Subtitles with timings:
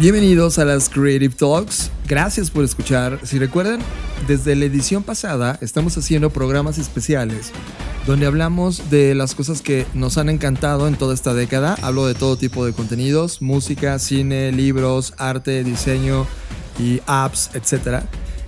[0.00, 1.90] Bienvenidos a las Creative Talks.
[2.06, 3.18] Gracias por escuchar.
[3.24, 3.80] Si recuerdan,
[4.28, 7.50] desde la edición pasada estamos haciendo programas especiales
[8.06, 11.76] donde hablamos de las cosas que nos han encantado en toda esta década.
[11.82, 16.28] Hablo de todo tipo de contenidos, música, cine, libros, arte, diseño
[16.78, 18.04] y apps, etc.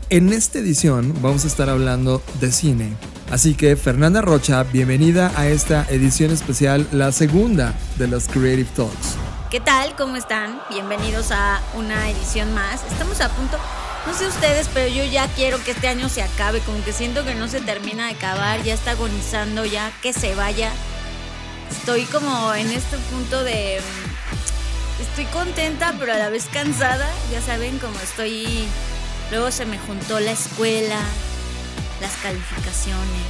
[0.09, 2.95] En esta edición vamos a estar hablando de cine.
[3.29, 9.30] Así que Fernanda Rocha, bienvenida a esta edición especial, la segunda de las Creative Talks.
[9.51, 9.97] ¿Qué tal?
[9.97, 10.63] ¿Cómo están?
[10.71, 12.85] Bienvenidos a una edición más.
[12.85, 13.59] Estamos a punto,
[14.07, 17.25] no sé ustedes, pero yo ya quiero que este año se acabe, como que siento
[17.25, 20.71] que no se termina de acabar, ya está agonizando, ya que se vaya.
[21.69, 23.81] Estoy como en este punto de...
[25.01, 27.11] Estoy contenta, pero a la vez cansada.
[27.33, 28.69] Ya saben, como estoy...
[29.33, 31.01] Luego se me juntó la escuela,
[32.01, 33.27] las calificaciones.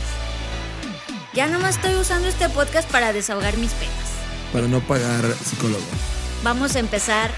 [1.32, 4.09] Ya nomás estoy usando este podcast para desahogar mis penas.
[4.52, 5.84] Para no pagar psicólogo.
[6.42, 7.30] Vamos a empezar.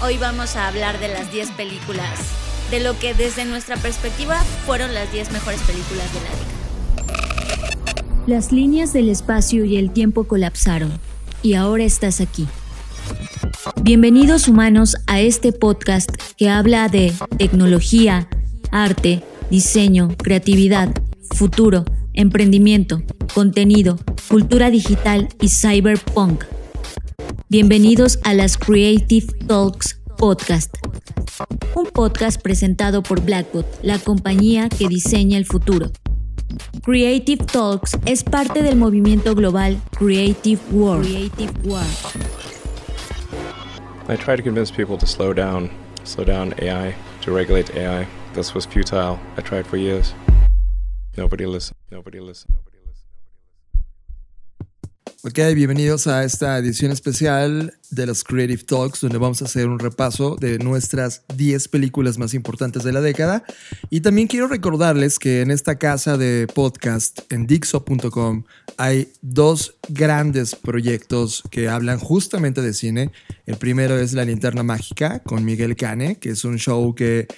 [0.00, 2.18] Hoy vamos a hablar de las 10 películas,
[2.70, 6.52] de lo que desde nuestra perspectiva fueron las 10 mejores películas de la década.
[8.26, 10.92] Las líneas del espacio y el tiempo colapsaron,
[11.42, 12.46] y ahora estás aquí.
[13.82, 18.28] Bienvenidos humanos a este podcast que habla de tecnología,
[18.70, 20.94] arte, diseño, creatividad,
[21.34, 23.02] futuro, emprendimiento,
[23.34, 26.44] contenido, cultura digital y cyberpunk.
[27.48, 30.74] Bienvenidos a las Creative Talks Podcast,
[31.74, 35.90] un podcast presentado por Blackbot, la compañía que diseña el futuro.
[36.82, 41.06] Creative Talks es parte del movimiento global Creative World.
[41.06, 41.88] Creative World.
[44.08, 45.70] I tried to convince people to slow down,
[46.04, 48.06] slow down AI, to regulate AI.
[48.34, 49.18] This was futile.
[49.36, 50.14] I tried for years.
[51.16, 51.78] Nobody listened.
[51.90, 52.54] Nobody listened.
[52.54, 53.08] Nobody listened.
[55.24, 59.78] Ok, bienvenidos a esta edición especial de los Creative Talks, donde vamos a hacer un
[59.78, 63.44] repaso de nuestras 10 películas más importantes de la década.
[63.90, 68.44] Y también quiero recordarles que en esta casa de podcast, en Dixo.com,
[68.78, 73.10] hay dos grandes proyectos que hablan justamente de cine.
[73.46, 77.28] El primero es La Linterna Mágica con Miguel Cane, que es un show que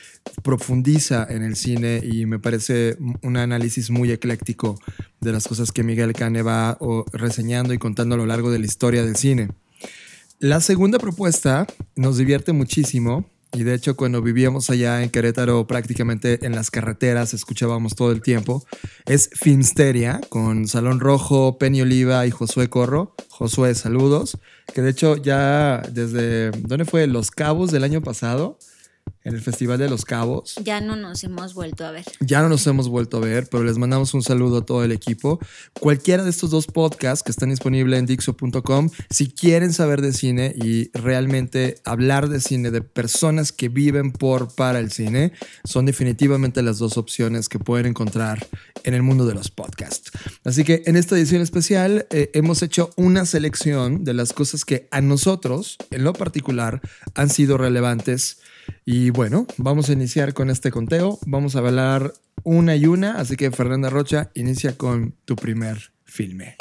[0.43, 4.79] profundiza en el cine y me parece un análisis muy ecléctico
[5.21, 6.79] de las cosas que Miguel Cane va
[7.13, 9.49] reseñando y contando a lo largo de la historia del cine.
[10.45, 11.67] La segunda propuesta
[11.97, 13.25] nos divierte muchísimo
[13.55, 18.21] y de hecho cuando vivíamos allá en Querétaro prácticamente en las carreteras escuchábamos todo el
[18.21, 18.63] tiempo.
[19.07, 23.15] Es Filmsteria con Salón Rojo, Penny Oliva y Josué Corro.
[23.31, 24.37] Josué, saludos.
[24.75, 27.07] Que de hecho ya desde, ¿dónde fue?
[27.07, 28.59] Los Cabos del año pasado,
[29.25, 30.55] en el Festival de los Cabos.
[30.63, 32.05] Ya no nos hemos vuelto a ver.
[32.21, 34.93] Ya no nos hemos vuelto a ver, pero les mandamos un saludo a todo el
[34.93, 35.41] equipo.
[35.81, 40.55] Cualquiera de estos dos podcasts que están disponibles en Dixo.com, si quieren saber de cine
[40.55, 45.33] y realmente hablar de cine de personas que viven por para el cine,
[45.65, 48.47] son definitivamente las dos opciones que pueden encontrar
[48.85, 50.11] en el mundo de los podcasts.
[50.45, 54.87] Así que en esta edición especial eh, hemos hecho una selección de las cosas que
[54.91, 56.83] a nosotros, en lo particular,
[57.15, 58.39] han sido relevantes.
[58.85, 61.19] Y bueno, vamos a iniciar con este conteo.
[61.27, 63.19] Vamos a hablar una y una.
[63.19, 66.57] Así que Fernanda Rocha, inicia con tu primer filme.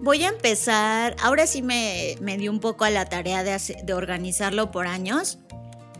[0.00, 3.92] Voy a empezar, ahora sí me, me di un poco a la tarea de, de
[3.94, 5.38] organizarlo por años.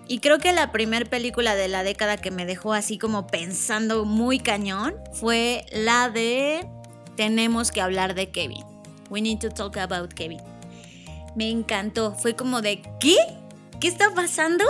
[0.06, 4.04] Y creo que la primera película de la década que me dejó así como pensando
[4.04, 6.66] muy cañón fue la de
[7.16, 8.64] Tenemos que hablar de Kevin.
[9.10, 10.40] We need to talk about Kevin.
[11.34, 12.14] Me encantó.
[12.14, 13.16] Fue como de ¿qué?
[13.80, 14.64] ¿Qué está pasando?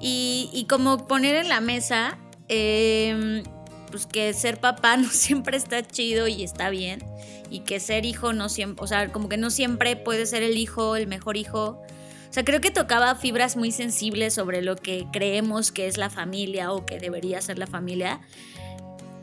[0.00, 2.18] Y, como poner en la mesa,
[2.48, 3.42] em,
[3.90, 7.04] pues que ser papá no siempre está chido y está bien.
[7.50, 10.56] Y que ser hijo no siempre, o sea, como que no siempre puede ser el
[10.56, 11.82] hijo, el mejor hijo.
[12.28, 16.10] O sea, creo que tocaba fibras muy sensibles sobre lo que creemos que es la
[16.10, 18.20] familia o que debería ser la familia.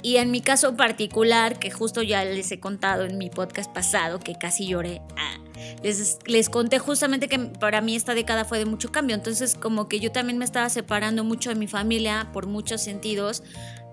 [0.02, 4.20] Y en mi caso particular, que justo ya les he contado en mi podcast pasado,
[4.20, 5.38] que casi lloré, ah,
[5.84, 9.16] les, conté justamente que para mí esta década fue de mucho cambio.
[9.16, 13.44] Entonces, como que yo también me estaba separando mucho de mi familia por muchos sentidos,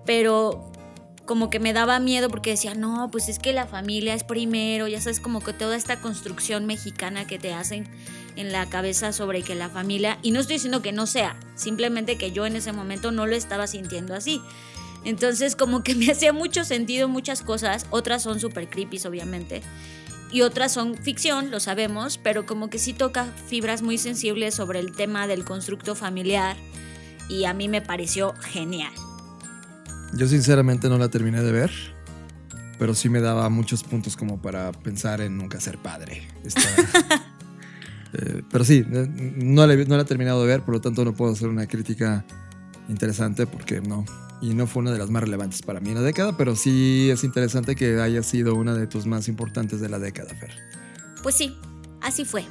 [0.05, 0.71] pero
[1.25, 4.87] como que me daba miedo porque decía, no, pues es que la familia es primero,
[4.87, 7.87] ya sabes, como que toda esta construcción mexicana que te hacen
[8.35, 12.17] en la cabeza sobre que la familia, y no estoy diciendo que no sea, simplemente
[12.17, 14.41] que yo en ese momento no lo estaba sintiendo así.
[15.03, 19.61] Entonces como que me hacía mucho sentido muchas cosas, otras son súper creepy obviamente,
[20.31, 24.79] y otras son ficción, lo sabemos, pero como que sí toca fibras muy sensibles sobre
[24.79, 26.55] el tema del constructo familiar
[27.29, 28.93] y a mí me pareció genial.
[30.13, 31.71] Yo sinceramente no la terminé de ver,
[32.79, 36.27] pero sí me daba muchos puntos como para pensar en nunca ser padre.
[38.13, 39.07] Eh, pero sí, eh,
[39.37, 41.65] no la, no la he terminado de ver, por lo tanto no puedo hacer una
[41.65, 42.25] crítica
[42.89, 44.03] interesante porque no.
[44.41, 47.09] Y no fue una de las más relevantes para mí en la década, pero sí
[47.11, 50.51] es interesante que haya sido una de tus más importantes de la década, Fer.
[51.21, 51.55] Pues sí,
[52.01, 52.45] así fue.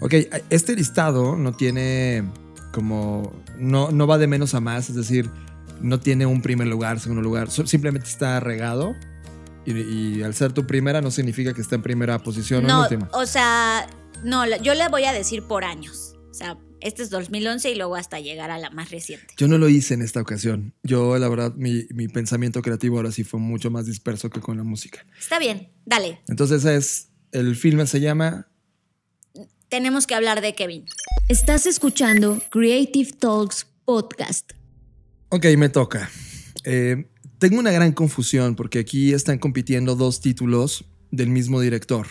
[0.00, 0.14] Ok,
[0.50, 2.24] este listado no tiene
[2.72, 3.32] como.
[3.58, 5.30] No, no va de menos a más, es decir,
[5.80, 8.94] no tiene un primer lugar, segundo lugar, simplemente está regado.
[9.64, 12.82] Y, al ser tu primera no significa que esté en primera posición no, o en
[12.82, 13.08] última.
[13.18, 13.86] O sea,
[14.22, 16.15] no, yo le voy a decir por años.
[16.36, 19.32] O sea, este es 2011 y luego hasta llegar a la más reciente.
[19.38, 20.74] Yo no lo hice en esta ocasión.
[20.82, 24.58] Yo, la verdad, mi, mi pensamiento creativo ahora sí fue mucho más disperso que con
[24.58, 25.06] la música.
[25.18, 26.20] Está bien, dale.
[26.28, 28.48] Entonces es, el filme se llama...
[29.70, 30.84] Tenemos que hablar de Kevin.
[31.30, 34.52] Estás escuchando Creative Talks Podcast.
[35.30, 36.10] Ok, me toca.
[36.64, 37.08] Eh,
[37.38, 42.06] tengo una gran confusión porque aquí están compitiendo dos títulos del mismo director.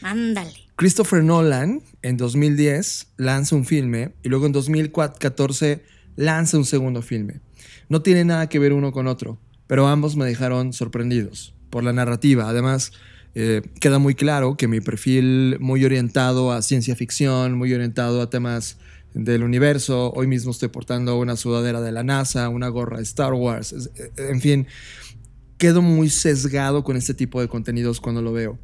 [0.00, 0.67] Ándale.
[0.78, 5.82] Christopher Nolan en 2010 lanza un filme y luego en 2014
[6.14, 7.40] lanza un segundo filme.
[7.88, 11.92] No tiene nada que ver uno con otro, pero ambos me dejaron sorprendidos por la
[11.92, 12.48] narrativa.
[12.48, 12.92] Además,
[13.34, 18.30] eh, queda muy claro que mi perfil muy orientado a ciencia ficción, muy orientado a
[18.30, 18.78] temas
[19.14, 20.12] del universo.
[20.12, 23.72] Hoy mismo estoy portando una sudadera de la NASA, una gorra de Star Wars.
[23.96, 24.68] Eh, en fin,
[25.56, 28.60] quedo muy sesgado con este tipo de contenidos cuando lo veo.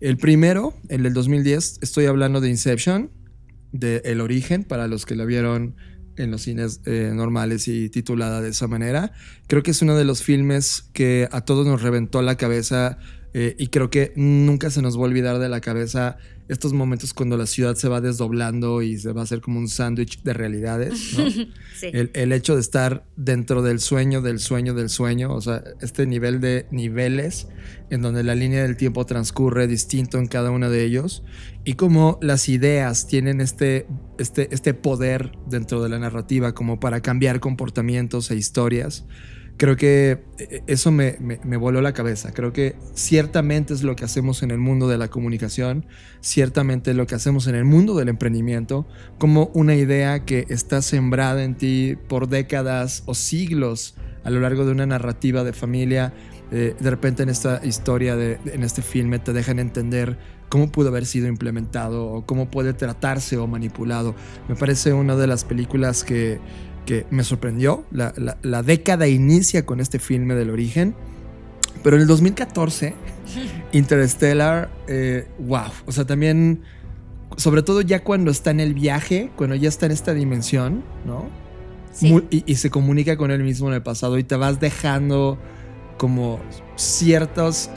[0.00, 3.10] El primero, el del 2010, estoy hablando de Inception,
[3.72, 5.76] de El Origen, para los que la vieron
[6.16, 9.12] en los cines eh, normales y titulada de esa manera.
[9.46, 12.96] Creo que es uno de los filmes que a todos nos reventó la cabeza
[13.34, 16.16] eh, y creo que nunca se nos va a olvidar de la cabeza
[16.50, 19.68] estos momentos cuando la ciudad se va desdoblando y se va a hacer como un
[19.68, 21.16] sándwich de realidades.
[21.82, 26.40] el, hecho de estar dentro del sueño, del sueño, del sueño, o sea, este nivel
[26.40, 27.46] de niveles
[27.90, 31.22] en donde la línea del tiempo transcurre distinto en cada uno de ellos
[31.64, 33.86] y como las ideas tienen este,
[34.18, 39.06] este, este poder dentro de la narrativa como para cambiar comportamientos e historias
[39.60, 41.18] creo que eh, eso me,
[41.58, 42.32] voló la cabeza.
[42.32, 45.84] Creo que ciertamente es lo que hacemos en el mundo de la comunicación,
[46.22, 48.86] ciertamente es lo que hacemos en el mundo del emprendimiento,
[49.18, 54.64] como una idea que está sembrada en ti por décadas o siglos a lo largo
[54.64, 56.14] de una narrativa de familia.
[56.52, 60.16] Eh, de repente en esta historia, de, en este filme, te dejan entender
[60.48, 64.14] cómo pudo haber sido implementado o cómo puede tratarse o manipulado.
[64.48, 66.40] Me parece una de las películas que
[66.86, 67.84] que me sorprendió.
[67.90, 70.94] La, década inicia con este filme del origen.
[71.82, 72.94] Pero en el 2014,
[73.72, 75.70] Interstellar, eh, wow.
[75.86, 76.62] O sea, también,
[77.36, 81.28] sobre todo ya cuando está en el viaje, cuando ya está en esta dimensión, ¿no?
[82.00, 85.38] y, se comunica con él mismo en el pasado y te vas dejando
[85.98, 86.40] como
[86.76, 87.70] ciertos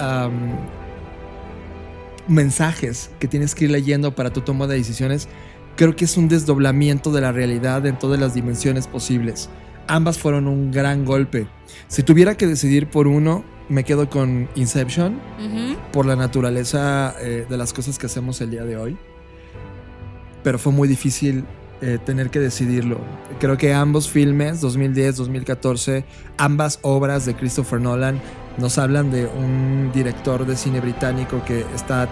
[2.28, 5.28] mensajes que tienes que ir leyendo para tu toma de decisiones
[5.76, 9.50] creo que es un desdoblamiento de la realidad en todas las dimensiones posibles.
[9.88, 11.48] Ambas fueron un gran golpe.
[11.88, 15.20] Si tuviera que decidir por uno, me quedo con Inception,
[15.92, 18.98] por la naturaleza eh, de las cosas que hacemos el día de hoy.
[20.44, 21.46] Pero fue muy difícil
[21.82, 23.00] eh, tener que decidirlo.
[23.40, 26.06] Creo que ambos filmes, 2010, 2014,
[26.38, 28.22] ambas obras de Christopher Nolan,
[28.58, 32.08] nos hablan de un director de cine británico que está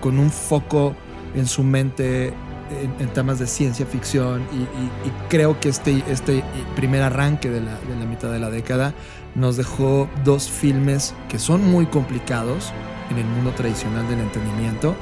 [0.00, 0.94] con un foco
[1.34, 2.32] en su mente
[2.70, 6.42] en, temas de ciencia ficción y, creo que este, este
[6.76, 8.94] primer arranque de la, de la, mitad de la década
[9.34, 12.72] nos dejó dos filmes que son muy complicados
[13.10, 14.94] en el mundo tradicional del entendimiento,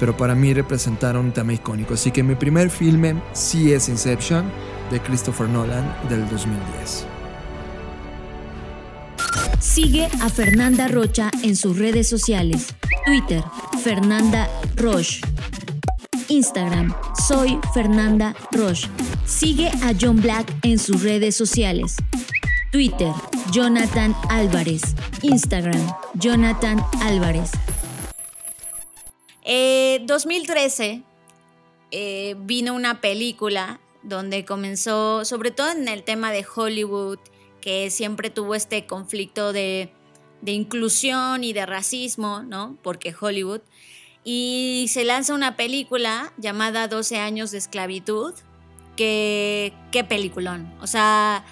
[0.00, 1.94] pero para mí representaron un tema icónico.
[1.94, 4.50] Así que mi primer filme sí es Inception
[4.90, 7.06] de Christopher Nolan del 2010.
[9.60, 12.74] Sigue a Fernanda Rocha en sus redes sociales.
[13.06, 13.42] Twitter,
[13.82, 15.20] Fernanda Roche.
[16.28, 16.94] Instagram,
[17.26, 18.88] soy Fernanda Roche.
[19.26, 21.96] Sigue a John Black en sus redes sociales.
[22.72, 23.12] Twitter,
[23.52, 24.82] Jonathan Álvarez.
[25.22, 25.80] Instagram,
[26.14, 27.52] Jonathan Álvarez.
[30.06, 31.02] 2013 eh,
[31.90, 37.18] eh, vino una película donde comenzó, sobre todo en el tema de Hollywood,
[37.60, 39.90] que siempre tuvo este conflicto de
[40.44, 42.76] inclusión y de racismo, ¿no?
[42.82, 43.60] Porque Hollywood.
[44.24, 48.32] Y se lanza una película llamada 12 años de esclavitud,
[48.96, 50.74] que qué peliculón.
[50.80, 51.44] O sea,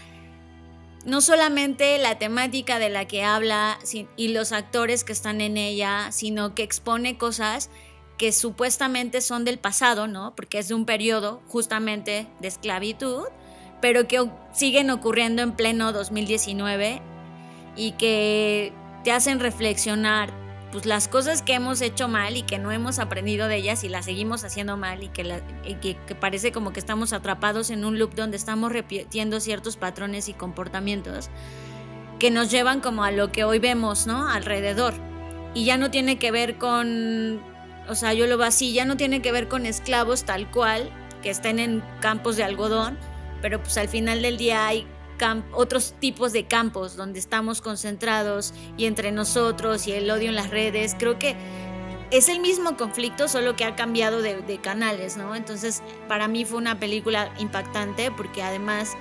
[1.04, 3.78] no solamente la temática de la que habla
[4.16, 7.70] y los actores que están en ella, sino que expone cosas
[8.16, 10.34] que supuestamente son del pasado, ¿no?
[10.36, 13.24] Porque es de un periodo justamente de esclavitud,
[13.80, 17.02] pero que siguen ocurriendo en pleno 2019
[17.74, 20.41] y que te hacen reflexionar
[20.72, 23.90] pues las cosas que hemos hecho mal y que no hemos aprendido de ellas y
[23.90, 25.38] las seguimos haciendo mal y que,
[25.80, 30.32] que, parece como que estamos atrapados en un loop donde estamos repitiendo ciertos patrones y
[30.32, 31.28] comportamientos
[32.18, 34.28] que nos llevan como a lo que hoy vemos, ¿no?
[34.28, 34.94] Alrededor.
[35.54, 37.42] Y ya no tiene que ver con,
[37.88, 40.88] o sea, yo lo veo así, ya no tiene que ver con esclavos tal cual,
[41.20, 42.96] que estén en campos de algodón,
[43.42, 44.86] pero pues al final del día hay
[45.52, 50.50] otros tipos de campos donde estamos concentrados y entre nosotros y el odio en las
[50.50, 50.96] redes.
[50.98, 51.36] Creo que
[52.10, 55.34] es el mismo conflicto, solo que ha cambiado de, canales, ¿no?
[55.34, 58.92] Entonces, para mí fue una película impactante porque además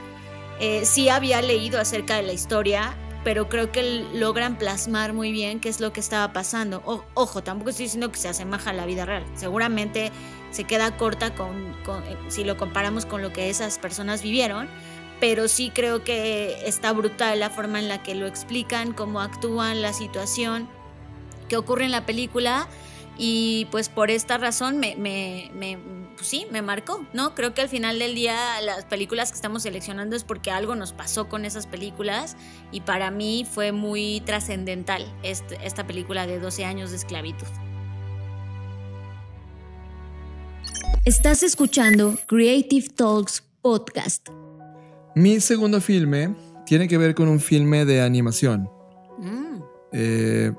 [0.60, 5.60] eh, sí había leído acerca de la historia, pero creo que logran plasmar muy bien
[5.60, 6.82] qué es lo que estaba pasando.
[7.14, 9.26] ojo, tampoco estoy diciendo que se asemeja a la vida real.
[9.36, 10.12] Seguramente
[10.52, 14.70] se queda corta con, eh, si lo comparamos con lo que esas personas vivieron,
[15.22, 19.82] pero sí creo que está brutal la forma en la que lo explican, cómo actúan,
[19.82, 20.68] la situación
[21.48, 22.68] que ocurre en la película
[23.18, 24.96] y pues por esta razón me,
[26.16, 27.36] pues sí, me marcó, ¿no?
[27.36, 30.92] Creo que al final del día las películas que estamos seleccionando es porque algo nos
[30.92, 32.36] pasó con esas películas
[32.72, 37.48] y para mí fue muy trascendental esta película de 12 años de esclavitud.
[41.06, 44.30] Estás escuchando Creative Talks Podcast.
[45.16, 46.34] Mi segundo filme
[46.66, 48.70] tiene que ver con un filme de animación.
[49.18, 49.62] Mm.
[49.92, 50.52] Eh,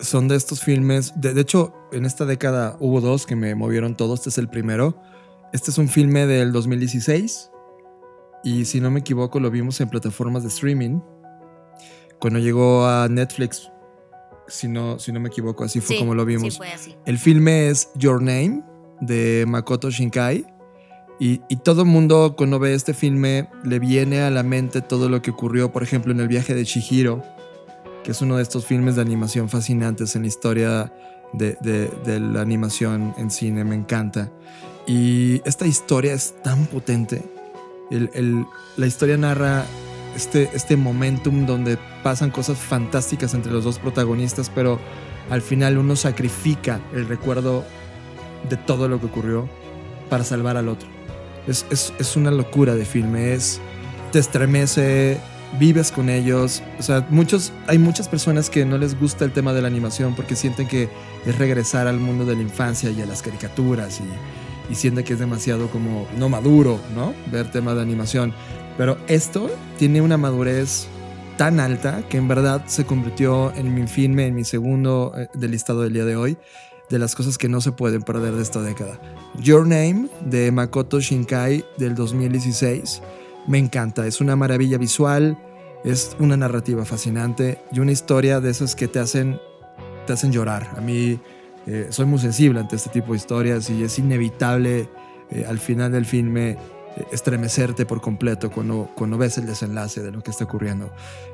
[0.00, 1.12] son de estos filmes.
[1.16, 4.20] De, hecho, en esta década hubo dos que me movieron todos.
[4.20, 5.00] Este es el primero.
[5.52, 7.50] Este es un filme del 2016.
[8.44, 11.00] Y si no me equivoco, lo vimos en plataformas de streaming.
[12.20, 13.70] Cuando llegó a Netflix,
[14.48, 16.54] si no, si no me equivoco, así fue como lo vimos.
[16.54, 16.96] Sí fue así.
[17.04, 18.62] El filme es Your Name
[19.00, 20.55] de Makoto Shinkai.
[21.18, 25.22] Y, todo el mundo cuando ve este filme le viene a la mente todo lo
[25.22, 27.22] que ocurrió, por ejemplo, en el viaje de Chihiro,
[28.04, 30.92] que es uno de estos filmes de animación fascinantes en la historia
[31.32, 31.58] de,
[32.20, 34.30] la animación en cine, me encanta.
[34.86, 37.22] Y esta historia es tan potente.
[37.90, 39.64] la historia narra
[40.14, 44.78] este, este momentum donde pasan cosas fantásticas entre los dos protagonistas, pero
[45.30, 47.64] al final uno sacrifica el recuerdo
[48.48, 49.48] de todo lo que ocurrió
[50.08, 50.95] para salvar al otro.
[51.46, 53.60] Es, una locura de filme, es,
[54.12, 55.18] te estremece,
[55.58, 56.62] vives con ellos.
[56.78, 60.14] O sea, muchos, hay muchas personas que no les gusta el tema de la animación
[60.14, 60.88] porque sienten que
[61.24, 65.12] es regresar al mundo de la infancia y a las caricaturas y, y sienten que
[65.12, 67.14] es demasiado como no maduro, ¿no?
[67.30, 68.32] Ver tema de animación.
[68.76, 70.88] Pero esto tiene una madurez
[71.36, 75.50] tan alta que en verdad se convirtió en mi filme, en mi segundo eh, del
[75.52, 76.38] listado del día de hoy
[76.88, 79.00] de las cosas que no se pueden perder de esta década.
[79.40, 83.02] Your Name de Makoto Shinkai del 2016
[83.46, 85.38] me encanta, es una maravilla visual,
[85.84, 89.38] es una narrativa fascinante y una historia de esas que te hacen,
[90.06, 90.68] te hacen llorar.
[90.76, 91.20] A mí
[91.66, 94.88] eh, soy muy sensible ante este tipo de historias y es inevitable
[95.30, 96.58] eh, al final del filme eh,
[97.12, 100.92] estremecerte por completo cuando, cuando ves el desenlace de lo que está ocurriendo.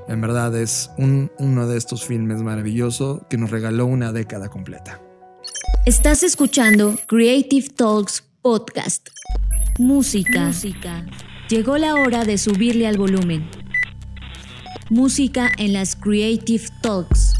[0.09, 5.01] En verdad es uno de estos filmes maravillosos que nos regaló una década completa.
[5.85, 9.09] Estás escuchando Creative Talks Podcast.
[9.81, 10.47] Música.
[10.47, 11.05] Música.
[11.49, 13.51] Llegó la hora de subirle al volumen.
[14.91, 17.32] Música en las Creative Talks.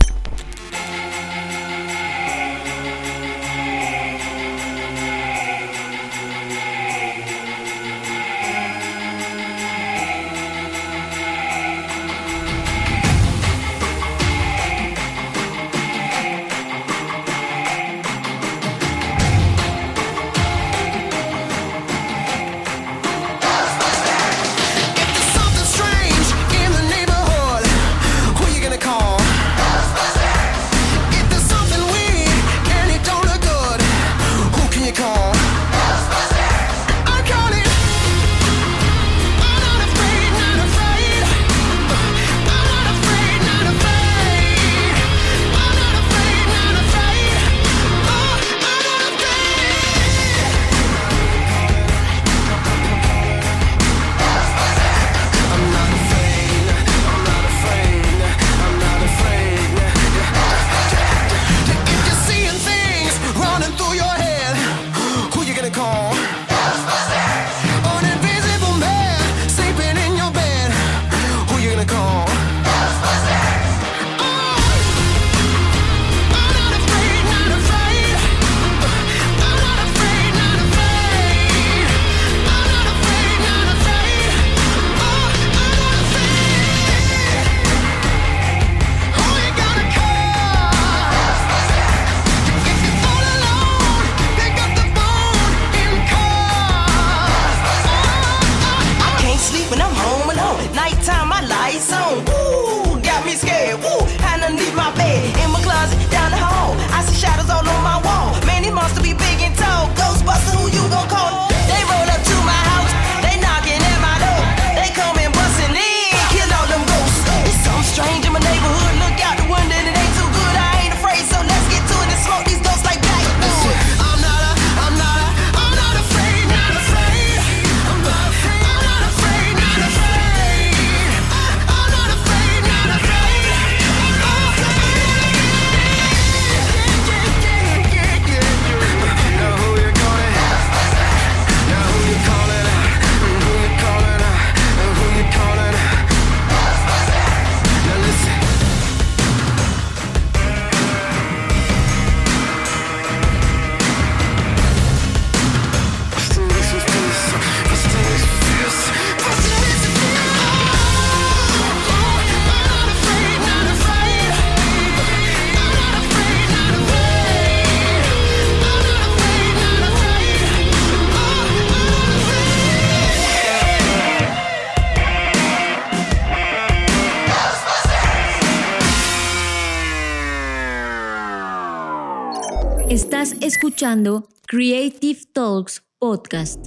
[183.73, 186.67] Escuchando Creative Talks Podcast.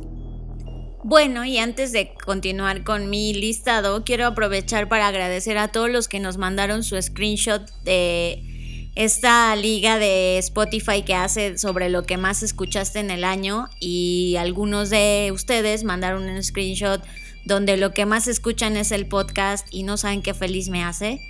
[1.04, 6.08] Bueno, y antes de continuar con mi listado, quiero aprovechar para agradecer a todos los
[6.08, 12.18] que nos mandaron su screenshot de esta liga de Spotify que hace sobre lo que
[12.18, 17.04] más escuchaste en el año y algunos de ustedes mandaron un screenshot
[17.46, 21.22] donde lo que más escuchan es el podcast y no saben qué feliz me hace.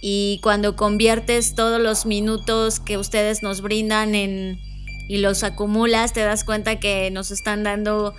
[0.00, 4.75] Y cuando conviertes todos los minutos que ustedes nos brindan en
[5.08, 8.14] y los acumulas, te das cuenta que nos están dando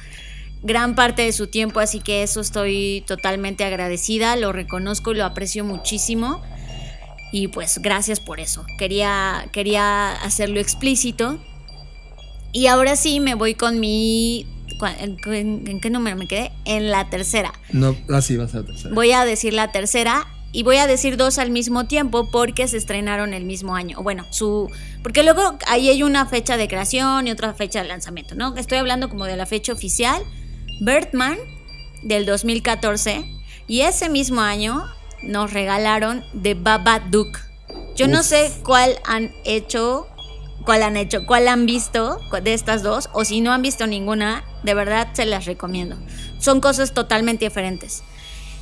[0.64, 5.26] gran parte de su tiempo, así que eso estoy totalmente agradecida, lo reconozco y lo
[5.26, 6.42] aprecio muchísimo.
[7.32, 8.66] Y pues gracias por eso.
[8.78, 11.40] Quería, quería hacerlo explícito.
[12.54, 14.48] Y ahora sí me voy con mi...
[15.00, 15.18] ¿En,
[15.82, 16.52] qué número me quedé?
[16.64, 17.52] En la tercera.
[17.72, 18.96] No, así vas a la tercera.
[18.96, 22.78] Voy a decir la tercera y voy a decir dos al mismo tiempo porque se
[22.78, 24.02] estrenaron el mismo año.
[24.02, 24.68] Bueno, su
[25.04, 28.56] porque luego ahí hay una fecha de creación y otra fecha de lanzamiento, ¿no?
[28.58, 30.20] Estoy hablando como de la fecha oficial.
[30.82, 31.38] Birdman
[32.02, 33.24] del 2014
[33.68, 34.84] y ese mismo año
[35.22, 37.38] nos regalaron The Babadook.
[37.96, 40.08] Yo no sé cuál han hecho,
[40.66, 44.44] cuál han hecho, cuál han visto de estas dos o si no han visto ninguna,
[44.64, 45.98] de verdad se las recomiendo.
[46.40, 48.02] Son cosas totalmente diferentes.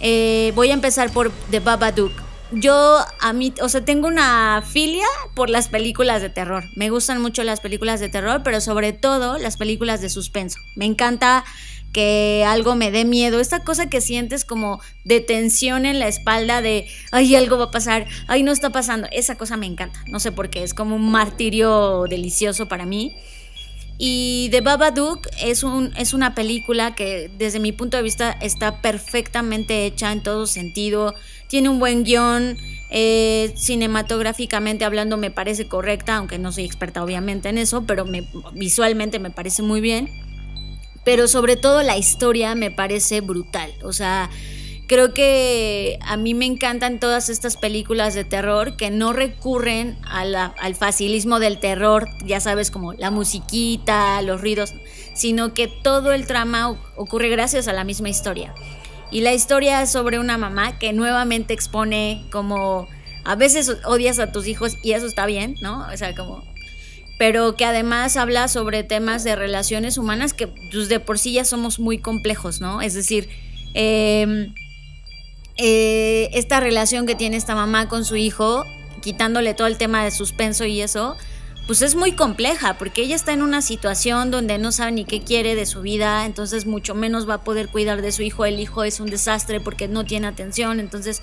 [0.08, 2.12] Eh, voy a empezar por The Babadook.
[2.52, 6.64] Yo, a mí, o sea, tengo una filia por las películas de terror.
[6.76, 10.60] Me gustan mucho las películas de terror, pero sobre todo las películas de suspenso.
[10.76, 11.44] Me encanta
[11.92, 16.62] que algo me dé miedo, esta cosa que sientes como de tensión en la espalda
[16.62, 20.20] de, ay, algo va a pasar, ay, no está pasando, esa cosa me encanta, no
[20.20, 23.16] sé por qué, es como un martirio delicioso para mí.
[23.98, 28.82] Y The Babadook es, un, es una película que desde mi punto de vista está
[28.82, 31.14] perfectamente hecha en todo sentido,
[31.48, 32.58] tiene un buen guion,
[32.90, 38.28] eh, cinematográficamente hablando me parece correcta, aunque no soy experta obviamente en eso, pero me,
[38.54, 40.10] visualmente me parece muy bien
[41.06, 43.72] pero sobre todo la historia me parece brutal.
[43.84, 44.30] O sea,
[44.88, 50.76] creo que a mí me encantan todas estas películas de terror que no recurren al
[50.76, 54.74] facilismo del terror, ya sabes, como la musiquita, los ruidos,
[55.14, 58.54] sino que todo el trama ocurre gracias a la misma historia.
[59.12, 62.88] Y la historia es sobre una mamá que nuevamente expone como
[63.24, 65.88] a veces odias a tus hijos y eso está bien, ¿no?
[65.92, 66.44] O sea, como
[67.18, 71.46] pero que además habla sobre temas de relaciones humanas que pues, de por sí ya
[71.46, 72.82] somos muy complejos, ¿no?
[72.82, 73.30] Es decir,
[73.74, 74.54] em,
[75.58, 78.66] eh, esta relación que tiene esta mamá con su hijo,
[79.02, 81.16] quitándole todo el tema de suspenso y eso,
[81.68, 85.22] pues es muy compleja, porque ella está en una situación donde no sabe ni qué
[85.22, 88.60] quiere de su vida, entonces mucho menos va a poder cuidar de su hijo, el
[88.60, 91.22] hijo es un desastre porque no tiene atención, entonces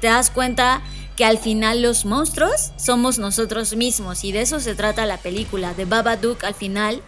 [0.00, 0.82] te das cuenta
[1.16, 5.74] que al final los monstruos somos nosotros mismos y de eso se trata la película
[5.74, 7.00] de Babadook al final.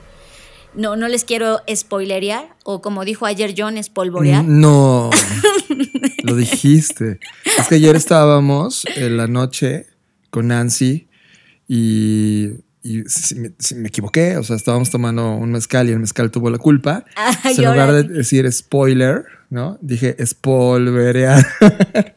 [0.75, 4.45] No, no les quiero spoilerear o como dijo ayer John, espolvorear.
[4.45, 5.11] No,
[6.27, 7.21] lo dijiste.
[7.59, 9.87] Es que ayer estábamos en la noche
[10.31, 11.09] con Nancy
[11.69, 12.51] y,
[13.07, 17.05] si, me, equivoqué, o sea, estábamos tomando un mezcal y el mezcal tuvo la culpa.
[17.45, 19.79] en lugar de decir spoiler, ¿no?
[19.81, 21.47] Dije espolvorear.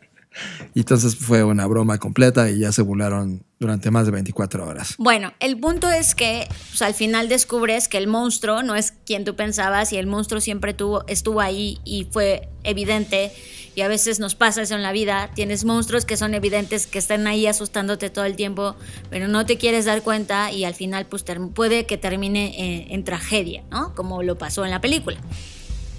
[0.73, 4.95] Y entonces fue una broma completa y ya se burlaron durante más de 24 horas.
[4.97, 6.47] Bueno, el punto es que
[6.79, 10.73] al final descubres que el monstruo no es quien tú pensabas y el monstruo siempre
[10.73, 13.32] tuvo, estuvo ahí y fue evidente.
[13.75, 15.32] Y a veces nos pasa eso en la vida.
[15.36, 18.75] Tienes monstruos que son evidentes, que están ahí asustándote todo el tiempo,
[19.10, 23.03] pero no te quieres dar cuenta y al final pues, puede que termine en, en
[23.03, 23.95] tragedia, ¿no?
[23.95, 25.17] Como lo pasó en la película.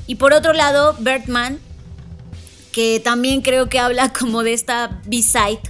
[0.07, 1.61] Y por otro lado, Bertman
[2.73, 5.61] que también creo que habla como de esta B-side,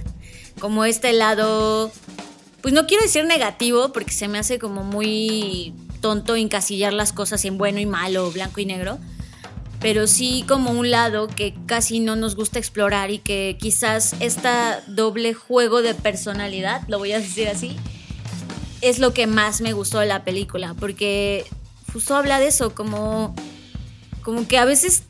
[0.59, 1.91] como este lado,
[2.61, 7.45] pues no quiero decir negativo, porque se me hace como muy tonto encasillar las cosas
[7.45, 8.99] en bueno y malo, blanco y negro,
[9.79, 14.49] pero sí como un lado que casi no nos gusta explorar y que quizás este
[14.87, 17.75] doble juego de personalidad, lo voy a decir así,
[18.81, 21.45] es lo que más me gustó de la película, porque
[21.93, 23.35] justo habla de eso, como,
[24.21, 25.03] como que a veces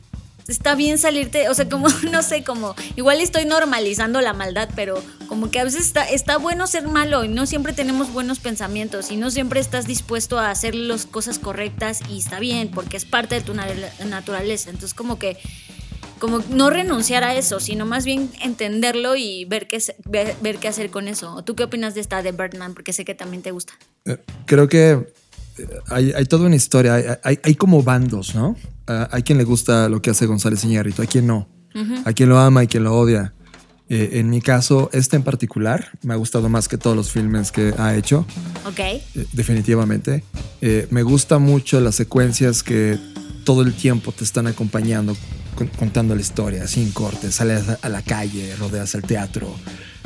[0.48, 5.02] está bien salirte, o sea, como, no sé, como, igual estoy normalizando la maldad, pero
[5.28, 9.10] como que a veces está, está bueno ser malo y no siempre tenemos buenos pensamientos
[9.10, 13.04] y no siempre estás dispuesto a hacer las cosas correctas y está bien, porque es
[13.04, 14.70] parte de tu naturaleza.
[14.70, 15.38] Entonces, como que,
[16.18, 20.90] como no renunciar a eso, sino más bien entenderlo y ver qué, ver, qué hacer
[20.90, 21.42] con eso.
[21.44, 22.74] ¿Tú qué opinas de esta de Birdman?
[22.74, 23.74] Porque sé que también te gusta.
[24.04, 25.06] Eh, creo que
[25.88, 28.56] hay, hay, toda una historia, hay, hay, como bandos, ¿no?
[28.86, 31.48] hay quien le gusta lo que hace González Iñárritu, hay quien no.
[32.04, 33.32] Hay quien lo ama, hay quien lo odia.
[33.88, 37.50] Eh, en mi caso, este en particular me ha gustado más que todos los filmes
[37.52, 38.26] que ha hecho.
[38.66, 38.78] Ok.
[38.80, 40.24] Eh, definitivamente.
[40.60, 42.98] Eh, me gusta mucho las secuencias que
[43.44, 45.16] todo el tiempo te están acompañando,
[45.56, 49.54] con- contando la historia, sin cortes, sales a la calle, rodeas el teatro,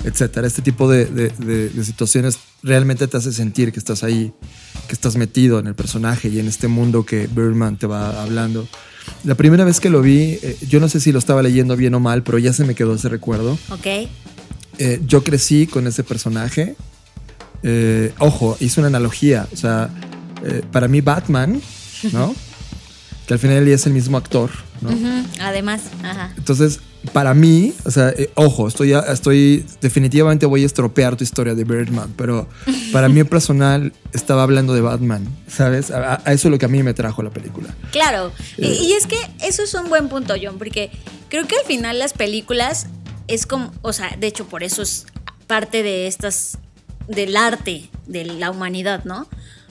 [0.04, 0.46] etcétera.
[0.46, 4.32] Este tipo de, de- de- de situaciones realmente te hace sentir que estás ahí,
[4.88, 8.66] que estás metido en el personaje y en este mundo que Birdman te va hablando.
[9.24, 11.94] La primera vez que lo vi, eh, yo no sé si lo estaba leyendo bien
[11.94, 13.58] o mal, pero ya se me quedó ese recuerdo.
[13.70, 13.86] Ok.
[14.78, 16.76] Eh, yo crecí con ese personaje.
[17.62, 19.48] Eh, ojo, hice una analogía.
[19.52, 19.90] O sea,
[20.72, 21.60] para mí Batman,
[22.12, 22.34] ¿no?
[23.26, 24.50] que al final es el mismo actor,
[25.40, 26.32] Además, ajá.
[26.36, 26.80] Entonces,
[27.12, 31.64] para mí, o sea, eh, ojo, estoy, estoy, definitivamente voy a estropear tu historia de
[31.64, 32.48] Birdman, pero
[32.92, 35.90] para mí personal estaba hablando de Batman, ¿sabes?
[35.90, 37.74] A, a eso es lo que a mí me trajo la película.
[37.92, 38.32] Claro.
[38.56, 38.78] Y, Eh.
[38.82, 40.90] y es que eso es un buen punto, John, porque
[41.28, 42.86] creo que al final las películas
[43.28, 45.06] es como, o sea, de hecho por eso es
[45.46, 46.58] parte de estas,
[47.08, 49.28] del arte de la humanidad, ¿no?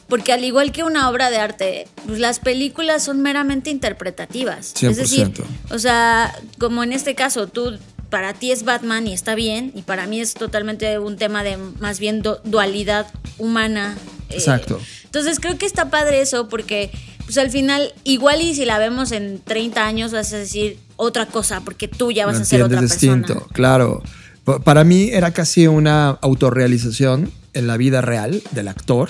[0.07, 4.73] Porque al igual que una obra de arte, pues las películas son meramente interpretativas.
[4.83, 5.43] Es decir, 100%.
[5.71, 7.77] o sea, como en este caso, tú
[8.09, 11.57] para ti es Batman y está bien, y para mí es totalmente un tema de
[11.79, 13.07] más bien du- dualidad
[13.39, 13.97] humana.
[14.29, 14.79] eh, Exacto.
[15.05, 16.91] entonces creo que está padre eso porque
[17.25, 21.25] pues al final igual y si la vemos en 30 años vas a decir otra
[21.25, 23.15] cosa porque tú ya vas a ser otra persona.
[23.15, 24.03] distinto, claro.
[24.43, 29.09] Pa- Para mí era casi una autorrealización en la vida real del actor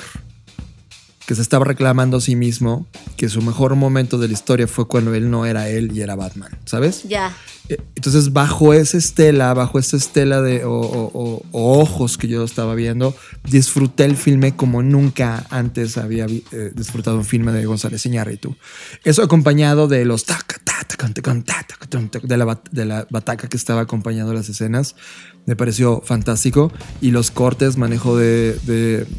[1.26, 2.86] que se estaba reclamando a sí mismo
[3.18, 6.16] que su mejor momento de la historia fue cuando él no era él y era
[6.16, 7.04] Batman, ¿sabes?
[7.04, 7.36] Ya.
[7.69, 13.15] Eh, entonces, bajo esa estela, bajo esa estela de o, ojos que yo estaba viendo,
[13.49, 18.56] disfruté el filme como nunca antes había eh, disfrutado un filme de González Iñárritu.
[19.04, 20.25] Eso acompañado de los
[22.23, 24.95] de la, de la bataca que estaba acompañando las escenas,
[25.45, 26.71] me pareció fantástico.
[27.01, 28.58] Y los cortes, manejo de,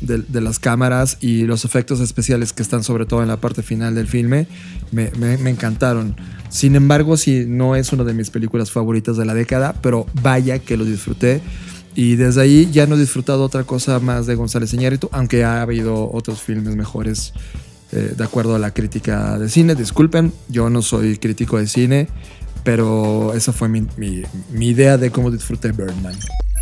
[0.00, 3.94] de, las cámaras y los efectos especiales que están sobre todo en la parte final
[3.94, 4.46] del filme,
[4.92, 6.16] me encantaron.
[6.56, 10.58] Sin embargo, sí, no es una de mis películas favoritas de la década, pero vaya
[10.58, 11.42] que lo disfruté.
[11.94, 15.60] Y desde ahí ya no he disfrutado otra cosa más de González Iñárritu, aunque ha
[15.60, 17.34] habido otros filmes mejores
[17.92, 19.74] eh, de acuerdo a la crítica de cine.
[19.74, 22.08] Disculpen, yo no soy crítico de cine,
[22.64, 26.14] pero esa fue mi, mi- mi idea de cómo disfruté Birdman.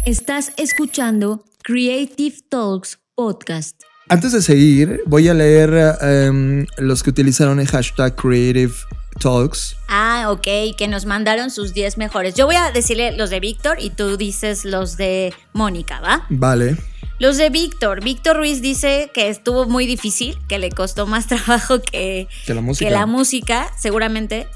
[0.07, 3.81] Estás escuchando Creative Talks Podcast.
[4.09, 9.04] Antes de seguir, voy a leer em, los que utilizaron el hashtag Creative Talks.
[9.89, 12.35] Ah, ok, que nos mandaron sus 10 mejores.
[12.35, 16.27] Yo voy a decirle los de Víctor y tú dices los de Mónica, ¿va?
[16.29, 16.77] Vale.
[17.19, 18.03] Los de Víctor.
[18.03, 22.61] Víctor Ruiz dice que estuvo muy difícil, que le costó más trabajo que, Que la
[22.61, 22.89] música.
[22.89, 24.49] que la música, seguramente.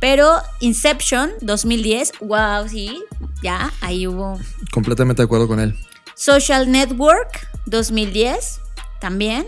[0.00, 3.02] Pero Inception 2010, wow, sí,
[3.42, 4.38] ya, ahí hubo.
[4.70, 5.74] Completamente de acuerdo con él.
[6.14, 8.60] Social Network 2010,
[9.00, 9.46] también.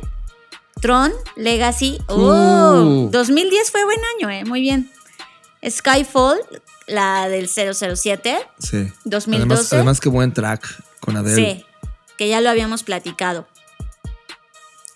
[0.81, 3.11] Tron Legacy, oh, Uh.
[3.11, 4.91] 2010 fue buen año, eh, muy bien.
[5.69, 6.39] Skyfall,
[6.87, 8.89] la del 007, Sí.
[9.05, 9.37] 2012.
[9.37, 10.67] Además, además qué buen track
[11.01, 11.35] con Adele.
[11.35, 11.65] Sí,
[12.17, 13.47] que ya lo habíamos platicado.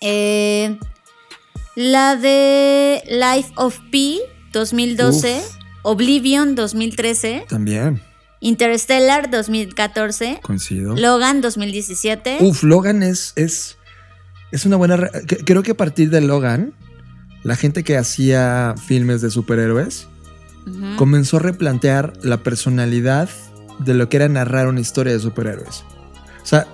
[0.01, 0.77] Eh,
[1.75, 5.55] la de Life of Pi 2012, Uf.
[5.83, 8.01] Oblivion 2013, También,
[8.39, 10.95] Interstellar 2014, coincido.
[10.95, 12.37] Logan 2017.
[12.41, 13.77] Uf, Logan es, es,
[14.53, 15.09] es una buena...
[15.45, 16.73] Creo que a partir de Logan,
[17.41, 20.07] la gente que hacía filmes de superhéroes
[20.95, 23.29] comenzó a replantear la personalidad
[23.79, 25.83] de lo que era narrar una historia de superhéroes.
[26.41, 26.67] O sea,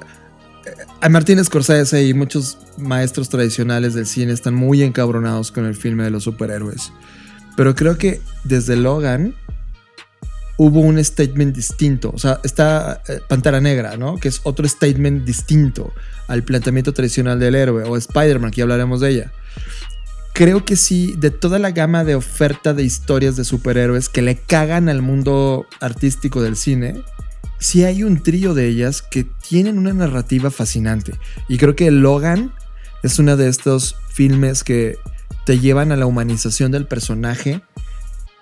[0.65, 5.73] eh, a Martín Scorsese y muchos maestros tradicionales del cine están muy encabronados con el
[5.73, 6.91] filme de los superhéroes.
[7.55, 9.35] Pero creo que desde Logan
[10.59, 12.11] hubo un statement distinto.
[12.13, 14.17] O sea, está eh, Pantera Negra, ¿no?
[14.17, 15.93] Que es otro statement distinto
[16.27, 17.85] al planteamiento tradicional del héroe.
[17.85, 19.31] O Spider-Man, que ya hablaremos de ella.
[20.33, 24.35] Creo que sí, de toda la gama de oferta de historias de superhéroes que le
[24.35, 27.03] cagan al mundo artístico del cine,
[27.57, 31.13] sí hay un trío de ellas que tienen una narrativa fascinante.
[31.47, 32.53] Y creo que Logan
[33.01, 34.97] es uno de estos filmes que
[35.45, 37.61] te llevan a la humanización del personaje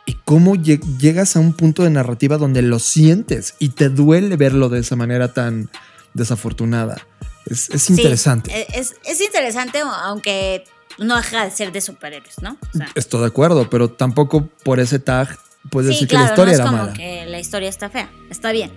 [0.07, 4.35] y cómo lle- llegas a un punto de narrativa donde lo sientes y te duele
[4.37, 5.69] verlo de esa manera tan
[6.15, 7.05] desafortunada.
[7.45, 8.51] Es, es interesante.
[8.59, 10.63] eh, es, es interesante, aunque
[10.97, 12.57] no deja de ser de superhéroes, ¿no?
[12.73, 15.37] O sea, Estoy de acuerdo, pero tampoco por ese tag
[15.69, 16.93] puedes sí, decir claro, que la historia no es era como mala.
[16.93, 18.71] que la historia está fea, está bien.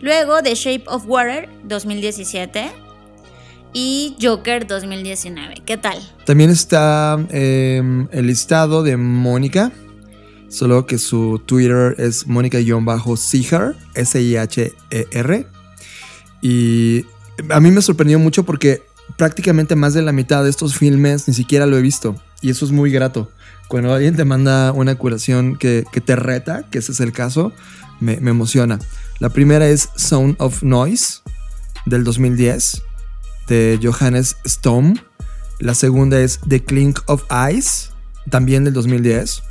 [0.00, 2.70] Luego The Shape of Water 2017
[3.72, 5.62] y Joker 2019.
[5.66, 5.98] ¿Qué tal?
[6.26, 9.72] También está eh, el listado de Mónica.
[10.54, 15.46] Solo que su Twitter es Mónica-Siher, S-I-H-E-R.
[16.40, 17.06] Y
[17.50, 18.82] a mí me sorprendió mucho porque
[19.16, 22.14] prácticamente más de la mitad de estos filmes ni siquiera lo he visto.
[22.40, 23.32] Y eso es muy grato.
[23.66, 27.52] Cuando alguien te manda una curación que, te reta, que ese es el caso,
[27.98, 28.78] me, me emociona.
[29.18, 31.22] La primera es Sound of Noise
[31.84, 32.80] del 2010
[33.48, 35.02] de Johannes Stone.
[35.58, 37.88] La segunda es The Clink of Ice,
[38.30, 39.42] también del 2010.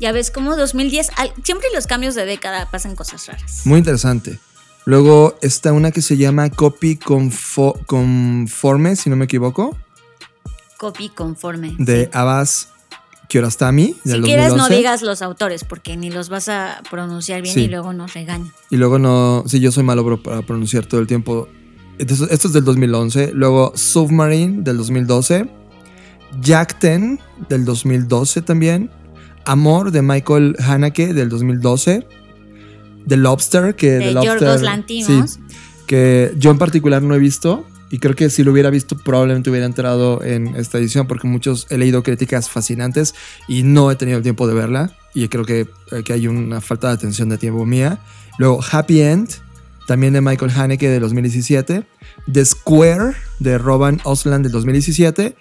[0.00, 1.10] Ya ves, como 2010,
[1.42, 3.62] siempre los cambios de década pasan cosas raras.
[3.64, 4.38] Muy interesante.
[4.84, 9.76] Luego está una que se llama Copy Conforme, si no me equivoco.
[10.78, 11.74] Copy Conforme.
[11.78, 12.68] De Abbas
[13.28, 13.96] Kiarostami.
[14.04, 17.92] Si quieres, no digas los autores, porque ni los vas a pronunciar bien y luego
[17.92, 18.52] nos regañan.
[18.70, 19.44] Y luego no.
[19.46, 21.48] Sí, yo soy malo para pronunciar todo el tiempo.
[21.98, 23.32] Esto, es del 2011.
[23.32, 25.48] Luego Submarine del 2012.
[26.40, 27.18] Jack Ten
[27.48, 28.90] del 2012 también.
[29.46, 32.06] Amor de Michael Haneke del 2012.
[33.06, 35.38] The Lobster, que de Lobster, Lantimos.
[35.86, 37.64] que yo en particular no he visto.
[37.88, 41.68] Y creo que si lo hubiera visto, probablemente hubiera entrado en esta edición, porque muchos
[41.70, 43.14] he leído críticas fascinantes
[43.46, 44.92] y no he tenido el tiempo de verla.
[45.14, 48.00] Y creo que, eh, que hay una falta de atención de tiempo mía.
[48.38, 49.30] Luego, Happy End,
[49.86, 51.86] también de Michael Haneke de 2017.
[52.30, 55.36] The Square de Roban Osland del 2017.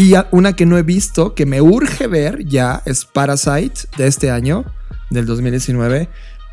[0.00, 4.30] Y una que no he visto, que me urge ver ya, es Parasite de este
[4.30, 4.64] año,
[5.10, 6.08] del 2019.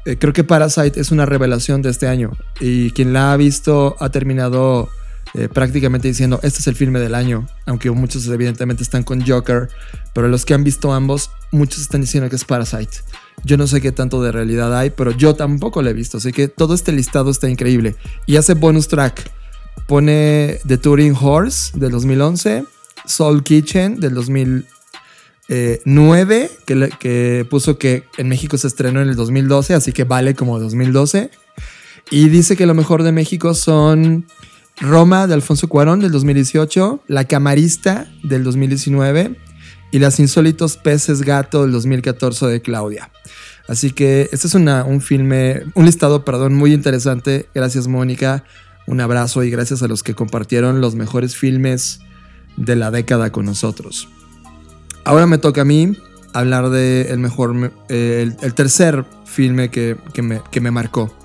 [0.06, 2.32] Eh, creo que Parasite es una revelación de este año.
[2.60, 4.90] Y quien la ha visto ha terminado
[5.34, 7.48] eh, prácticamente diciendo, este es el filme del año.
[7.66, 9.70] Aunque muchos evidentemente están con Joker.
[10.14, 12.98] Pero los que han visto ambos, muchos están diciendo que es Parasite.
[13.46, 16.18] Yo no sé qué tanto de realidad hay, pero yo tampoco lo he visto.
[16.18, 17.96] Así que todo este listado está increíble.
[18.26, 19.32] Y hace bonus track.
[19.86, 22.66] Pone The Touring Horse del 2011,
[23.08, 29.74] Soul Kitchen del 2009, que, que puso que en México se estrenó en el 2012,
[29.74, 31.32] así que vale como 2012.
[32.12, 34.26] Y dice que lo mejor de México son
[34.80, 39.36] Roma de Alfonso Cuarón del 2018, La Camarista del 2019
[39.91, 43.10] y Las Insólitos Peces Gato del 2014 de Claudia.
[43.67, 47.48] Así que este es un filme, un listado, perdón, muy interesante.
[47.54, 48.46] Gracias, Mónica.
[48.86, 52.00] Un abrazo y gracias a los que compartieron los mejores filmes
[52.58, 54.10] de la década con nosotros.
[55.06, 55.96] Ahora me toca a mí
[56.34, 61.15] hablar del el mejor, el, tercer filme que, me, que me marcó.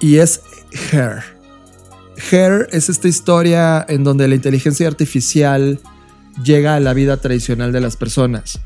[0.00, 0.42] Y es
[0.92, 1.22] Hair.
[2.30, 5.80] Hair es esta historia en donde la inteligencia artificial
[6.44, 8.60] llega a la vida tradicional de las personas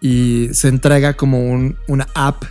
[0.00, 1.50] y se entrega como
[1.86, 2.44] una app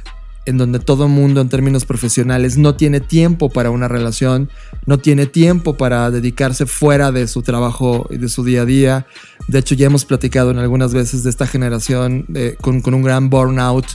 [0.46, 4.50] en donde todo mundo en términos profesionales no tiene tiempo para una relación,
[4.86, 9.06] no tiene tiempo para dedicarse fuera de su trabajo y de su día a día.
[9.48, 13.04] De hecho, ya hemos platicado en algunas veces de esta generación eh, con, con un
[13.04, 13.86] gran burnout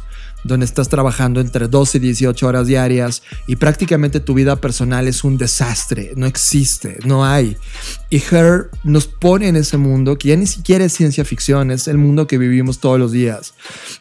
[0.46, 5.24] donde estás trabajando entre 12 y 18 horas diarias y prácticamente tu vida personal es
[5.24, 7.56] un desastre, no existe, no hay.
[8.10, 11.88] Y Her nos pone en ese mundo que ya ni siquiera es ciencia ficción, es
[11.88, 13.54] el mundo que vivimos todos los días.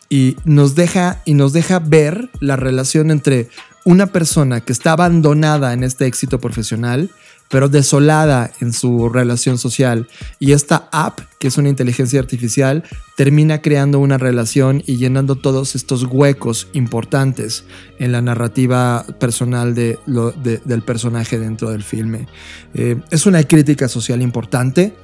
[0.09, 3.49] Y nos deja y nos deja ver la relación entre
[3.83, 7.11] una persona que está abandonada en este éxito profesional
[7.49, 10.07] pero desolada en su relación social.
[10.39, 12.83] Y esta app, que es una inteligencia artificial,
[13.15, 17.65] termina creando una relación y llenando todos estos huecos importantes
[17.99, 22.27] en la narrativa personal de del personaje dentro del filme.
[22.73, 24.95] Eh, es una crítica social importante,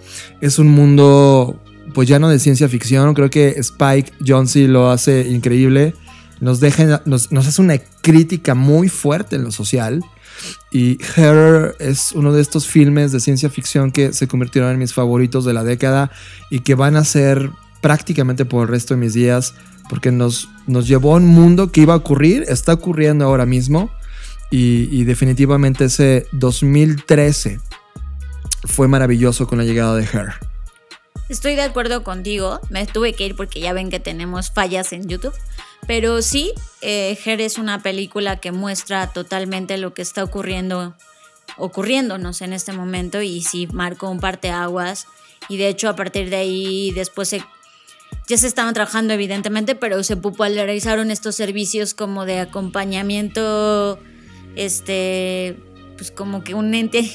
[0.42, 1.60] es un mundo
[1.94, 5.94] pues ya no de ciencia ficción, creo que Spike Jonze lo hace increíble,
[6.40, 10.04] nos, deja, nos, nos hace una crítica muy fuerte en lo social
[10.72, 14.94] y Her es uno de estos filmes de ciencia ficción que se convirtieron en mis
[14.94, 16.12] favoritos de la década
[16.50, 17.52] y que van a ser
[17.82, 19.54] prácticamente por el resto de mis días
[19.90, 23.92] porque nos, nos llevó a un mundo que iba a ocurrir, está ocurriendo ahora mismo
[24.50, 27.60] y, y definitivamente ese 2013
[28.64, 30.51] fue maravilloso con la llegada de Her.
[31.30, 35.08] Estoy de acuerdo contigo, me tuve que ir porque ya ven que tenemos fallas en
[35.08, 35.34] YouTube.
[35.88, 40.96] Pero sí, eh, es una película que muestra totalmente lo que está ocurriendo,
[41.58, 45.08] ocurriéndonos en este momento y sí marcó un parteaguas.
[45.50, 47.36] Y de hecho, a partir de ahí, después
[48.28, 54.00] ya se estaban trabajando, evidentemente, pero se popularizaron estos servicios como de acompañamiento,
[54.56, 55.58] este,
[55.98, 57.10] pues como que un ente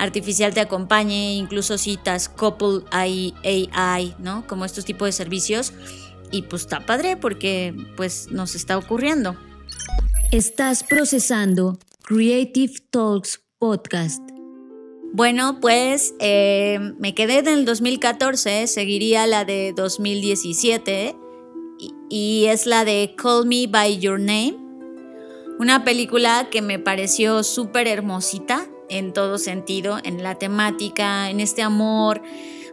[0.00, 4.46] artificial te acompañe, incluso citas couple AI, ¿no?
[4.46, 5.74] Como estos tipos de servicios
[6.32, 9.36] y pues está padre porque pues nos está ocurriendo.
[10.32, 14.22] Estás procesando Creative Talks Podcast.
[15.12, 21.14] Bueno, pues eh, me quedé en el 2014, seguiría la de 2017
[22.08, 24.56] y es la de Call Me By Your Name.
[25.58, 31.62] Una película que me pareció súper hermosita en todo sentido, en la temática, en este
[31.62, 32.20] amor.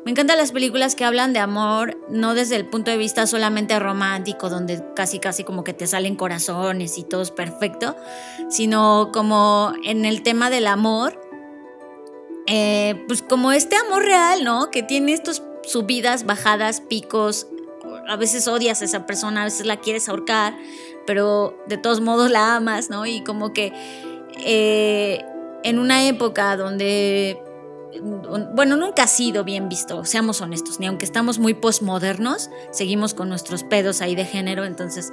[0.04, 3.78] Me encantan las películas que hablan de amor, no desde el punto de vista solamente
[3.80, 7.96] romántico, donde casi casi como que te salen corazones y todo es perfecto,
[8.50, 11.22] sino como en el tema del amor,
[12.48, 14.72] eh, pues como este amor real, ¿no?
[14.72, 17.48] Que tiene estos subidas, bajadas, picos,
[18.08, 20.58] a veces odias a esa persona, a veces la quieres ahorcar,
[21.06, 23.06] pero de todos modos la amas, ¿no?
[23.06, 23.74] Y como que
[24.46, 25.26] eh,
[25.68, 27.42] en una época donde,
[28.54, 33.30] bueno, nunca ha sido bien visto, seamos honestos, ni aunque estamos muy postmodernos, seguimos con
[33.30, 35.12] nuestros pedos ahí de género, entonces,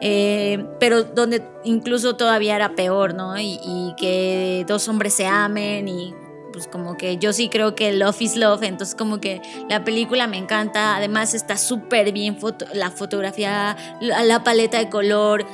[0.00, 3.38] eh, pero donde incluso todavía era peor, ¿no?
[3.38, 6.14] y que dos hombres se amen y
[6.52, 10.26] pues como que yo sí creo que Love is Love, entonces como que la película
[10.26, 12.36] me encanta, además está súper bien
[12.74, 15.46] la fotografía, la, paleta de color,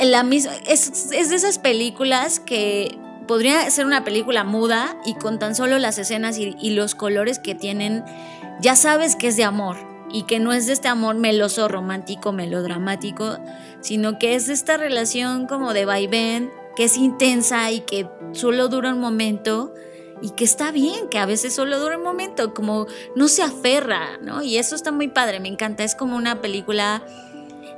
[0.00, 2.96] la misma, es, es de esas películas que
[3.26, 7.54] podría ser una película muda y con tan solo las escenas y, los colores que
[7.54, 8.04] tienen,
[8.60, 9.76] ya sabes que es de amor
[10.10, 13.38] y que no es de este amor meloso, romántico, melodramático,
[13.80, 18.68] sino que es de esta relación como de vaivén, que es intensa y que solo
[18.68, 19.72] dura un momento
[20.22, 24.18] y que está bien, que a veces solo dura un momento, como no se aferra,
[24.22, 24.42] ¿no?
[24.42, 27.02] Y eso está muy padre, me encanta, es como una película,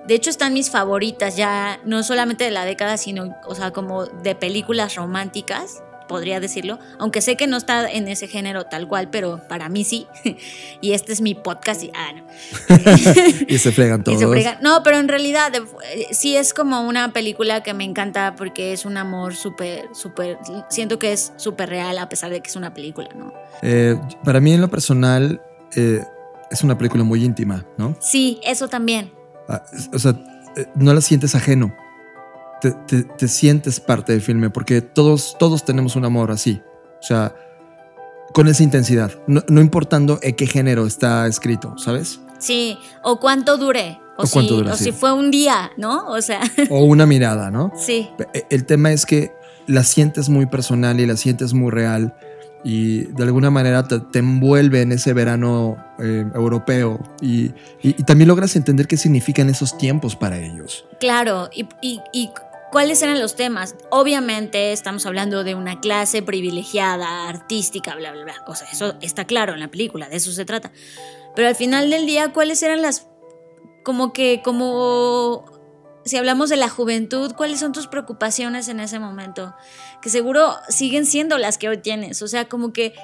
[0.09, 4.07] de hecho están mis favoritas ya, no solamente de la década, sino, o sea, como
[4.07, 9.11] de películas románticas podría decirlo, aunque sé que no está en ese género tal cual,
[9.11, 10.07] pero para mí sí.
[10.81, 12.15] y este es mi podcast y, ah,
[13.47, 14.45] y se fregan todos.
[14.63, 18.87] No, pero en realidad eh, sí es como una película que me encanta porque es
[18.87, 20.39] un amor súper, súper,
[20.71, 23.35] siento que es súper real a pesar de que es una película, ¿no?
[23.61, 25.43] Eh, para mí en lo personal
[25.77, 26.03] eh,
[26.51, 27.95] es una película muy íntima, ¿no?
[28.01, 29.18] Sí, eso también.
[29.49, 30.15] Ah, o sea,
[30.75, 31.75] no la sientes ajeno
[32.61, 36.61] te, sientes parte del filme, porque todos, todos tenemos un amor así.
[37.01, 37.35] O sea,
[38.33, 42.21] con esa intensidad, no, importando en qué género está escrito, ¿sabes?
[42.39, 43.99] Sí, o cuánto dure.
[44.17, 46.09] O, si, o si fue un día, ¿no?
[46.09, 46.41] O sea.
[46.71, 47.73] O una mirada, ¿no?
[47.77, 48.11] Sí.
[48.35, 49.33] E, el tema es que
[49.69, 52.17] la sientes muy personal y la sientes muy real
[52.65, 57.51] y de alguna manera te, envuelve en ese verano eh, europeo y,
[58.05, 60.85] también logras entender qué significan esos tiempos para ellos.
[61.01, 61.67] Claro, y,
[62.13, 62.31] y
[62.71, 63.77] ¿Cuáles eran los temas?
[63.91, 68.35] Obviamente estamos hablando de una clase privilegiada, artística, bla, bla, bla.
[68.47, 70.71] O sea, eso está claro en la película, de eso se trata.
[71.35, 73.07] Pero al final del día, ¿cuáles eran las...
[73.85, 75.47] como que, como...
[76.09, 79.55] Si hablamos de la juventud, ¿cuáles son tus preocupaciones en ese momento?
[80.01, 82.23] Que seguro siguen siendo las que hoy tienes.
[82.23, 82.95] O sea, como que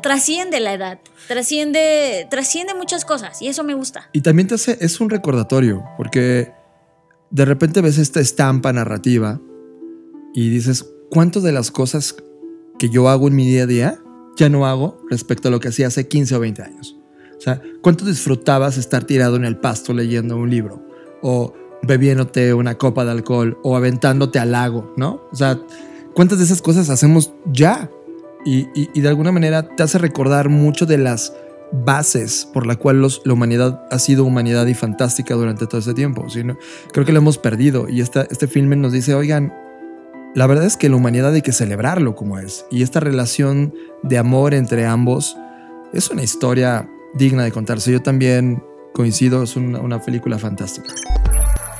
[0.00, 4.08] trasciende la edad, trasciende, trasciende muchas cosas y eso me gusta.
[4.12, 6.52] Y también te es un recordatorio, porque
[7.30, 9.40] de repente ves esta estampa narrativa
[10.32, 12.14] y dices, ¿cuántas de las cosas
[12.78, 13.98] que yo hago en mi día a día
[14.36, 16.96] ya no hago respecto a lo que hacía hace 15 o 20 años?
[17.36, 20.86] O sea, ¿cuánto disfrutabas estar tirado en el pasto leyendo un libro?
[21.20, 25.22] O bebiéndote una copa de alcohol o aventándote al lago, ¿no?
[25.32, 25.58] O sea,
[26.14, 27.90] ¿cuántas de esas cosas hacemos ya?
[28.44, 31.32] Y, y de alguna manera te hace recordar mucho de las
[31.72, 36.28] bases por la cual la humanidad ha sido humanidad y fantástica durante todo ese tiempo.
[36.28, 36.42] ¿sí?
[36.92, 39.52] Creo que lo hemos perdido y esta, este filme nos dice, oigan,
[40.34, 42.66] la verdad es que la humanidad hay que celebrarlo como es.
[42.70, 45.36] Y esta relación de amor entre ambos
[45.92, 47.92] es una historia digna de contarse.
[47.92, 48.62] Yo también
[48.92, 50.94] coincido, es una, una película fantástica.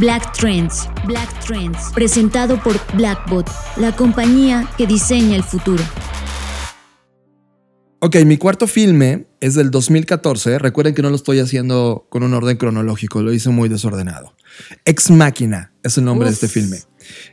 [0.00, 3.46] Black Trends, Black Trends, presentado por Blackbot,
[3.76, 5.84] la compañía que diseña el futuro.
[7.98, 10.58] Ok, mi cuarto filme es del 2014.
[10.58, 14.34] Recuerden que no lo estoy haciendo con un orden cronológico, lo hice muy desordenado.
[14.86, 16.78] Ex Máquina es el nombre de este filme.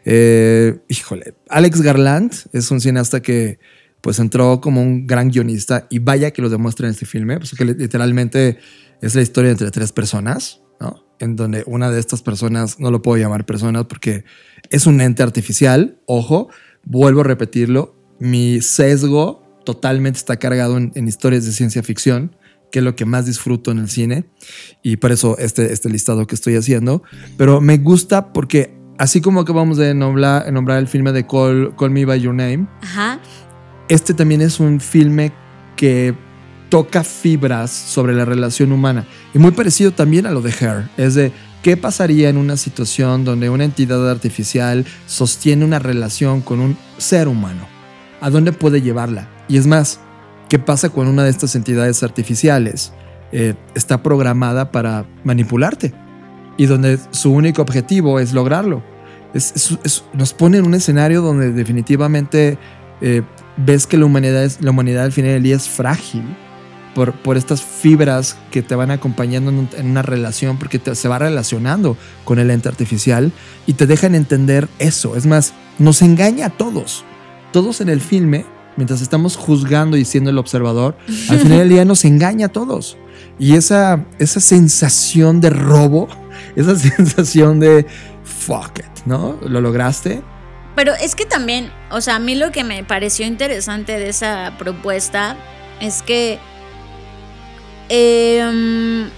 [0.04, 3.60] Eh, híjole, Alex Garland es un cineasta que
[4.02, 7.56] pues entró como un gran guionista y vaya que lo demuestra en este filme, pues
[7.56, 8.58] que literalmente
[9.02, 10.60] es la historia entre tres personas.
[11.20, 14.24] En donde una de estas personas, no lo puedo llamar personas porque
[14.70, 16.50] es un ente artificial, ojo,
[16.84, 22.36] vuelvo a repetirlo, mi sesgo totalmente está cargado en, historias de ciencia ficción,
[22.72, 24.26] que es lo que más disfruto en el cine,
[24.82, 27.04] y por eso este, este listado que estoy haciendo.
[27.38, 31.92] Pero me gusta porque así como acabamos de nombrar, nombrar el filme de Call, Call
[31.92, 33.20] Me By Your Name, Ajá.
[33.90, 35.32] este también es un filme
[35.76, 36.16] que
[36.70, 39.06] toca fibras sobre la relación humana.
[39.34, 40.90] Y muy parecido también a lo de Her.
[40.98, 41.32] Es de
[41.64, 47.28] qué pasaría en una situación donde una entidad artificial sostiene una relación con un ser
[47.28, 47.68] humano.
[48.22, 49.28] ¿A dónde puede llevarla?
[49.48, 50.00] Y es más,
[50.50, 52.92] ¿qué pasa con una de estas entidades artificiales?
[53.32, 55.94] Eh, está programada para manipularte
[56.58, 58.82] y donde su único objetivo es lograrlo.
[59.34, 62.58] Es- es- es- nos pone en un escenario donde definitivamente
[63.02, 63.22] eh,
[63.58, 66.24] ves que la humanidad, es, la humanidad al final del día es frágil
[67.06, 71.20] por, estas fibras que te van acompañando en, en una relación, porque te- se va
[71.20, 73.32] relacionando con el ente artificial
[73.68, 75.16] y te dejan entender eso.
[75.16, 77.04] Es más, nos engaña a todos.
[77.54, 78.46] Todos en el filme,
[78.78, 80.98] mientras estamos juzgando y siendo el observador,
[81.30, 82.98] al final del día nos engaña a todos.
[83.40, 86.08] Y esa, esa sensación de robo,
[86.56, 87.86] esa sensación de
[88.24, 89.38] fuck it, ¿no?
[89.46, 90.22] ¿Lo lograste?
[90.76, 94.54] Pero es que también, o sea, a mí lo que me pareció interesante de esa
[94.60, 95.36] propuesta
[95.80, 96.38] es que
[97.90, 99.10] em,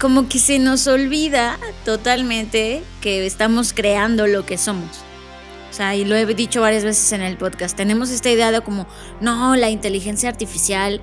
[0.00, 5.06] como que se nos olvida totalmente que estamos creando lo que somos.
[5.70, 8.60] O sea, y lo he dicho varias veces en el podcast, tenemos esta idea de
[8.62, 8.86] como,
[9.20, 11.00] no, la inteligencia artificial,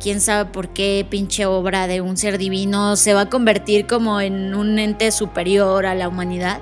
[0.00, 4.20] quién sabe por qué, pinche obra de un ser divino, se va a convertir como
[4.20, 6.60] en un ente superior a la humanidad.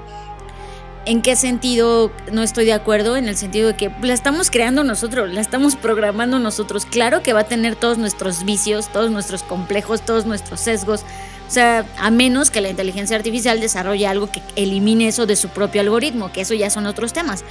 [1.04, 3.16] ¿En qué sentido no estoy de acuerdo?
[3.16, 6.86] En el sentido de que la estamos creando nosotros, la estamos programando nosotros.
[6.86, 11.02] Claro que va a tener todos nuestros vicios, todos nuestros complejos, todos nuestros sesgos.
[11.48, 15.48] O sea, a menos que la inteligencia artificial desarrolle algo que elimine eso de su
[15.48, 17.44] propio algoritmo, que eso ya son otros temas.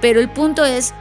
[0.00, 0.94] Pero el punto es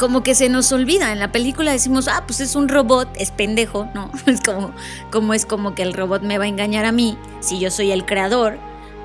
[0.00, 1.12] como que se nos olvida.
[1.12, 4.10] En la película decimos, ah, pues es un robot, es pendejo, ¿no?
[4.26, 4.72] Es como,
[5.12, 7.92] como es como que el robot me va a engañar a mí si yo soy
[7.92, 8.58] el creador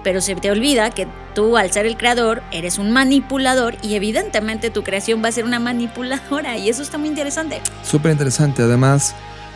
[0.04, 4.70] pero se te olvida que tú al ser el creador eres un manipulador y evidentemente
[4.70, 7.62] tu creación va a ser una manipuladora y eso está muy interesante.
[7.84, 8.62] Súper interesante.
[8.62, 9.16] Además,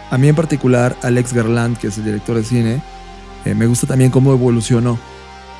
[0.09, 2.81] a mí en particular, Alex Garland, que es el director de cine,
[3.45, 4.97] eh, me gusta también cómo evolucionó.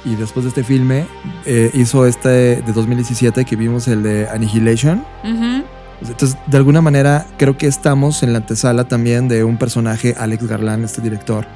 [0.06, 1.06] Y después de este filme,
[1.46, 5.06] eh, hizo este de 2017 que vimos el de Annihilation.
[5.24, 5.64] Ujú.
[6.02, 10.48] Entonces, de alguna manera, creo que estamos en la antesala también de un personaje, Alex
[10.48, 11.48] Garland, este director,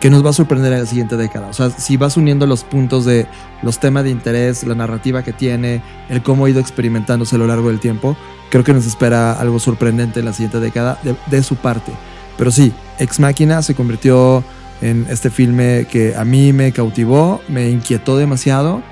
[0.00, 1.48] que nos va a sorprender en la siguiente década.
[1.48, 3.26] O sea, si vas uniendo los puntos de
[3.62, 7.46] los temas de interés, la narrativa que tiene, el cómo ha ido experimentándose a lo
[7.46, 8.16] largo del tiempo,
[8.50, 10.98] creo que nos espera algo sorprendente en la siguiente década
[11.30, 11.92] de, su parte.
[12.36, 14.44] Pero sí, Ex Máquina se convirtió
[14.80, 18.82] en este filme que a mí me cautivó, me inquietó demasiado.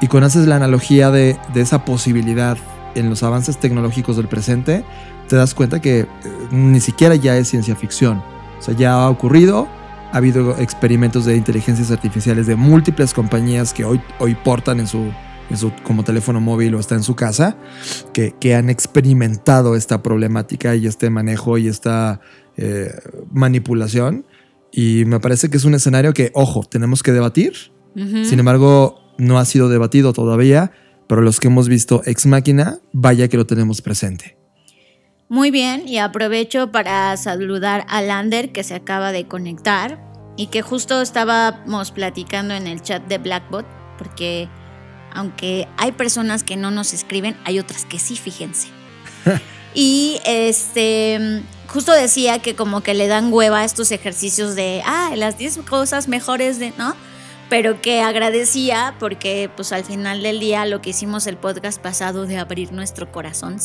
[0.00, 2.56] Y cuando haces la analogía de, de esa posibilidad
[2.94, 4.84] en los avances tecnológicos del presente,
[5.28, 6.06] te das cuenta que eh,
[6.50, 8.22] ni siquiera ya es ciencia ficción.
[8.58, 9.68] O sea, ya ha ocurrido,
[10.12, 15.10] ha habido experimentos de inteligencias artificiales de múltiples compañías que hoy, hoy portan en su,
[15.48, 17.56] en su como teléfono móvil o está en su casa,
[18.12, 22.20] que, que han experimentado esta problemática y este manejo y esta
[22.58, 22.92] eh,
[23.32, 24.26] manipulación.
[24.70, 27.54] Y me parece que es un escenario que, ojo, tenemos que debatir.
[27.94, 30.72] Sin embargo, no ha sido debatido todavía,
[31.08, 34.41] pero los que hemos visto Ex Máquina, vaya que lo tenemos presente.
[35.32, 39.98] Muy bien, y aprovecho para saludar a Lander que se acaba de conectar
[40.36, 43.64] y que justo estábamos platicando en el chat de Blackbot,
[43.96, 44.50] porque
[45.10, 48.68] aunque hay personas que no nos escriben, hay otras que sí, fíjense.
[49.74, 55.14] y este, justo decía que como que le dan hueva a estos ejercicios de, ah,
[55.16, 56.94] las 10 cosas mejores de, ¿no?
[57.48, 62.26] Pero que agradecía porque pues al final del día lo que hicimos el podcast pasado
[62.26, 63.60] de abrir nuestro corazón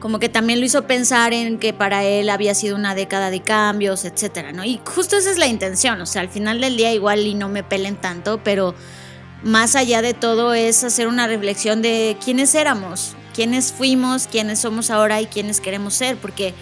[0.00, 3.40] como que también lo hizo pensar en que para él había sido una década de
[3.40, 4.64] cambios, etcétera, ¿no?
[4.64, 7.48] Y justo esa es la intención, o sea, al final del día igual y no
[7.48, 8.74] me pelen tanto, pero
[9.42, 14.90] más allá de todo es hacer una reflexión de quiénes éramos, quiénes fuimos, quiénes somos
[14.90, 16.54] ahora y quiénes queremos ser, porque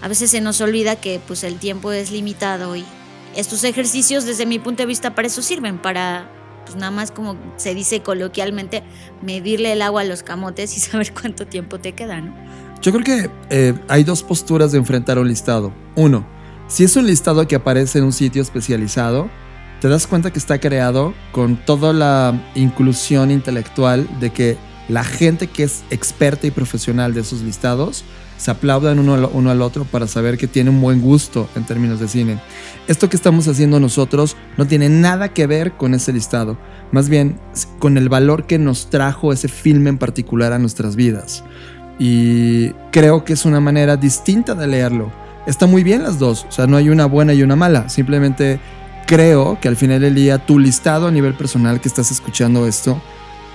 [0.00, 2.84] a veces se nos olvida que pues el tiempo es limitado y
[3.36, 6.28] estos ejercicios desde mi punto de vista para eso sirven, para
[6.64, 8.82] pues nada más como se dice coloquialmente,
[9.22, 12.34] medirle el agua a los camotes y saber cuánto tiempo te queda, ¿no?
[12.82, 15.72] Yo creo que eh, hay dos posturas de enfrentar un listado.
[15.96, 16.26] Uno,
[16.66, 19.28] si es un listado que aparece en un sitio especializado,
[19.80, 24.56] te das cuenta que está creado con toda la inclusión intelectual de que
[24.88, 28.04] la gente que es experta y profesional de esos listados
[28.40, 32.08] se aplaudan uno al, otro para saber que tiene un buen gusto en términos de
[32.08, 32.40] cine.
[32.88, 36.56] Esto que estamos haciendo nosotros no tiene nada que ver con ese listado,
[36.90, 37.38] más bien
[37.78, 41.44] con el valor que nos trajo ese filme en particular a nuestras vidas.
[41.98, 45.12] Y creo que es una manera distinta de leerlo.
[45.46, 48.58] Está muy bien las dos, o sea, no hay una buena y una mala, simplemente
[49.06, 53.02] creo que al final del día tu listado a nivel personal que estás escuchando esto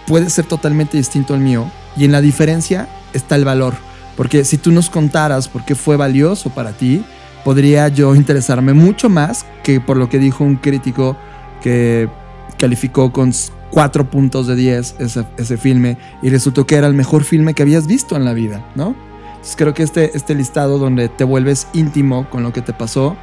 [0.05, 3.84] puede ser totalmente distinto al mío y en la diferencia está el valor.
[4.16, 7.03] Porque si tú nos contaras por qué fue valioso para ti,
[7.43, 11.16] podría yo interesarme mucho más que por lo que dijo un crítico
[11.61, 12.09] que
[12.57, 13.34] calificó con
[13.72, 17.63] 4 puntos de 10 ese, ese filme y resultó que era el mejor filme que
[17.63, 18.95] habías visto en la vida, ¿no?
[19.28, 23.16] Entonces creo que este, este listado donde te vuelves íntimo con lo que te pasó,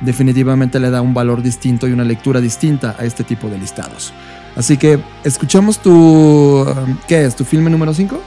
[0.00, 4.12] definitivamente le da un valor distinto y una lectura distinta a este tipo de listados.
[4.56, 6.64] Así que escuchamos tu...
[7.06, 7.36] ¿Qué es?
[7.36, 8.18] ¿Tu filme número 5?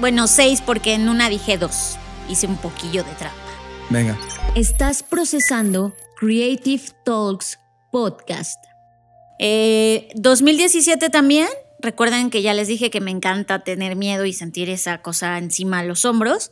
[0.00, 1.98] Bueno, 6 porque en una dije 2.
[2.30, 3.36] Hice un poquillo de trampa.
[3.90, 4.18] Venga.
[4.54, 7.58] Estás procesando Creative Talks
[7.92, 8.64] Podcast.
[9.38, 11.48] Eh, 2017 también.
[11.80, 15.82] Recuerden que ya les dije que me encanta tener miedo y sentir esa cosa encima
[15.82, 16.50] de los hombros.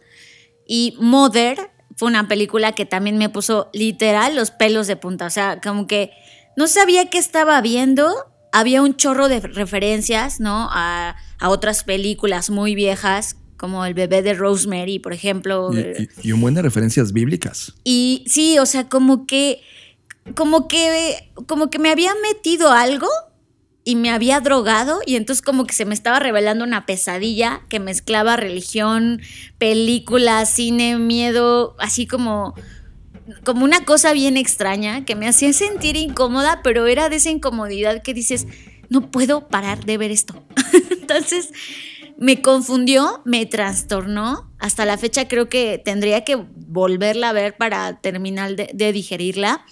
[0.66, 5.24] Y Mother fue una película que también me puso literal los pelos de punta.
[5.24, 6.11] O sea, como que
[6.55, 8.28] no sabía qué estaba viendo.
[8.53, 10.68] Había un chorro de referencias, ¿no?
[10.70, 15.70] A, a otras películas muy viejas, como El bebé de Rosemary, por ejemplo.
[15.72, 17.74] Y, y- y un buen de referencias bíblicas.
[17.84, 19.61] Y sí, o sea, como que,
[20.34, 23.09] como que, como que me había metido algo
[23.84, 27.80] y me había drogado y entonces como que se me estaba revelando una pesadilla que
[27.80, 29.20] mezclaba religión,
[29.57, 32.55] películas, cine, miedo, así como
[33.45, 38.03] como una cosa bien extraña que me hacía sentir incómoda, pero era de esa incomodidad
[38.03, 38.47] que dices,
[38.89, 40.43] no puedo parar de ver esto.
[40.91, 41.51] Entonces
[42.18, 44.51] me confundió, me trastornó.
[44.59, 49.64] Hasta la fecha creo que tendría que volverla a ver para terminar de, digerirla.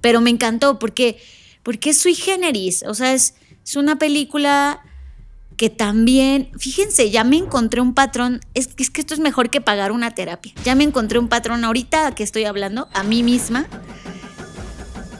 [0.00, 1.18] Pero me encantó porque,
[1.62, 2.84] porque es sui generis.
[2.84, 3.34] O sea, es,
[3.64, 4.80] es una película
[5.58, 9.60] que también, fíjense, ya me encontré un patrón, es, es que esto es mejor que
[9.60, 10.54] pagar una terapia.
[10.64, 13.66] Ya me encontré un patrón ahorita que estoy hablando, a mí misma.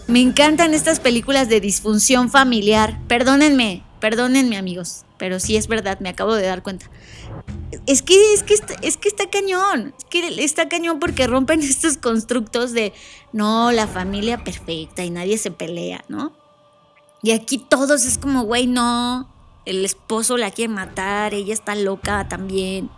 [0.07, 3.01] Me encantan estas películas de disfunción familiar.
[3.09, 6.89] Perdónenme, perdónenme amigos, pero sí es verdad, me acabo de dar cuenta.
[7.87, 11.61] Es que, es que, está, es que está cañón, es que está cañón porque rompen
[11.63, 12.93] estos constructos de,
[13.33, 16.33] no, la familia perfecta y nadie se pelea, ¿no?
[17.25, 19.29] Y aquí todos es como, güey, no,
[19.69, 22.91] el esposo la quiere matar, ella está loca también.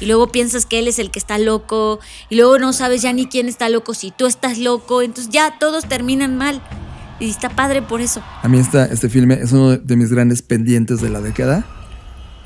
[0.00, 1.98] Y luego piensas que él es el que está loco.
[2.30, 5.02] Y luego no sabes ya ni quién está loco si tú estás loco.
[5.02, 6.62] Entonces ya todos terminan mal.
[7.20, 8.22] Y está padre por eso.
[8.42, 11.66] A mí esta, este filme es uno de mis grandes pendientes de la década.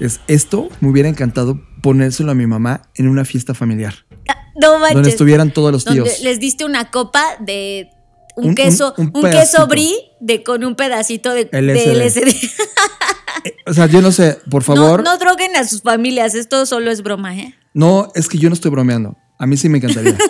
[0.00, 3.94] Es esto, me hubiera encantado ponérselo a mi mamá en una fiesta familiar.
[4.28, 4.94] Ah, No manches.
[4.94, 6.20] Donde estuvieran todos los Donde tíos.
[6.22, 7.90] les diste una copa de
[8.34, 12.28] un, Un- queso, un- un, un queso brie de con un pedacito de, de LSD.
[13.44, 13.70] LSD.
[13.70, 15.02] O sea, yo no sé, por favor.
[15.02, 17.54] No, no droguen a sus familias, esto solo es broma, ¿eh?
[17.74, 19.16] No, es que yo no estoy bromeando.
[19.38, 20.16] A mí sí me encantaría.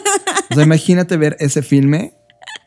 [0.50, 2.12] O sea, imagínate ver ese filme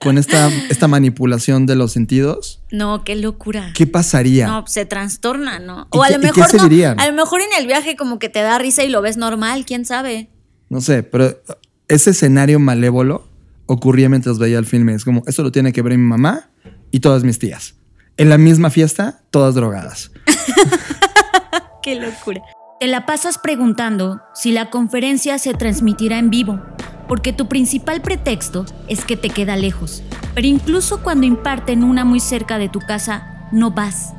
[0.02, 2.64] con esta, esta manipulación de los sentidos.
[2.72, 3.72] No, qué locura.
[3.76, 4.48] ¿Qué pasaría?
[4.48, 5.88] No, se trastorna, ¿no?
[5.94, 6.64] ¿Y O a lo mejor no.
[6.98, 9.66] A lo mejor en el viaje como que te da risa y lo ves normal,
[9.66, 10.30] quién sabe.
[10.70, 11.40] No sé, pero
[11.88, 13.28] ese escenario malévolo
[13.66, 14.94] ocurría mientras veía el filme.
[14.94, 16.50] Es como, esto lo tiene que ver mi mamá
[16.92, 17.76] y todas mis tías.
[18.18, 20.10] En la misma fiesta, todas drogadas.
[21.84, 22.42] Qué locura.
[22.80, 26.62] Te la pasas preguntando si la conferencia se transmitirá en vivo,
[27.10, 30.02] porque tu principal pretexto es que te queda lejos.
[30.34, 34.14] Pero incluso cuando imparten una muy cerca de tu casa, no vas.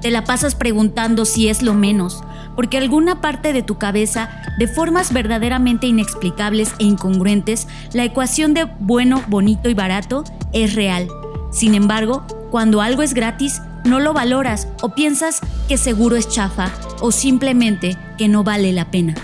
[0.00, 2.22] Te la pasas preguntando si es lo menos,
[2.54, 8.68] porque alguna parte de tu cabeza, de formas verdaderamente inexplicables e incongruentes, la ecuación de
[8.78, 10.22] bueno, bonito y barato
[10.52, 11.08] es real.
[11.50, 16.70] Sin embargo, cuando algo es gratis, no lo valoras o piensas que seguro es chafa
[17.00, 19.14] o simplemente que no vale la pena.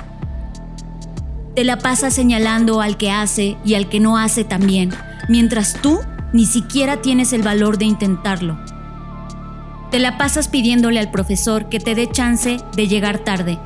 [1.54, 4.94] Te la pasas señalando al que hace y al que no hace también,
[5.28, 6.00] mientras tú
[6.32, 8.58] ni siquiera tienes el valor de intentarlo.
[9.90, 13.58] Te la pasas pidiéndole al profesor que te dé chance de llegar tarde,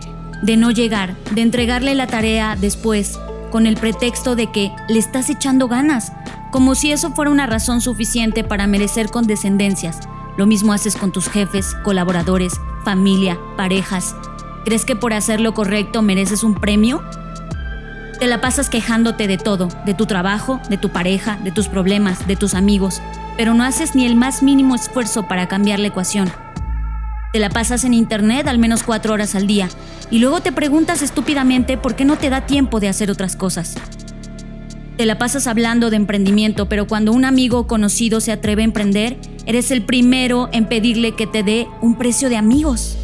[0.42, 3.16] de no llegar, de entregarle la tarea después,
[3.52, 6.12] con el pretexto de que le estás echando ganas,
[6.52, 10.00] como si eso fuera una razón suficiente para merecer condescendencias.
[10.36, 12.52] Lo mismo haces con tus jefes, colaboradores,
[12.84, 14.14] familia, parejas.
[14.64, 17.02] ¿Crees que por hacer lo correcto mereces un premio?
[18.20, 22.26] Te la pasas quejándote de todo, de tu trabajo, de tu pareja, de tus problemas,
[22.28, 23.00] de tus amigos,
[23.38, 26.30] pero no haces ni el más mínimo esfuerzo para cambiar la ecuación.
[27.32, 29.70] Te la pasas en internet al menos cuatro horas al día
[30.10, 33.74] y luego te preguntas estúpidamente por qué no te da tiempo de hacer otras cosas.
[35.02, 39.18] Te la pasas hablando de emprendimiento, pero cuando un amigo conocido se atreve a emprender,
[39.46, 42.96] eres el primero en pedirle que te dé un precio de amigos.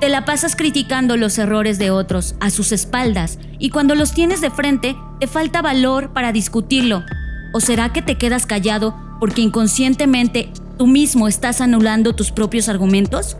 [0.00, 4.40] Te la pasas criticando los errores de otros a sus espaldas y cuando los tienes
[4.40, 7.04] de frente te falta valor para discutirlo.
[7.52, 13.36] ¿O será que te quedas callado porque inconscientemente tú mismo estás anulando tus propios argumentos?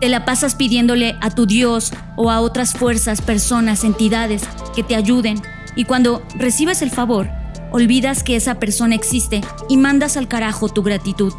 [0.00, 4.44] ¿Te la pasas pidiéndole a tu Dios o a otras fuerzas, personas, entidades
[4.74, 5.42] que te ayuden
[5.78, 7.30] y cuando recibes el favor,
[7.70, 11.32] olvidas que esa persona existe y mandas al carajo tu gratitud?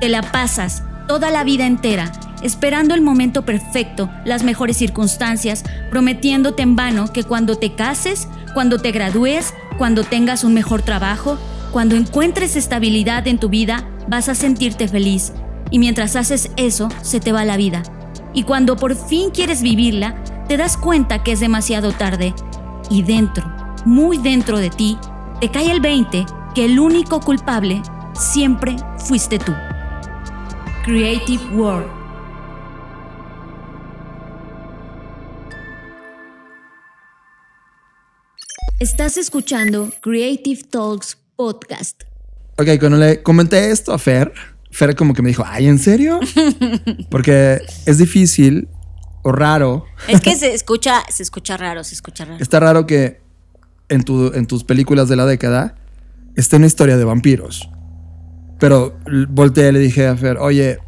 [0.00, 2.12] Te la pasas toda la vida entera
[2.42, 8.78] esperando el momento perfecto, las mejores circunstancias, prometiéndote en vano que cuando te cases, cuando
[8.78, 11.38] te gradúes, cuando tengas un mejor trabajo,
[11.72, 15.32] cuando encuentres estabilidad en tu vida, vas a sentirte feliz.
[15.70, 17.82] Y mientras haces eso, se te va la vida.
[18.32, 20.14] Y cuando por fin quieres vivirla,
[20.46, 22.32] te das cuenta que es demasiado tarde.
[22.88, 23.44] Y dentro,
[23.84, 24.98] muy dentro de ti,
[25.40, 26.24] te cae el 20
[26.54, 27.82] que el único culpable
[28.14, 29.52] siempre fuiste tú.
[30.84, 31.96] Creative World
[38.78, 42.02] Estás escuchando Creative Talks Podcast.
[42.58, 44.34] Ok, cuando le comenté esto a Fer,
[44.70, 46.20] Fer como que me dijo, ay, ¿en serio?
[47.10, 48.68] Porque es difícil
[49.26, 49.84] o raro.
[50.06, 52.40] Es que se escucha, se escucha raro, se escucha raro.
[52.40, 53.20] Está raro que
[53.88, 55.74] en, tu, en tus películas de la década
[56.36, 57.68] esté una historia de vampiros.
[58.60, 58.96] Pero
[59.28, 60.78] volteé y le dije a Fer, oye.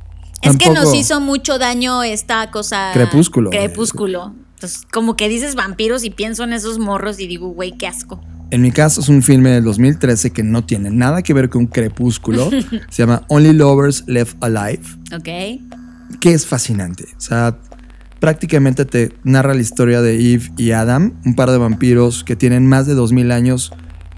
[0.41, 2.93] Es que nos hizo mucho daño esta cosa.
[2.93, 3.51] Crepúsculo.
[3.51, 4.35] Crepúsculo.
[4.55, 8.21] Entonces, como que dices vampiros y pienso en esos morros y digo, güey, qué asco.
[8.53, 11.67] En mi caso es un filme del 2013 que no tiene nada que ver con
[11.67, 12.51] Crepúsculo.
[12.89, 14.83] Se llama Only Lovers Left Alive.
[15.13, 16.21] Ok.
[16.21, 17.05] Que es fascinante.
[17.17, 17.59] O sea,
[18.21, 22.67] prácticamente te narra la historia de Eve y Adam, un par de vampiros que tienen
[22.67, 23.73] más de 2000 años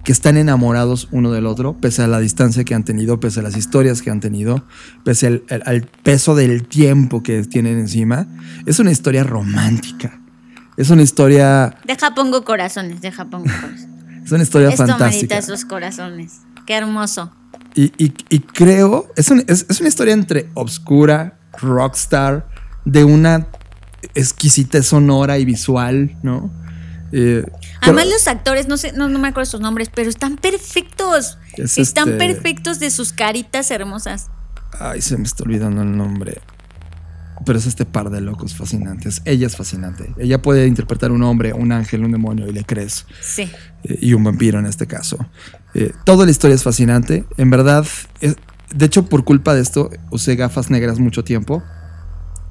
[0.05, 3.43] que están enamorados uno del otro, pese a la distancia que han tenido, pese a
[3.43, 4.65] las historias que han tenido,
[5.05, 8.27] pese al, al peso del tiempo que tienen encima.
[8.67, 10.19] Es una historia romántica.
[10.77, 11.77] Es una historia.
[11.85, 13.87] Deja pongo corazones, deja pongo corazones.
[14.25, 15.37] es una historia Esto fantástica.
[15.37, 16.41] esos corazones.
[16.67, 17.31] Qué hermoso.
[17.75, 22.49] Y, y, creo, es, es, es, una historia entre obscura, rockstar,
[22.85, 23.47] de una
[24.15, 26.51] exquisita sonora y visual, ¿no?
[27.13, 27.45] Eh,
[27.81, 31.39] Además los actores, no sé, no, no, me acuerdo sus nombres, pero están perfectos.
[31.57, 34.29] están este perfectos de sus caritas hermosas.
[34.79, 36.41] Ay, se me está olvidando el nombre.
[37.45, 39.23] Pero es este par de locos fascinantes.
[39.25, 40.13] Ella es fascinante.
[40.19, 43.07] Ella puede interpretar un hombre, un ángel, un demonio y le crees.
[43.23, 43.51] Sí.
[43.83, 45.19] Eh, y un vampiro en este caso.
[45.73, 47.25] Eh, toda la historia es fascinante.
[47.39, 47.87] En verdad,
[48.21, 51.63] de hecho, por culpa de esto, usé gafas negras mucho tiempo.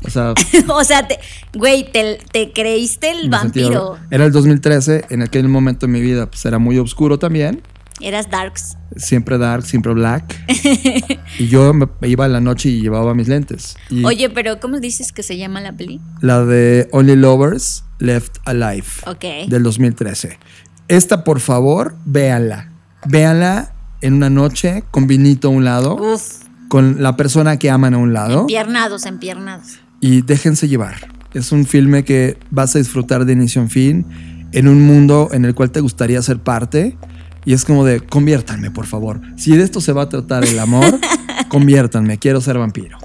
[0.05, 0.33] O sea,
[0.67, 1.07] o sea,
[1.53, 3.97] güey, te, creíste el vampiro.
[4.11, 7.61] era el 2013, en aquel momento de mi vida, pues era muy oscuro también.
[8.01, 8.77] Eras darks.
[8.95, 10.41] Siempre dark, siempre black.
[11.39, 13.75] y yo me iba a la noche y llevaba mis lentes.
[14.05, 15.99] Oye, pero ¿cómo dices que se llama la peli?
[16.21, 18.87] La de Only Lovers Left Alive.
[19.05, 19.49] Ok.
[19.49, 20.39] Del 2013.
[20.87, 22.71] Esta, por favor, véanla.
[23.05, 25.95] Véanla en una noche con vinito a un lado.
[25.95, 26.43] Uf.
[26.69, 28.41] Con la persona que aman a un lado.
[28.41, 29.79] Empiernados, empiernados.
[30.01, 30.95] Y déjense llevar.
[31.33, 34.05] Es un filme que vas a disfrutar de inicio en fin.
[34.51, 36.97] En un mundo en el cual te gustaría ser parte
[37.45, 39.21] y es como de, conviértanme, por favor.
[39.37, 40.99] Si de esto se va a tratar el amor,
[41.49, 42.97] conviértanme, quiero ser vampiro.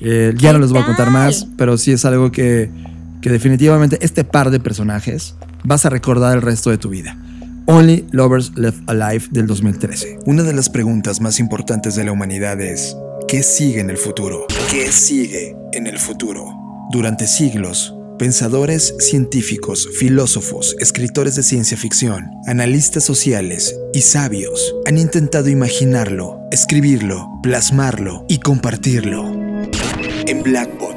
[0.00, 2.70] Eh, ya no les voy a contar más, pero sí es algo que,
[3.20, 5.34] que definitivamente este par de personajes
[5.64, 7.16] vas a recordar el resto de tu vida.
[7.66, 10.20] Only Lovers Left Alive del 2013.
[10.24, 12.96] Una de las preguntas más importantes de la humanidad es,
[13.28, 14.46] ¿qué sigue en el futuro?
[14.70, 16.46] ¿Qué sigue en el futuro?
[16.90, 25.50] Durante siglos, Pensadores científicos, filósofos, escritores de ciencia ficción, analistas sociales y sabios han intentado
[25.50, 29.24] imaginarlo, escribirlo, plasmarlo y compartirlo.
[30.26, 30.87] En Blackbot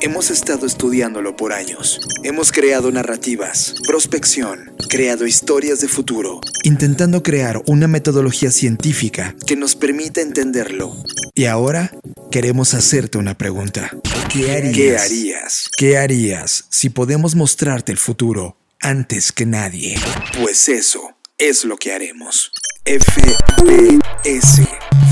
[0.00, 2.00] hemos estado estudiándolo por años.
[2.22, 9.76] Hemos creado narrativas, prospección, creado historias de futuro, intentando crear una metodología científica que nos
[9.76, 10.96] permita entenderlo.
[11.34, 11.92] Y ahora
[12.30, 13.90] queremos hacerte una pregunta.
[14.32, 15.70] ¿Qué harías?
[15.76, 16.64] ¿Qué harías?
[16.70, 19.96] si podemos mostrarte el futuro antes que nadie?
[20.40, 22.52] Pues eso es lo que haremos.
[22.84, 24.62] FBS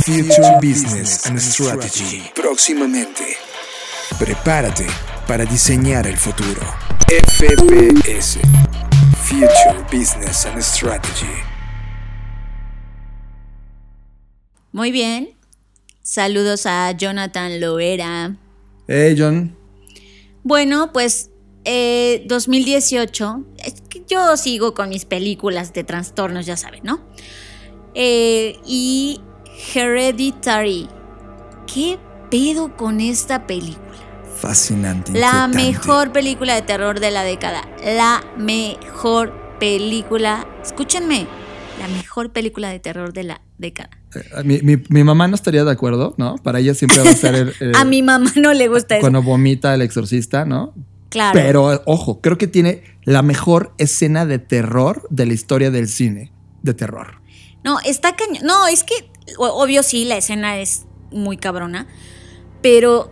[0.04, 2.22] Future Business and Strategy.
[2.34, 3.47] Próximamente.
[4.16, 4.86] Prepárate
[5.26, 6.60] para diseñar el futuro.
[7.06, 8.40] FBS
[9.22, 11.26] Future Business and Strategy.
[14.72, 15.30] Muy bien.
[16.02, 18.36] Saludos a Jonathan Loera.
[18.88, 19.56] Hey, John.
[20.42, 21.30] Bueno, pues
[21.64, 23.44] 2018.
[23.58, 23.72] Eh,
[24.08, 27.00] yo sigo con mis películas de trastornos, ya saben, ¿no?
[27.94, 29.20] Eh, y
[29.74, 30.88] Hereditary.
[31.72, 31.98] ¿Qué
[32.30, 33.84] pedo con esta película?
[34.40, 35.12] Fascinante.
[35.12, 37.62] La mejor película de terror de la década.
[37.84, 40.46] La mejor película.
[40.62, 41.26] Escúchenme.
[41.80, 43.90] La mejor película de terror de la década.
[44.14, 46.36] Eh, Mi, mi- mi mamá no estaría de acuerdo, ¿no?
[46.36, 49.00] Para ella siempre va a ser el, el- A mi mamá no le gusta eso.
[49.02, 50.72] cuando vomita el exorcista, ¿no?
[51.08, 51.32] Claro.
[51.40, 56.32] Pero ojo, creo que tiene la mejor escena de terror de la historia del cine.
[56.62, 57.20] De terror.
[57.64, 58.44] No, está cañón.
[58.44, 58.94] No, es que,
[59.38, 61.86] obvio sí, la escena es muy cabrona,
[62.62, 63.10] pero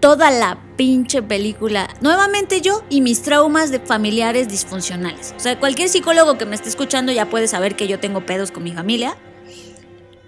[0.00, 5.34] toda la pinche película, nuevamente yo y mis traumas de familiares disfuncionales.
[5.36, 8.50] O sea, cualquier psicólogo que me esté escuchando ya puede saber que yo tengo pedos
[8.50, 9.16] con mi familia,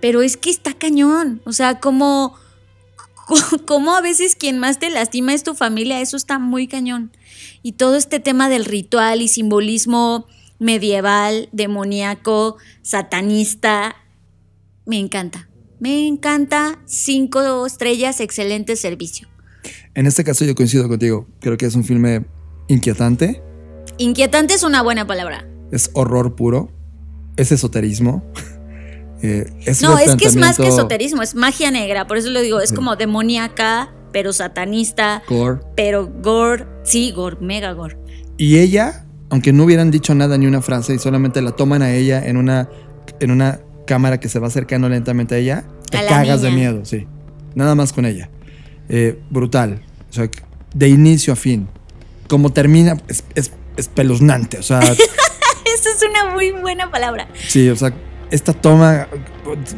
[0.01, 1.43] pero es que está cañón.
[1.45, 2.35] O sea, como,
[3.67, 7.13] como a veces quien más te lastima es tu familia, eso está muy cañón.
[7.63, 10.27] Y todo este tema del ritual y simbolismo
[10.59, 13.97] medieval, demoníaco, satanista,
[14.87, 15.48] me encanta.
[15.81, 16.79] Me encanta.
[16.87, 19.29] Cinco estrellas, excelente servicio.
[19.95, 21.27] En este caso yo coincido contigo.
[21.41, 22.25] Creo que es un filme
[22.69, 23.43] inquietante.
[23.99, 25.47] Inquietante es una buena palabra.
[25.73, 26.71] Es horror puro.
[27.37, 28.25] Es esoterismo.
[29.21, 32.07] Eh, es No, es que es más que esoterismo, es magia negra.
[32.07, 32.77] Por eso lo digo, es Sí.
[32.77, 35.59] como demoníaca, pero satanista, gore.
[35.75, 36.67] pero gore.
[36.85, 37.99] Sí, gore, mega gore.
[38.37, 41.93] Y ella, aunque no hubieran dicho nada ni una frase y solamente la toman a
[41.93, 42.69] ella en una,
[43.19, 43.59] en una
[43.89, 47.09] cámara que se va acercando lentamente a ella, te A cagas de miedo, sí.
[47.57, 48.31] Nada más con ella.
[48.89, 49.83] Eh, brutal.
[50.11, 50.29] O sea,
[50.75, 51.67] de inicio a fin.
[52.29, 54.59] Como termina, es, es espeluznante.
[54.59, 57.27] O sea, Esa es una muy buena palabra.
[57.49, 57.93] sí, o sea,
[58.31, 59.07] esta toma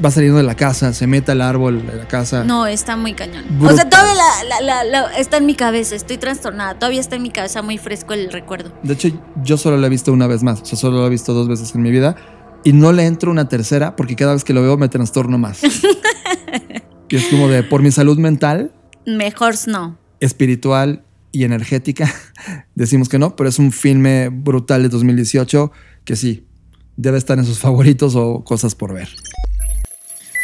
[0.04, 2.42] va saliendo de la casa, se mete al árbol de la casa.
[2.42, 3.44] No, está muy cañón.
[3.62, 6.74] O sea, todavía la- la- la- la- está en mi cabeza, estoy trastornada.
[6.74, 8.72] Todavía está en mi cabeza muy fresco el recuerdo.
[8.82, 9.08] De hecho,
[9.44, 10.62] yo solo la he visto una vez más.
[10.62, 12.16] O sea, solo la he visto dos veces en mi vida.
[12.64, 15.62] Y no le entro una tercera porque cada vez que lo veo me trastorno más.
[17.08, 18.72] y es como de, por mi salud mental,
[19.06, 19.98] Mejor no.
[20.20, 22.12] espiritual y energética,
[22.74, 25.72] decimos que no, pero es un filme brutal de 2018
[26.04, 26.46] que sí,
[26.96, 29.08] debe estar en sus favoritos o cosas por ver.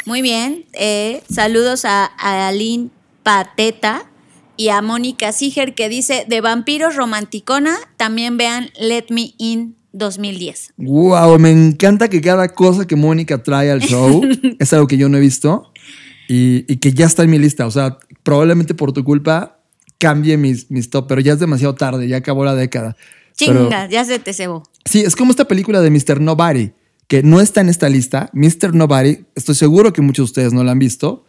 [0.07, 0.65] Muy bien.
[0.73, 2.91] eh, saludos a, a Aline
[3.25, 4.05] Pateta
[4.57, 10.75] y a Mónica Siger que dice, de vampiros romanticona, también vean Let Me In 2010.
[10.77, 14.23] Wow, me encanta que cada cosa que Mónica trae al show
[14.59, 15.73] es algo que yo no he visto
[16.29, 17.67] y, y que ya está en mi lista.
[17.67, 19.59] O sea, probablemente por tu culpa
[19.99, 22.97] cambie mis, mis top, pero ya es demasiado tarde, ya acabó la década.
[23.39, 24.63] Pero- Chinga, ya se te cebó.
[24.85, 26.21] Sí, es como esta película de Mr.
[26.21, 26.73] Nobody,
[27.09, 28.31] que no está en esta lista.
[28.33, 28.75] Mr.
[28.75, 31.25] Nobody, estoy seguro que muchos de ustedes no la han visto.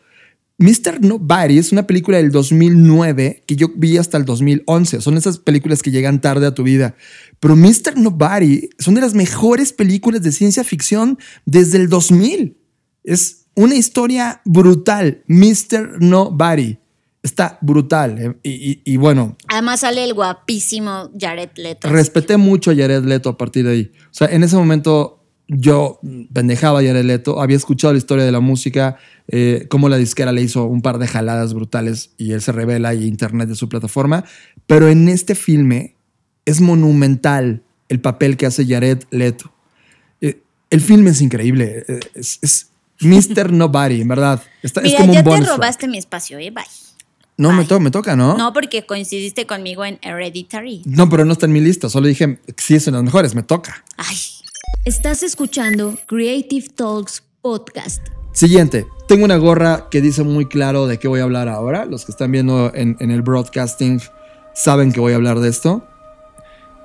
[0.59, 1.01] Mr.
[1.01, 5.01] Nobody es una película del 2009 que yo vi hasta el 2011.
[5.01, 6.95] Son esas películas que llegan tarde a tu vida.
[7.39, 7.95] Pero Mr.
[7.97, 12.57] Nobody son de las mejores películas de ciencia ficción desde el 2000.
[13.03, 15.23] Es una historia brutal.
[15.27, 16.01] Mr.
[16.01, 16.79] Nobody.
[17.21, 18.17] Está brutal.
[18.19, 21.89] eh, Y, y- y bueno, Además sale el guapísimo Jared Leto.
[21.89, 23.91] respeté mucho a Jared Leto a partir de ahí.
[24.05, 25.16] O sea, en ese momento
[25.47, 25.99] yo
[26.33, 28.97] pendejaba a Jared Leto, había escuchado la historia de la música,
[29.29, 32.93] eh, cómo la disquera le hizo un par de jaladas brutales y él se revela
[32.93, 34.25] y internet de su plataforma.
[34.65, 35.95] Pero en este filme
[36.45, 39.51] es monumental el papel que hace Jared Leto.
[40.21, 41.85] Eh, el filme es increíble.
[41.87, 42.69] eh, Es, es
[42.99, 43.51] Mr.
[43.53, 44.41] Nobody, en verdad.
[44.61, 45.57] Está- es Mira, como un ya te bonus track.
[45.57, 46.63] robaste mi espacio, eh, bye.
[47.37, 48.35] No, me, to- me toca, ¿no?
[48.35, 50.81] No, porque coincidiste conmigo en Hereditary.
[50.85, 51.87] No, pero no está en mi lista.
[51.87, 53.85] Solo dije, sí, es en las mejores, me toca.
[53.95, 54.17] Ay,
[54.87, 58.01] Estás escuchando Creative Talks Podcast.
[58.31, 61.83] Siguiente, tengo una gorra que dice muy claro de qué voy a hablar ahora.
[61.83, 63.99] Los que están viendo en, el broadcasting
[64.55, 65.85] saben que voy a hablar de esto.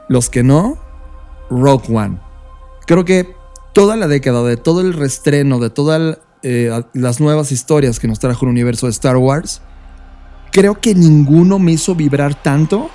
[0.09, 0.81] Los que no,
[1.49, 2.19] Rogue One.
[2.89, 3.37] Creo que
[3.73, 8.19] toda la década, de todo el restreno, de todas eh, las nuevas historias que nos
[8.19, 9.63] trajo el universo de Star Wars,
[10.51, 12.91] creo que ninguno me hizo vibrar tanto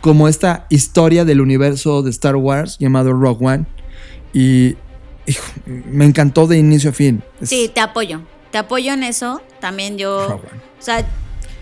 [0.00, 3.81] como esta historia del universo de Star Wars llamado Rogue One.
[4.32, 4.76] Y
[5.26, 7.22] hijo, me encantó de inicio a fin.
[7.40, 8.22] Es sí, te apoyo.
[8.50, 9.40] Te apoyo en eso.
[9.60, 10.26] También yo.
[10.26, 10.60] One.
[10.78, 11.06] O sea,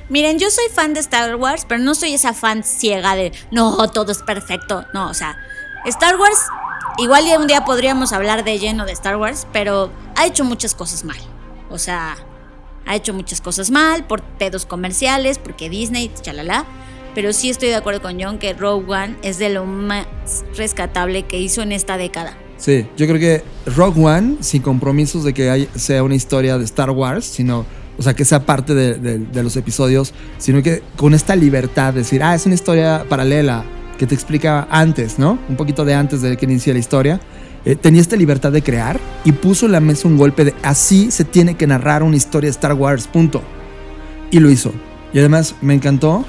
[0.08, 3.88] miren, yo soy fan de Star Wars, pero no soy esa fan ciega de no,
[3.90, 4.84] todo es perfecto.
[4.92, 5.36] No, o sea,
[5.86, 6.38] Star Wars,
[6.98, 11.04] igual un día podríamos hablar de lleno de Star Wars, pero ha hecho muchas cosas
[11.04, 11.18] mal.
[11.70, 12.16] O sea,
[12.86, 16.66] ha hecho muchas cosas mal por pedos comerciales, porque Disney, chalala.
[17.14, 20.06] Pero sí estoy de acuerdo con John que Rogue One es de lo más
[20.56, 22.36] rescatable que hizo en esta década.
[22.56, 23.42] Sí, yo creo que
[23.74, 27.64] Rogue One, sin compromisos de que hay- sea una historia de Star Wars, sino,
[27.98, 31.94] o sea, que sea parte de, de- de los episodios, sino que con esta libertad
[31.94, 33.64] de decir, ah, es una historia paralela
[33.98, 35.38] que te explica antes, ¿no?
[35.48, 37.20] Un poquito de antes de que inicie la historia.
[37.64, 41.10] Eh, tenía esta libertad de crear y puso en la mesa un golpe de así
[41.10, 43.42] se tiene que narrar una historia de Star Wars, punto.
[44.30, 44.72] Y lo hizo.
[45.12, 46.24] Y además me encantó,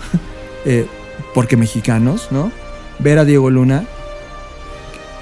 [0.66, 0.86] eh,
[1.34, 2.52] porque mexicanos, ¿no?
[3.00, 3.86] Ver a Diego Luna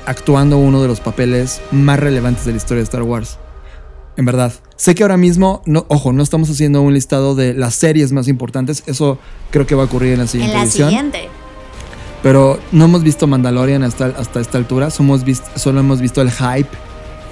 [0.06, 3.38] actuando uno de los papeles más relevantes de la historia de Star Wars.
[4.18, 4.52] En verdad.
[4.76, 8.28] Sé que ahora mismo, no, ojo, no estamos haciendo un listado de las series más
[8.28, 8.84] importantes.
[8.86, 9.18] Eso
[9.52, 10.90] creo que va a ocurrir en la siguiente En la edición.
[10.90, 11.30] siguiente.
[12.24, 14.90] Pero no hemos visto Mandalorian hasta, hasta esta altura.
[14.90, 16.70] Somos vist- solo hemos visto el hype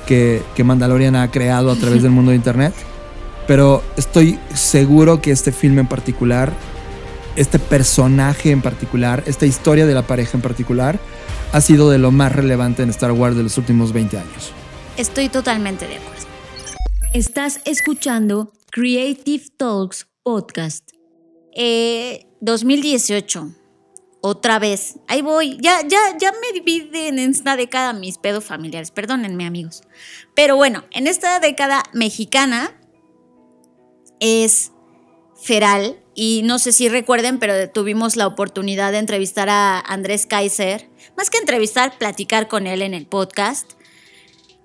[0.05, 2.73] que, que Mandalorian ha creado a través del mundo de Internet.
[3.47, 6.53] Pero estoy seguro que este filme en particular,
[7.37, 10.99] este personaje en particular, esta historia de la pareja en particular,
[11.53, 14.51] ha sido de lo más relevante en Star Wars de los últimos 20 años.
[14.97, 16.25] Estoy totalmente de acuerdo.
[17.13, 20.89] Estás escuchando Creative Talks Podcast.
[21.55, 23.53] Eh, 2018.
[24.21, 24.95] Otra vez.
[25.07, 25.57] Ahí voy.
[25.61, 28.91] Ya, ya, ya me divide en esta década mis pedos familiares.
[28.91, 29.83] Perdónenme, amigos.
[30.35, 32.75] Pero bueno, en esta década mexicana
[34.19, 34.71] es
[35.41, 35.97] Feral.
[36.19, 40.89] Y no sé si recuerden, pero tuvimos la oportunidad de entrevistar a Andrés Kaiser.
[41.15, 43.73] Más que entrevistar, platicar con él en el podcast.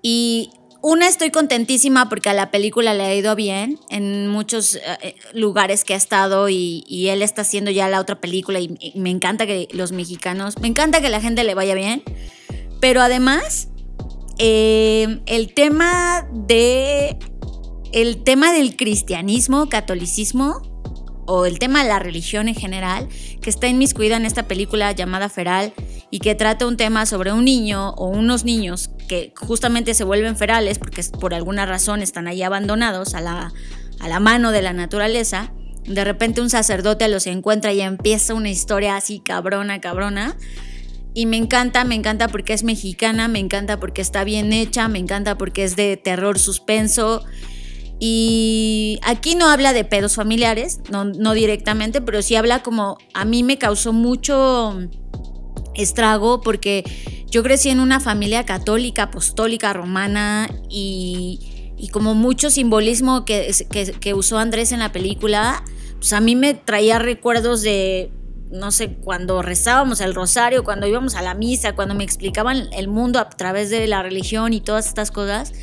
[0.01, 0.49] Y
[0.81, 5.83] una, estoy contentísima porque a la película le ha ido bien en muchos eh, lugares
[5.83, 9.67] que ha estado y, él está haciendo ya la otra película y me encanta que
[9.73, 12.01] los mexicanos, me encanta que la gente le vaya bien.
[12.81, 13.67] Pero además,
[14.39, 17.19] eh, el tema de.
[17.91, 20.72] El tema del cristianismo, catolicismo,
[21.25, 23.07] o el tema de la religión en general,
[23.41, 25.73] que está inmiscuida en esta película llamada Feral
[26.09, 30.37] y que trata un tema sobre un niño o unos niños que justamente se vuelven
[30.37, 33.53] ferales porque por alguna razón están ahí abandonados a la,
[33.99, 35.53] a la mano de la naturaleza.
[35.85, 40.37] De repente un sacerdote los encuentra y empieza una historia así cabrona, cabrona.
[41.15, 44.97] Y me encanta, me encanta porque es mexicana, me encanta porque está bien hecha, me
[44.97, 47.23] encanta porque es de terror suspenso.
[48.05, 53.23] Y aquí no habla de pedos familiares, no, no directamente, pero sí habla como a
[53.23, 54.77] mí me causó mucho
[55.73, 56.83] estrago porque
[57.31, 61.39] yo crecí en una familia católica, apostólica, romana y,
[61.93, 65.63] como mucho simbolismo que, usó Andrés en la película,
[65.95, 68.11] pues a mí me traía recuerdos de,
[68.51, 72.89] no sé, cuando rezábamos el rosario, cuando íbamos a la misa, cuando me explicaban el
[72.89, 75.53] mundo a través de la religión y todas estas cosas.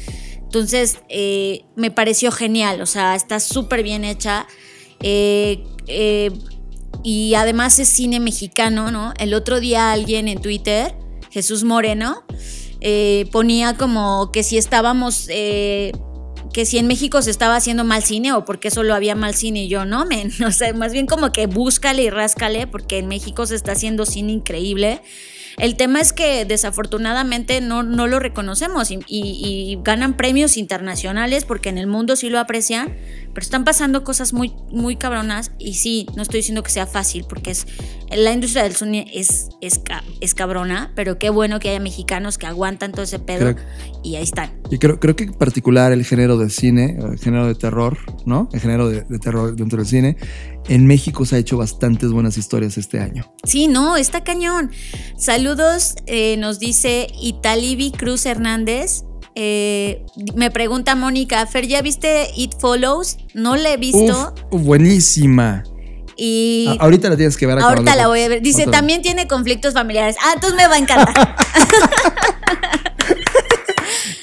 [0.50, 4.48] Entonces, eh, me pareció genial, o sea, está súper bien hecha.
[5.00, 6.32] Eh, eh,
[7.04, 9.14] y además es cine mexicano, ¿no?
[9.20, 10.92] El otro día alguien en Twitter,
[11.30, 12.24] Jesús Moreno,
[13.30, 15.92] ponía como que si estábamos, que
[16.64, 19.68] si en México se estaba haciendo mal cine o porque solo había mal cine y
[19.68, 20.04] yo no.
[20.44, 24.04] O sea, más bien como que búscale y ráscale porque en México se está haciendo
[24.04, 25.00] cine increíble.
[25.58, 31.44] El tema es que desafortunadamente no, no lo reconocemos y, y, y, ganan premios internacionales
[31.44, 32.94] porque en el mundo sí lo aprecian,
[33.34, 37.24] pero están pasando cosas muy, muy cabronas y sí, no estoy diciendo que sea fácil
[37.28, 37.66] porque es,
[38.10, 39.80] la industria del cine es, es,
[40.20, 43.66] es cabrona, pero qué bueno que haya mexicanos que aguantan todo ese pedo creo,
[44.02, 44.50] y ahí están.
[44.70, 48.48] Y creo, creo que en particular el género de cine, el género de terror, ¿no?
[48.52, 50.16] El género de, de terror dentro del cine,
[50.70, 53.30] en México se ha hecho bastantes buenas historias este año.
[53.42, 54.70] Sí, no, está cañón.
[55.18, 59.02] Saludos, eh, nos dice Italibi Cruz Hernández.
[59.34, 60.06] Eh,
[60.36, 63.18] me pregunta Mónica, Fer, ¿ya viste It Follows?
[63.34, 64.32] No la he visto.
[64.52, 65.64] Uf, buenísima.
[66.16, 67.58] Y a ahorita la tienes que ver.
[67.58, 68.40] Ahorita la voy a ver.
[68.40, 70.14] Dice, también tiene conflictos familiares.
[70.24, 71.36] Ah, entonces me va a encantar.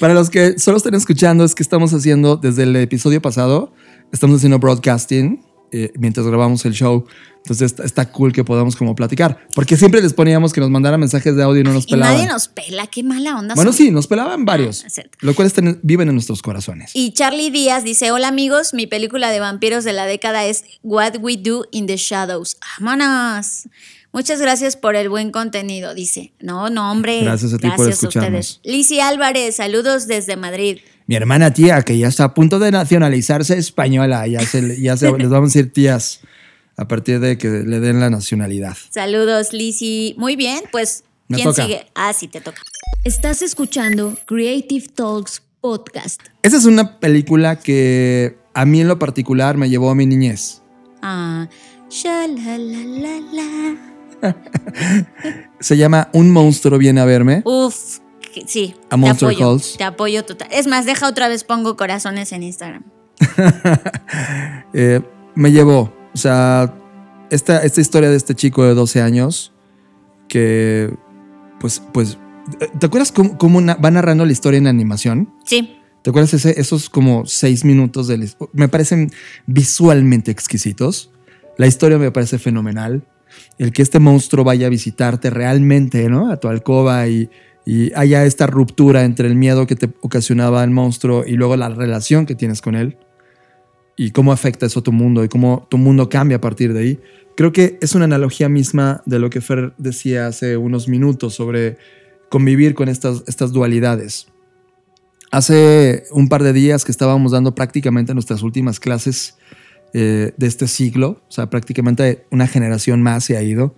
[0.00, 3.70] Para los que solo estén escuchando, es que estamos haciendo desde el episodio pasado,
[4.12, 7.06] estamos haciendo broadcasting eh, mientras grabamos el show.
[7.38, 9.46] Entonces está, está, cool que podamos como platicar.
[9.54, 12.16] Porque siempre les poníamos que nos mandaran mensajes de audio y no nos y pelaban.
[12.16, 13.54] Nadie nos pela, qué mala onda.
[13.54, 13.78] Bueno, son.
[13.78, 14.84] sí, nos pelaban varios.
[14.84, 15.50] Ah, lo cual
[15.82, 16.90] viven en nuestros corazones.
[16.94, 21.16] Y Charlie Díaz dice: Hola amigos, mi película de vampiros de la década es What
[21.20, 22.58] We Do in the Shadows.
[22.80, 23.68] ¡Vámonos!
[24.12, 26.32] Muchas gracias por el buen contenido, dice.
[26.40, 27.22] No, no, hombre.
[27.22, 28.34] Gracias a ti gracias por escucharnos.
[28.34, 28.60] a ustedes.
[28.64, 30.78] Lizzie Álvarez, saludos desde Madrid.
[31.08, 35.10] Mi hermana tía, que ya está a punto de nacionalizarse española, ya, se, ya se,
[35.18, 36.20] les vamos a decir tías
[36.76, 38.76] a partir de que le den la nacionalidad.
[38.90, 40.14] Saludos, Lizzie.
[40.18, 41.62] Muy bien, pues, Me ¿quién toca.
[41.62, 41.86] sigue?
[41.94, 42.60] Ah, sí, te toca.
[43.04, 46.20] Estás escuchando Creative Talks Podcast.
[46.42, 50.60] Esa es una película que a mí en lo particular me llevó a mi niñez.
[51.00, 51.48] Ah,
[53.32, 53.76] la.
[55.60, 57.40] Se llama Un monstruo viene a verme.
[57.46, 58.00] Uf,
[58.46, 58.74] sí.
[58.90, 59.76] A Monster te apoyo, Calls.
[59.78, 60.48] Te apoyo total.
[60.50, 62.84] Es más, deja otra vez pongo corazones en Instagram.
[64.72, 65.00] eh,
[65.34, 65.92] me llevó.
[66.14, 66.74] O sea,
[67.30, 69.52] esta, esta historia de este chico de 12 años
[70.28, 70.94] que,
[71.60, 72.18] pues, pues,
[72.78, 75.32] ¿te acuerdas cómo, cómo va narrando la historia en animación?
[75.44, 75.78] Sí.
[76.02, 79.10] ¿Te acuerdas ese, esos como seis minutos de Me parecen
[79.46, 81.10] visualmente exquisitos.
[81.56, 83.04] La historia me parece fenomenal.
[83.58, 86.30] El que este monstruo vaya a visitarte realmente, ¿no?
[86.30, 87.28] A tu alcoba y,
[87.68, 91.68] y haya esta ruptura entre el miedo que te ocasionaba el monstruo y luego la
[91.68, 92.96] relación que tienes con él
[93.94, 96.80] y cómo afecta eso a tu mundo y cómo tu mundo cambia a partir de
[96.80, 97.00] ahí.
[97.36, 101.76] Creo que es una analogía misma de lo que Fer decía hace unos minutos sobre
[102.30, 104.28] convivir con estas, estas dualidades.
[105.30, 109.36] Hace un par de días que estábamos dando prácticamente nuestras últimas clases
[109.92, 113.74] eh, de este siglo, o sea, prácticamente una generación más se ha ido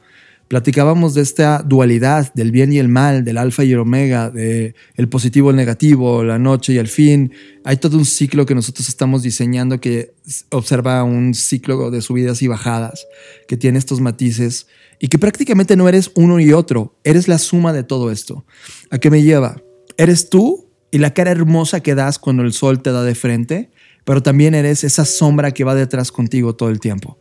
[0.50, 4.74] platicábamos de esta dualidad del bien y el mal, del alfa y el omega, de
[4.96, 7.32] el positivo y el negativo, la noche y el fin.
[7.62, 10.12] Hay todo un ciclo que nosotros estamos diseñando que
[10.50, 13.06] observa un ciclo de subidas y bajadas,
[13.46, 14.66] que tiene estos matices
[14.98, 18.44] y que prácticamente no eres uno y otro, eres la suma de todo esto.
[18.90, 19.62] ¿A qué me lleva?
[19.98, 23.70] Eres tú y la cara hermosa que das cuando el sol te da de frente,
[24.04, 27.20] pero también eres esa sombra que va detrás contigo todo el tiempo.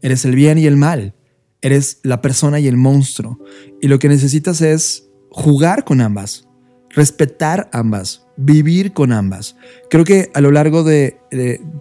[0.00, 1.16] Eres el bien y el mal
[1.60, 3.38] Eres la persona y el monstruo.
[3.80, 6.48] Y lo que necesitas es jugar con ambas,
[6.90, 9.56] respetar ambas, vivir con ambas.
[9.90, 11.18] Creo que a lo largo de,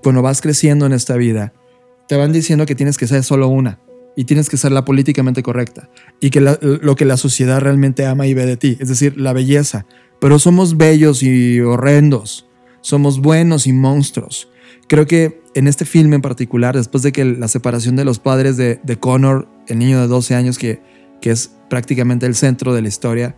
[0.03, 1.53] cuando vas creciendo en esta vida,
[2.07, 3.79] te van diciendo que tienes que ser solo una
[4.15, 8.25] y tienes que ser la políticamente correcta y que lo que la sociedad realmente ama
[8.25, 9.85] y ve de ti, es decir, la belleza.
[10.19, 12.47] Pero somos bellos y horrendos,
[12.81, 14.49] somos buenos y monstruos.
[14.87, 18.57] Creo que en este filme en particular, después de que la separación de los padres
[18.57, 20.81] de, Connor, el niño de 12 años que,
[21.21, 23.35] que es prácticamente el centro de la historia,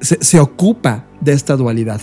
[0.00, 2.00] se, ocupa de esta dualidad.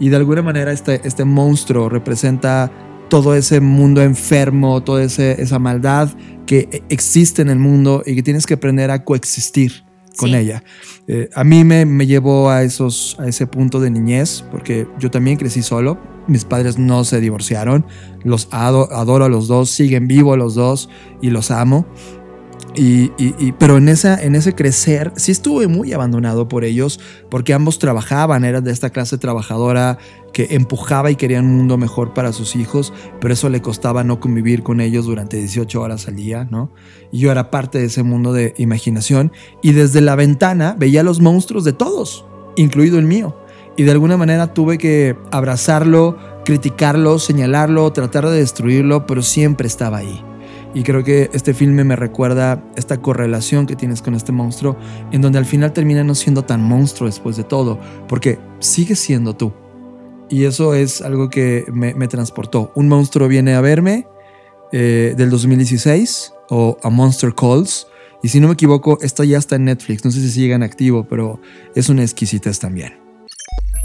[0.00, 2.72] Y de alguna manera este, este monstruo representa
[3.08, 6.10] todo ese mundo enfermo, toda esa maldad
[6.46, 9.84] que e, existe en el mundo y que tienes que aprender a coexistir
[10.16, 10.62] con ella.
[11.06, 15.10] Eh, a mí me, me, llevó a, esos, a ese punto de niñez, porque yo
[15.10, 17.86] también crecí solo, mis padres no se divorciaron,
[18.24, 20.88] los adoro a los dos, siguen vivos los dos
[21.20, 21.86] y los amo.
[23.58, 27.00] Pero en ese crecer sí estuve muy abandonado por ellos
[27.30, 29.98] porque ambos trabajaban, eran de esta clase trabajadora
[30.32, 34.18] que empujaba y quería un mundo mejor para sus hijos, pero eso le costaba no
[34.18, 36.72] convivir con ellos durante 18 horas al día, ¿no?
[37.10, 41.20] Y yo era parte de ese mundo de imaginación y desde la ventana veía los
[41.20, 42.24] monstruos de todos,
[42.56, 43.36] incluido el mío.
[43.76, 49.98] Y de alguna manera tuve que abrazarlo, criticarlo, señalarlo, tratar de destruirlo, pero siempre estaba
[49.98, 50.22] ahí.
[50.74, 54.76] Y creo que este filme me recuerda esta correlación que tienes con este monstruo,
[55.10, 59.34] en donde al final termina no siendo tan monstruo después de todo, porque sigue siendo
[59.34, 59.52] tú.
[60.30, 62.72] Y eso es algo que me, transportó.
[62.74, 64.06] Un monstruo viene a verme
[64.72, 67.86] eh, del 2016, o A Monster Calls.
[68.22, 70.04] Y si no me equivoco, esto ya está en Netflix.
[70.04, 71.40] No sé si sigue en activo, pero
[71.74, 72.94] es una exquisitez también.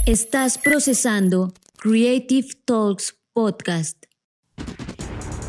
[0.06, 3.98] Estás procesando Creative Talks Podcast.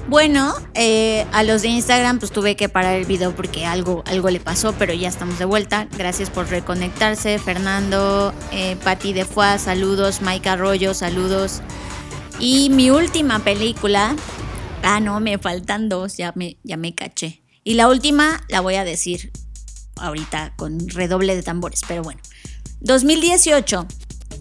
[0.08, 4.30] Bueno, eh, a los de Instagram pues tuve que parar el video porque algo, algo
[4.30, 5.86] le pasó, pero ya estamos de vuelta.
[5.98, 7.38] Gracias por reconectarse.
[7.38, 10.22] Fernando, eh, Patti de Fuá, saludos.
[10.22, 11.60] Mike Arroyo, saludos.
[12.40, 14.16] Y mi última película.
[14.82, 17.42] Ah, no, me faltan dos, ya me, ya me caché.
[17.62, 19.30] Y la última la voy a decir
[19.96, 22.22] ahorita con redoble de tambores, pero bueno.
[22.80, 23.86] 2018,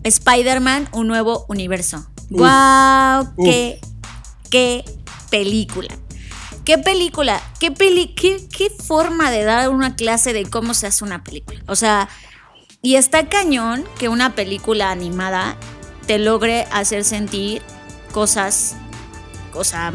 [0.03, 2.07] Spider-Man, un nuevo universo.
[2.29, 3.25] ¡Guau!
[3.35, 3.81] Wow, ¡Qué,
[4.49, 4.85] qué
[5.29, 5.95] película.
[6.65, 7.41] ¿Qué película?
[7.59, 11.61] ¿Qué, peli qué, ¿Qué forma de dar una clase de cómo se hace una película?
[11.67, 12.09] O sea,
[12.81, 15.55] y está cañón que una película animada
[16.07, 17.61] te logre hacer sentir
[18.11, 18.75] cosas,
[19.51, 19.93] cosas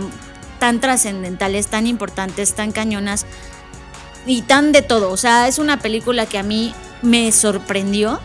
[0.58, 3.26] tan trascendentales, tan importantes, tan cañonas
[4.26, 5.10] y tan de todo.
[5.10, 6.72] O sea, es una película que a mí
[7.02, 8.20] me sorprendió.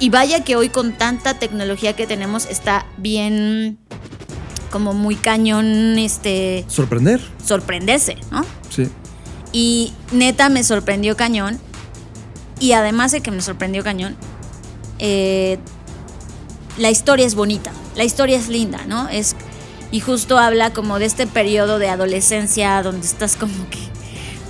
[0.00, 3.78] Y vaya que hoy con tanta tecnología que tenemos está bien
[4.70, 6.64] como muy cañón, este...
[6.68, 7.20] Sorprender.
[7.44, 8.44] Sorprenderse, ¿no?
[8.70, 8.88] Sí.
[9.52, 11.58] Y neta me sorprendió cañón.
[12.60, 14.16] Y además de que me sorprendió cañón,
[14.98, 15.58] eh,
[16.76, 19.08] la historia es bonita, la historia es linda, ¿no?
[19.08, 19.36] Es,
[19.90, 23.78] y justo habla como de este periodo de adolescencia donde estás como que,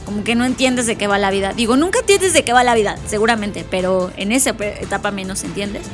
[0.04, 1.52] como que no entiendes de qué va la vida.
[1.52, 5.86] Digo, nunca entiendes de qué va la vida, seguramente, pero en esa etapa menos entiendes.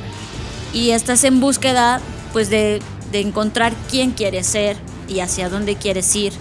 [0.73, 2.01] Y estás en búsqueda,
[2.33, 2.81] pues, de
[3.15, 6.33] de encontrar quién quieres ser y hacia dónde quieres ir.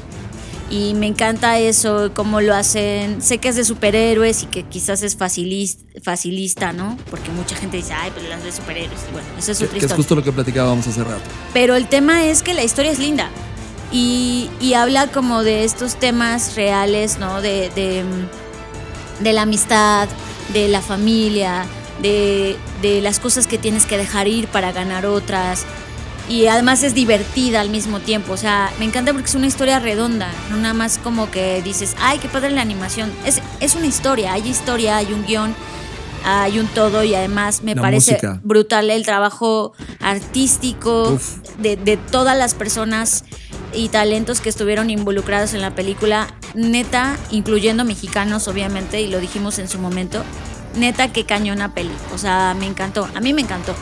[0.71, 3.21] Y me encanta eso, cómo lo hacen.
[3.21, 6.97] Sé que es de superhéroes y que quizás es facilista, facilista ¿no?
[7.11, 8.99] Porque mucha gente dice, ay, pero las de superhéroes.
[9.11, 11.21] bueno, eso es otra que, es justo lo que platicábamos hace rato.
[11.53, 13.29] Pero el tema es que la historia es linda.
[13.91, 17.39] Y, y habla como de estos temas reales, ¿no?
[17.43, 18.03] De, de,
[19.19, 20.09] de la amistad,
[20.53, 21.67] de la familia,
[22.01, 25.67] de, de las cosas que tienes que dejar ir para ganar otras,
[26.29, 28.33] y además es divertida al mismo tiempo.
[28.33, 31.95] O sea, me encanta porque es una historia redonda, no nada más como que dices,
[31.99, 33.11] ay, qué padre la animación.
[33.25, 35.55] Es, es una historia, hay historia, hay un guion.
[36.25, 38.39] hay un todo y además me La parece música.
[38.43, 41.19] brutal el trabajo artístico
[41.57, 43.25] de, de todas las personas
[43.73, 49.59] y talentos que estuvieron involucrados en la película, neta, incluyendo mexicanos obviamente, y lo dijimos
[49.59, 50.23] en su momento,
[50.75, 53.75] neta que cañona peli, o sea, me encantó, a mí me encantó.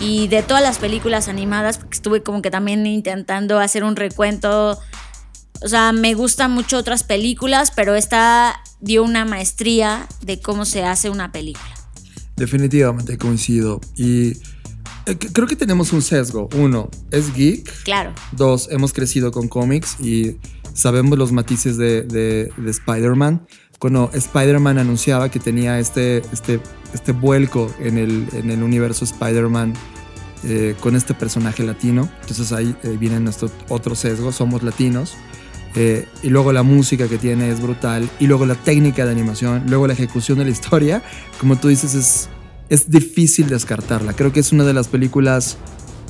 [0.00, 4.78] Y de todas las películas animadas, porque estuve como que también intentando hacer un recuento,
[5.62, 10.84] o sea, me gustan mucho otras películas, pero esta dio una maestría de cómo se
[10.84, 11.74] hace una película.
[12.36, 13.80] Definitivamente coincido.
[13.96, 14.32] Y
[15.06, 16.48] eh, creo que tenemos un sesgo.
[16.56, 17.84] Uno, es geek.
[17.84, 18.12] Claro.
[18.32, 20.36] Dos, hemos crecido con cómics y
[20.74, 23.46] sabemos los matices de, de- de Spider-Man.
[23.78, 26.60] Cuando Spider-Man anunciaba que tenía este, este,
[26.94, 29.74] este vuelco en el, en el universo Spider-Man
[30.44, 35.14] eh, con este personaje latino, entonces ahí eh, viene nuestro otro sesgo, somos latinos.
[35.76, 38.08] Eh, y luego la música que tiene es brutal.
[38.20, 39.64] Y luego la técnica de animación.
[39.66, 41.02] Luego la ejecución de la historia.
[41.40, 42.28] Como tú dices, es,
[42.68, 44.12] es difícil descartarla.
[44.12, 45.56] Creo que es una de las películas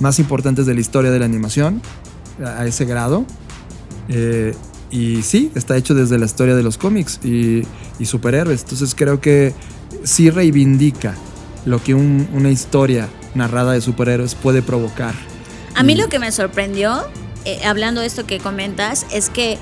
[0.01, 1.80] más importantes de la historia de la animación.
[2.45, 3.24] A ese grado.
[4.09, 4.55] Eh,
[4.91, 7.64] y sí, está hecho desde la historia de los cómics y
[8.05, 8.62] superhéroes.
[8.62, 9.55] Entonces creo que
[10.05, 11.14] sí reivindica
[11.64, 15.14] lo que un- una historia narrada de superhéroes puede provocar.
[15.74, 17.05] A mí Y- lo que me sorprendió,
[17.44, 19.59] eh, hablando de esto que comentas, es que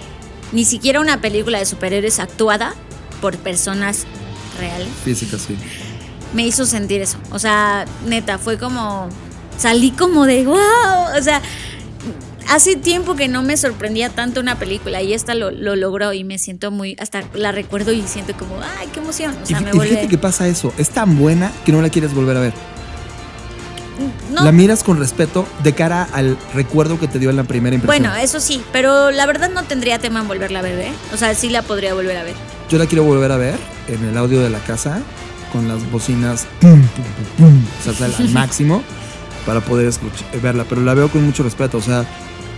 [0.52, 2.74] ni siquiera una película de superhéroes actuada
[3.20, 4.04] por personas
[4.58, 5.56] reales Física, sí.
[6.34, 7.16] me hizo sentir eso.
[7.30, 9.08] O sea, neta, fue como.
[9.56, 10.56] Salí como de wow.
[11.18, 11.40] O sea,
[12.48, 16.24] hace tiempo que no me sorprendía tanto una película y esta lo, lo logró y
[16.24, 16.96] me siento muy.
[17.00, 19.34] Hasta la recuerdo y siento como, ay, qué emoción.
[19.40, 20.08] O Y, sea, fí- me y fíjate vuelve.
[20.08, 20.72] que pasa eso.
[20.78, 22.52] Es tan buena que no la quieres volver a ver.
[24.32, 27.74] No, La miras con respeto de cara al recuerdo que te dio en la primera
[27.76, 28.02] impresión.
[28.04, 30.92] bueno, eso sí, pero la verdad no tendría tema en volverla a ver, ¿eh?
[31.12, 32.34] O sea, sí la podría volver a ver.
[32.70, 33.54] Yo la quiero volver a ver
[33.88, 35.00] en el audio de la casa
[35.52, 37.04] con las bocinas pum, pum,
[37.36, 38.82] pum, pum, o sea, al, al máximo
[39.44, 42.06] para poder escuchar, verla, pero la veo con mucho respeto, o sea,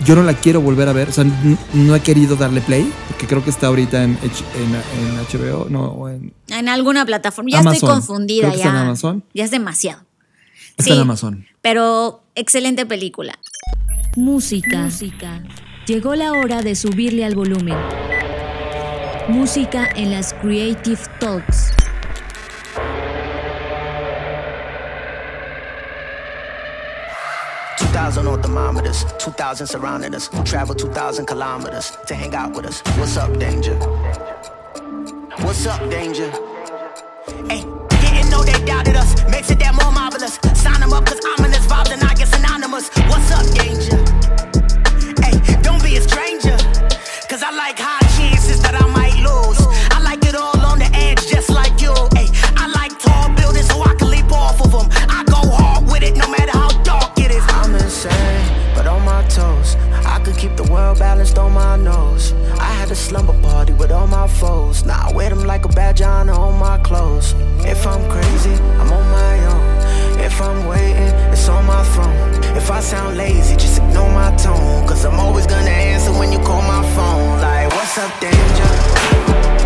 [0.03, 1.23] yo no la quiero volver a ver, o sea,
[1.73, 4.75] no he querido darle play porque creo que está ahorita en, H- en,
[5.07, 5.17] en
[5.51, 7.49] HBO, no, o en, En alguna plataforma.
[7.51, 8.41] Ya estoy confundida.
[8.47, 8.65] Creo que ya.
[8.65, 9.23] está en Amazon.
[9.33, 10.03] Ya es demasiado.
[10.77, 11.45] está en Amazon.
[11.61, 13.39] Pero excelente película.
[14.17, 14.79] Música.
[14.83, 15.43] Música.
[15.87, 17.77] Llegó la hora de subirle al volumen.
[19.29, 21.71] Música en las Creative Talks.
[28.05, 30.29] Thousand on thermometers, two thousand surrounding us.
[30.43, 32.81] Travel two thousand kilometers to hang out with us.
[32.99, 33.73] What's up, danger?
[35.41, 36.29] What's up, danger?
[37.49, 39.15] Hey, didn't know they doubted us.
[39.31, 40.35] Makes it that more marvelous.
[40.53, 42.89] Sign them up, cause ominous vibes and I get synonymous.
[43.09, 43.64] What's up, danger?
[63.85, 64.83] With all my foes.
[64.83, 66.25] Now I wear them like a badge on
[66.59, 67.35] my clothes.
[67.73, 70.19] If I'm crazy, I'm on my own.
[70.19, 72.57] If I'm waiting, it's on my throne.
[72.57, 74.87] If I sound lazy, just ignore my tone.
[74.87, 77.39] Cause I'm always gonna answer when you call my phone.
[77.41, 79.64] Like, what's up, danger?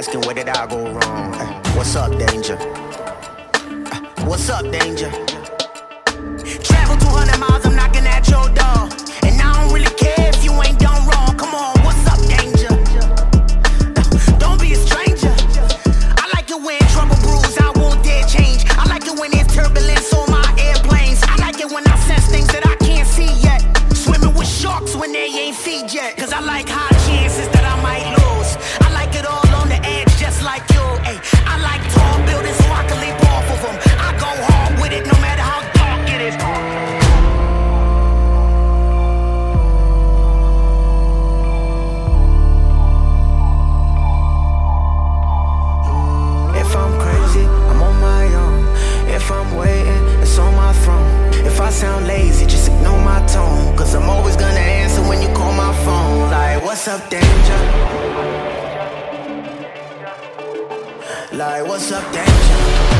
[0.00, 1.30] Asking where did I go wrong.
[1.76, 2.56] What's up, danger?
[4.24, 5.19] What's up, danger?
[56.88, 57.26] Up, danger?
[61.32, 62.99] Like, what's up, danger?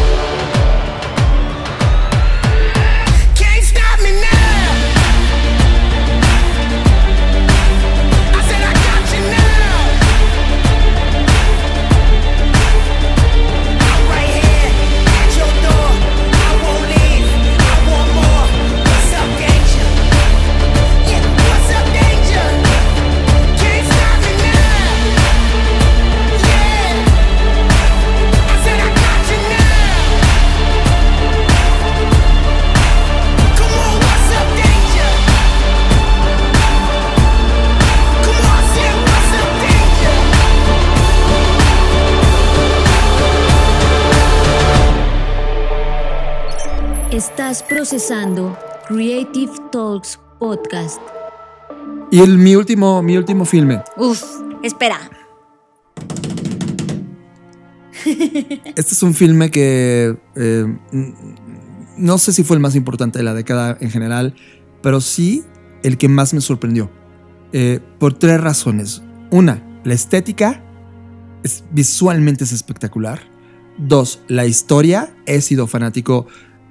[47.51, 48.56] Estás procesando
[48.86, 51.01] Creative Talks Podcast.
[52.12, 53.82] Y el, mi, último, mi último filme.
[53.97, 54.22] Uf,
[54.62, 55.01] espera.
[58.06, 60.78] Este es un filme que eh,
[61.97, 64.36] no sé si fue el más importante de la década en general,
[64.81, 65.43] pero sí
[65.82, 66.89] el que más me sorprendió.
[67.52, 69.02] Eh, por tres razones.
[69.32, 70.62] Una, la estética
[71.43, 73.28] es, visualmente es espectacular.
[73.77, 75.16] Dos, la historia.
[75.27, 76.28] He sido fanático,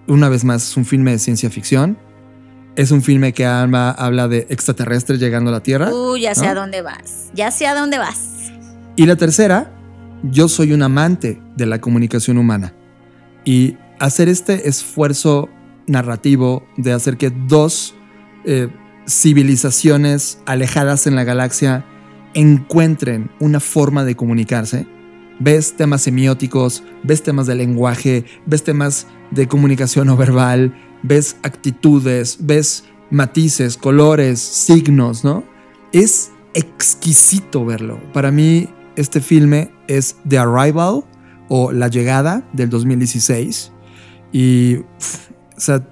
[0.10, 1.98] una vez más, es un filme de ciencia ficción.
[2.76, 5.94] Es un filme que habla, habla de extraterrestres llegando a la Tierra.
[5.94, 6.52] Uh, ya sé ¿no?
[6.52, 7.30] a dónde vas.
[7.34, 8.52] Ya sé a dónde vas.
[8.96, 9.74] Y la tercera,
[10.24, 12.74] yo soy un amante de la comunicación humana.
[13.46, 15.50] Y hacer este esfuerzo
[15.88, 17.96] narrativo de hacer que dos
[18.46, 18.70] eh,
[19.08, 21.86] civilizaciones alejadas en la galaxia
[22.34, 24.88] encuentren una forma de comunicarse.
[25.40, 30.74] Ves temas semióticos, ves temas de lenguaje, ves temas de comunicación no verbal,
[31.04, 35.44] ves actitudes, ves matices, colores, signos, ¿no?
[35.92, 38.00] Es exquisito verlo.
[38.14, 41.04] Para mí, este filme es The Arrival
[41.48, 43.72] o La Llegada del 2016.
[44.32, 44.86] Y, o
[45.58, 45.88] sea,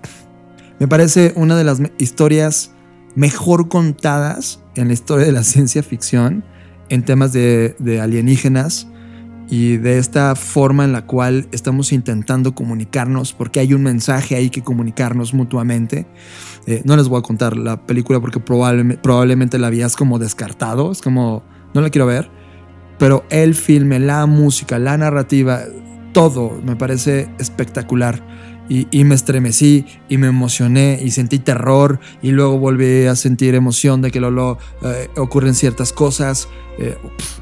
[0.80, 2.72] me parece una de las historias
[3.16, 6.44] mejor contadas en la historia de la ciencia ficción
[6.90, 8.88] en temas de, de alienígenas
[9.50, 14.50] y de esta forma en la cual estamos intentando comunicarnos porque hay un mensaje ahí
[14.50, 16.06] que comunicarnos mutuamente.
[16.66, 21.02] Eh, no les voy a contar la película porque probablemente, la habías como descartado, es
[21.02, 21.44] como,
[21.74, 22.30] no la quiero ver,
[23.00, 25.62] pero el filme, la música, la narrativa,
[26.14, 28.26] todo me parece espectacular.
[28.70, 33.56] Y, y me estremecí y me emocioné y sentí terror y luego volví a sentir
[33.56, 36.50] emoción de que lo, lo, eh, ocurren ciertas cosas.
[36.78, 37.37] Eh, pf,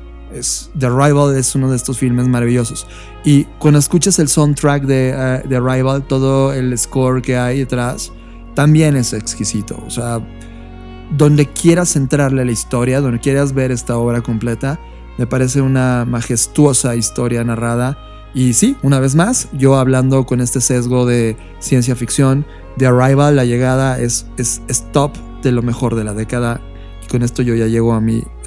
[0.78, 2.88] The Arrival es uno de estos filmes maravillosos.
[3.24, 8.12] Y cuando escuchas el soundtrack de, eh, The Arrival, todo el score que hay detrás,
[8.54, 9.82] también es exquisito.
[9.86, 10.20] O sea,
[11.18, 14.80] donde quieras entrarle a la historia, donde quieras ver esta obra completa,
[15.18, 17.98] me parece una majestuosa historia narrada.
[18.34, 22.46] Y sí, una vez más, yo hablando con este sesgo de ciencia ficción,
[22.78, 26.60] The Arrival, la llegada, es, es, es top de lo mejor de la década.
[27.10, 28.02] Con esto yo ya llego a, a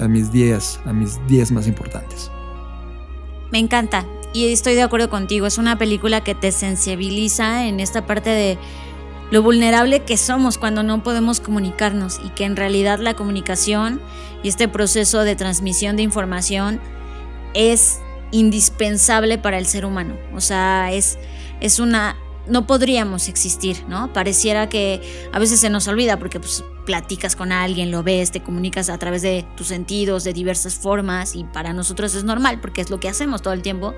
[0.07, 2.31] mis 10, a mis 10 más importantes.
[3.51, 4.05] Me encanta.
[4.33, 5.47] Y estoy de acuerdo contigo.
[5.47, 8.57] Es una película que te sensibiliza en esta parte de
[9.31, 14.01] lo vulnerable que somos cuando no podemos comunicarnos y que en realidad la comunicación
[14.43, 16.79] y este proceso de transmisión de información
[17.53, 17.99] es
[18.31, 20.15] indispensable para el ser humano.
[20.33, 21.17] O sea, es,
[21.61, 22.15] es una...
[22.49, 24.11] No podríamos existir, ¿no?
[24.11, 25.01] Pareciera que
[25.31, 28.97] a veces se nos olvida porque pues, platicas con alguien, lo ves, te comunicas a
[28.97, 32.99] través de tus sentidos de diversas formas y para nosotros es normal porque es lo
[32.99, 33.93] que hacemos todo el tiempo.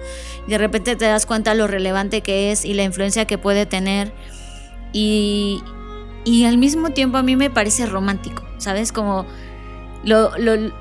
[0.47, 3.65] Y de repente te das cuenta lo relevante que es y la influencia que puede
[3.65, 4.13] tener
[4.91, 5.63] y,
[6.25, 8.91] y al mismo tiempo a mí me parece romántico, ¿sabes?
[8.91, 9.25] Como
[10.03, 10.71] lo, lo,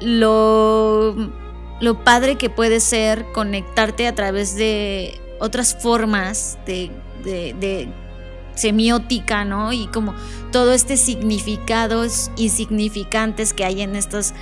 [0.00, 1.16] lo,
[1.80, 6.90] lo padre que puede ser conectarte a través de otras formas de,
[7.26, 7.88] de, de
[8.54, 9.72] semiótica, ¿no?
[9.72, 10.14] Y como
[10.50, 14.32] todo este significados insignificantes que hay en estos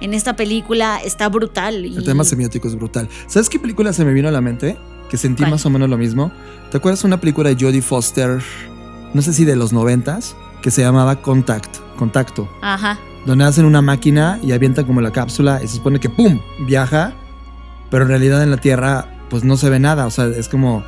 [0.00, 1.84] en esta película está brutal.
[1.84, 3.08] Y El tema semiótico es brutal.
[3.26, 4.78] ¿Sabes qué película se me vino a la mente?
[5.10, 5.50] Que sentí ¿Cuál?
[5.52, 6.32] más o menos lo mismo.
[6.70, 8.42] ¿Te acuerdas de una película de Jodie Foster,
[9.12, 12.48] no sé si de los noventas, que se llamaba Contact, Contacto?
[12.62, 12.98] Ajá.
[13.26, 16.40] donde hacen una máquina y avientan como la cápsula y se supone que ¡pum!
[16.66, 17.12] viaja,
[17.90, 20.82] pero en realidad en la Tierra pues no se ve nada, o sea, es como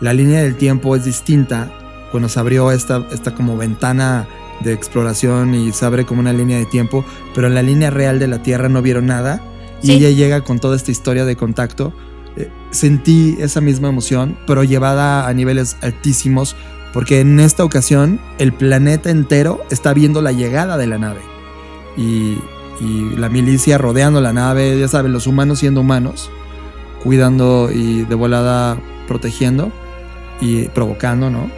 [0.00, 1.70] la línea del tiempo es distinta.
[2.10, 4.28] Cuando se abrió esta, esta como ventana
[4.60, 7.04] de exploración y se abre como una línea de tiempo,
[7.34, 9.42] pero en la línea real de la Tierra no vieron nada.
[9.82, 11.92] Y ella llega con toda esta historia de contacto.
[12.36, 16.56] Eh, sentí esa misma emoción, pero llevada a niveles altísimos,
[16.92, 21.20] porque en esta ocasión el planeta entero está viendo la llegada de la nave.
[21.96, 22.38] Y,
[22.80, 26.30] y la milicia rodeando la nave, ya saben, los humanos siendo humanos,
[27.02, 29.70] cuidando y de volada protegiendo
[30.40, 31.50] y provocando, ¿no?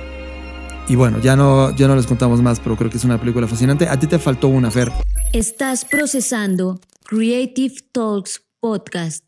[0.89, 3.49] Y bueno, ya no, ya no les contamos más, pero creo que es una película
[3.49, 3.89] fascinante.
[3.89, 4.93] A ti te faltó una, Fer.
[5.33, 9.25] Estás procesando Creative Talks Podcast.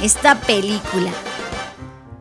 [0.00, 1.10] Esta película.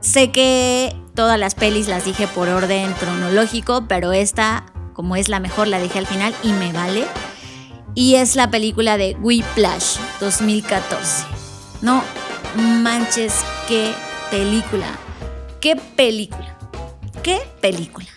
[0.02, 5.40] Sé que todas las pelis las dije por orden cronológico, pero esta, como es la
[5.40, 7.06] mejor, la dije al final y me vale.
[7.94, 11.26] Y es la película de Whiplash 2014.
[11.82, 12.04] No
[12.56, 13.34] manches,
[13.68, 13.94] qué
[14.32, 14.88] película.
[15.60, 16.59] Qué película.
[17.24, 18.08] Qué película.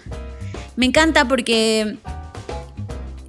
[0.77, 1.97] Me encanta porque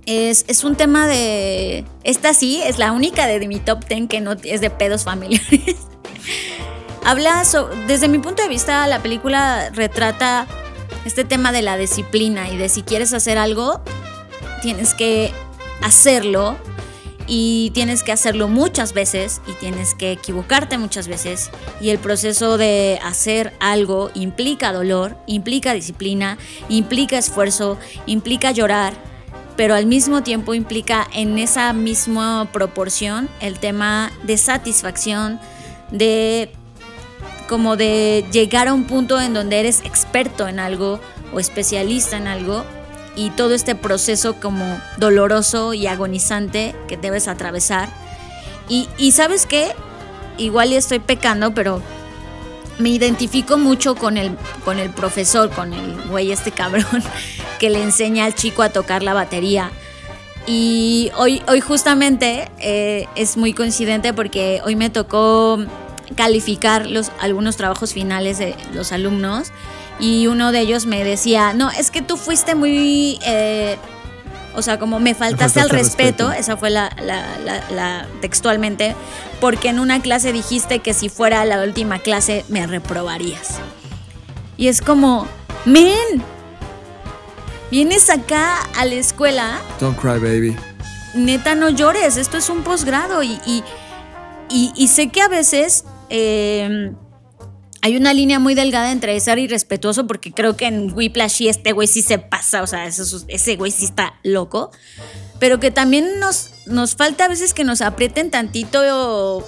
[0.06, 1.86] es, es, un tema de...
[2.04, 5.78] Esta sí, es la única de, mi top 10 que no es de pedos familiares.
[7.06, 7.44] Habla,
[7.88, 10.48] desde mi punto de vista, la película retrata
[11.06, 13.82] este tema de la disciplina y de si quieres hacer algo,
[14.62, 15.34] tienes que
[15.82, 16.58] hacerlo
[17.28, 21.50] y tienes que hacerlo muchas veces y tienes que equivocarte muchas veces.
[21.82, 26.38] Y el proceso de hacer algo implica dolor, implica disciplina,
[26.70, 28.94] implica esfuerzo, implica llorar,
[29.56, 35.40] pero al mismo tiempo implica en esa misma proporción el tema de satisfacción,
[35.92, 36.52] de
[37.48, 41.00] como de llegar a un punto en donde eres experto en algo
[41.34, 42.66] o especialista en algo
[43.16, 47.90] y todo este proceso como doloroso y agonizante que debes atravesar.
[48.70, 49.72] Y, sabes qué,
[50.38, 51.82] igual estoy pecando, pero
[52.80, 54.36] me identifico mucho con el,
[54.66, 57.04] con el profesor, con el güey este cabrón
[57.60, 59.72] que le enseña al chico a tocar la batería.
[60.48, 65.60] Y hoy, hoy justamente eh, es muy coincidente porque hoy me tocó
[66.16, 69.52] calificar los, algunos trabajos finales de los alumnos
[70.00, 73.20] y uno de ellos me decía, no, es que tú fuiste muy...
[73.26, 73.78] Eh,
[74.56, 78.96] o sea, como me faltaste al respeto, esa fue la, la, textualmente,
[79.42, 83.60] porque en una clase dijiste que si fuera la última clase me reprobarías.
[84.56, 85.28] Y es como,
[85.66, 86.24] men,
[87.72, 89.60] vienes acá a la escuela.
[89.80, 90.56] Don't cry, baby.
[91.16, 93.64] Neta, no llores, esto es un posgrado y, y,
[94.50, 96.94] y, sé que a veces eh,
[97.84, 101.74] hay una línea muy delgada entre ser irrespetuoso, porque creo que en Whiplash y este
[101.74, 104.72] güey sí se pasa, o sea, ese güey sí está loco,
[105.38, 109.46] pero que también nos, nos falta a veces que nos aprieten tantito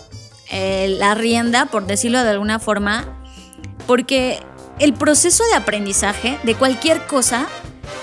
[0.52, 3.24] eh, la rienda, por decirlo de alguna forma,
[3.88, 4.42] porque
[4.80, 7.48] el proceso de aprendizaje de cualquier cosa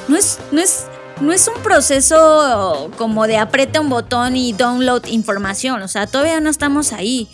[0.09, 0.87] no es, no es,
[1.21, 6.41] no es un proceso como de aprieta un botón y download información, o sea, todavía
[6.41, 7.29] no estamos ahí.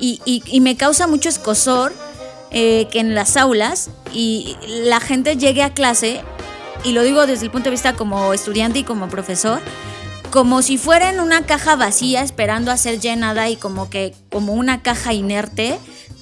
[0.00, 1.92] Y, y me causa mucho escosor
[2.50, 6.22] eh, que en las aulas y la gente llegue a clase,
[6.84, 9.60] y lo digo desde el punto de vista como estudiante y como profesor,
[10.30, 14.52] como si fuera en una caja vacía esperando a ser llenada y como que como
[14.52, 15.78] una caja inerte,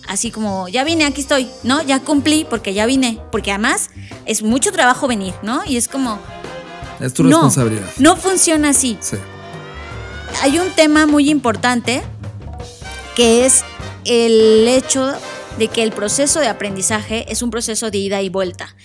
[0.09, 1.83] así como ya vine, aquí estoy, ¿no?
[1.83, 3.91] Ya cumplí porque ya vine, porque además
[4.25, 5.63] es mucho trabajo venir, ¿no?
[5.67, 6.19] Y es como...
[7.01, 7.87] Es tu responsabilidad.
[7.99, 8.97] No funciona así.
[9.01, 9.17] Sí.
[10.43, 12.03] Hay un tema muy importante
[13.15, 13.65] que es
[14.05, 15.15] el hecho
[15.59, 18.77] de que el proceso de aprendizaje es un proceso de ida y vuelta.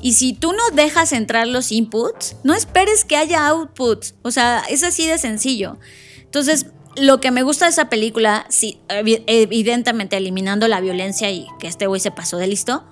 [0.00, 4.14] Y si tú no dejas entrar los inputs, no esperes que haya outputs.
[4.22, 5.78] O sea, es así de sencillo.
[6.22, 6.66] Entonces,
[6.96, 11.86] lo que me gusta de esa película, sí, evidentemente eliminando la violencia y que este
[11.86, 12.84] güey se pasó de listo,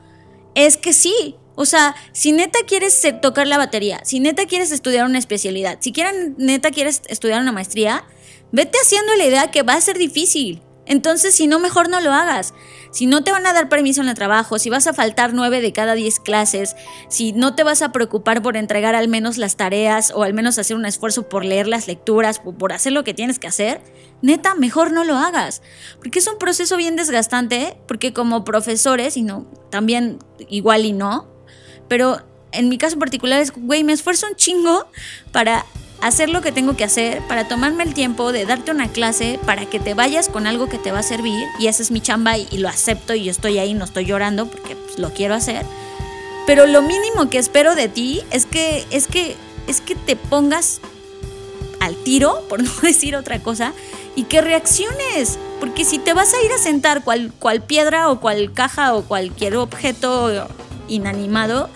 [0.55, 1.37] es que sí.
[1.55, 5.93] O sea, si neta quieres tocar la batería, si neta quieres estudiar una especialidad, si
[6.37, 8.05] neta quieres estudiar una maestría,
[8.53, 10.63] vete haciendo la idea que va a ser difícil.
[10.89, 12.55] Entonces, si no, mejor no lo hagas.
[12.91, 15.61] Si no te van a dar permiso en el trabajo, si vas a faltar nueve
[15.61, 16.75] de cada diez clases,
[17.09, 20.59] si no te vas a preocupar por entregar al menos las tareas o al menos
[20.59, 23.83] hacer un esfuerzo por leer las lecturas, por hacer lo que tienes que hacer,
[24.23, 25.61] neta, mejor no lo hagas.
[25.99, 31.29] Porque es un proceso bien desgastante, porque como profesores, y no, también igual y no,
[31.87, 34.87] pero en mi caso particular es, güey, me esfuerzo un chingo
[35.33, 35.67] para
[36.01, 39.67] hacer lo que tengo que hacer, para tomarme el tiempo de darte una clase, para
[39.67, 42.39] que te vayas con algo que te va a servir, y esa es mi chamba
[42.39, 45.65] y, lo acepto y yo estoy ahí, no estoy llorando porque pues, lo quiero hacer.
[46.47, 50.81] Pero lo mínimo que espero de ti es que, es que, es que te pongas
[51.81, 53.73] al tiro, por no decir otra cosa,
[54.17, 55.39] y que reacciones.
[55.61, 59.03] Porque si te vas a ir a sentar cual, cual piedra o cual caja o
[59.03, 60.49] cualquier objeto
[60.89, 61.69] inanimado,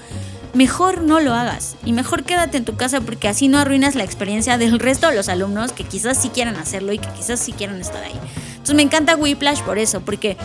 [0.55, 4.05] mejor no lo hagas y mejor quédate en tu casa porque así no arruinas la
[4.05, 7.53] experiencia del resto de los alumnos que quizás sí quieran hacerlo y que quizás sí
[7.53, 8.19] quieran estar ahí.
[8.51, 10.37] Entonces me encanta Whiplash por eso, porque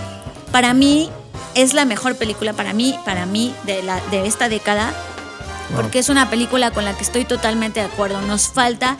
[0.51, 1.09] para mí
[1.55, 4.93] es la mejor película para mí, para mí de, la, de esta década,
[5.75, 8.21] porque es una película con la que estoy totalmente de acuerdo.
[8.21, 8.97] Nos falta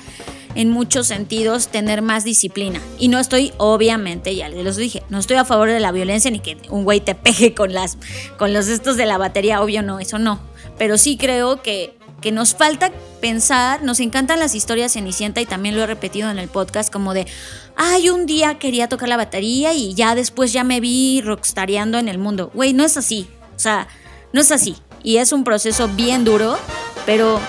[0.56, 2.82] en muchos sentidos tener más disciplina.
[2.98, 6.40] Y no estoy, obviamente, ya les dije, no estoy a favor de la violencia ni
[6.40, 7.98] que un güey te pegue con las
[8.38, 10.40] con los estos de la batería, obvio no, eso no.
[10.78, 12.92] Pero sí creo que que nos falta
[13.22, 17.14] pensar, nos encantan las historias Cenicienta y también lo he repetido en el podcast como
[17.14, 17.28] de,
[17.76, 22.08] ay, un día quería tocar la batería y ya después ya me vi rockstareando en
[22.08, 22.52] el mundo.
[22.54, 23.28] Güey, no es así.
[23.56, 23.88] O sea,
[24.34, 24.78] no es así.
[25.04, 26.58] Y es un proceso bien duro,
[27.06, 27.40] pero,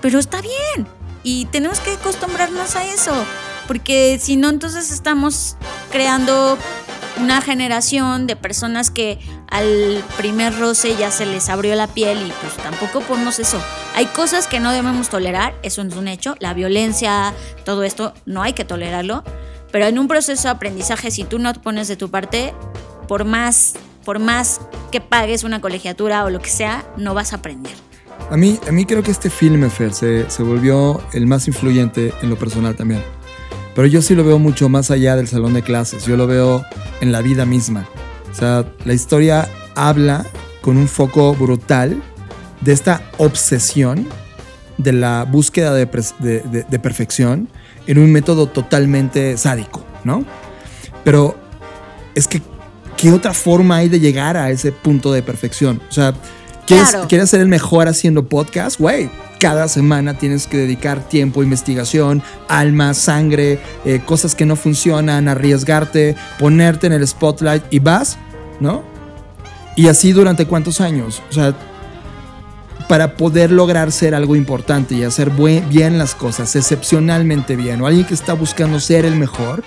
[0.00, 0.86] pero está bien.
[1.22, 3.12] Y tenemos que acostumbrarnos a eso.
[3.66, 5.56] Porque si no, entonces estamos
[5.90, 6.56] creando
[7.20, 9.18] una generación de personas que
[9.48, 13.60] al primer roce ya se les abrió la piel y pues tampoco podemos eso.
[13.94, 17.32] Hay cosas que no debemos tolerar, eso es un hecho, la violencia,
[17.64, 19.24] todo esto no hay que tolerarlo,
[19.72, 22.54] pero en un proceso de aprendizaje si tú no pones de tu parte,
[23.08, 23.74] por más
[24.04, 24.60] por más
[24.92, 27.74] que pagues una colegiatura o lo que sea, no vas a aprender.
[28.30, 32.14] A mí, a mí creo que este filme, Fer, se, se volvió el más influyente
[32.22, 33.02] en lo personal también.
[33.76, 36.64] Pero yo sí lo veo mucho más allá del salón de clases, yo lo veo
[37.02, 37.86] en la vida misma.
[38.32, 40.24] O sea, la historia habla
[40.62, 42.02] con un foco brutal
[42.62, 44.08] de esta obsesión
[44.78, 47.48] de la búsqueda de, perfección
[47.86, 50.24] en un método totalmente sádico, ¿no?
[51.04, 51.36] Pero
[52.14, 52.40] es que,
[52.96, 55.82] ¿qué otra forma hay de llegar a ese punto de perfección?
[55.88, 56.14] O sea,
[56.66, 58.78] ¿quieres, ¿quieres ser el mejor haciendo podcast?
[58.78, 65.28] Güey, cada semana tienes que dedicar tiempo, investigación, alma, sangre, eh, cosas que no funcionan,
[65.28, 68.18] arriesgarte, ponerte en el spotlight y vas,
[68.60, 68.82] ¿no?
[69.76, 71.22] Y así durante cuántos años.
[71.30, 71.54] O sea,
[72.88, 78.06] para poder lograr ser algo importante y hacer bien las cosas, excepcionalmente bien, o alguien
[78.06, 79.64] que está buscando ser el mejor,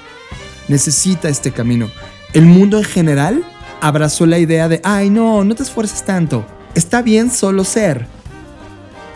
[0.67, 1.89] necesita este camino.
[2.33, 3.43] El mundo en general
[3.81, 8.07] abrazó la idea de, ay no, no te esfuerces tanto, está bien solo ser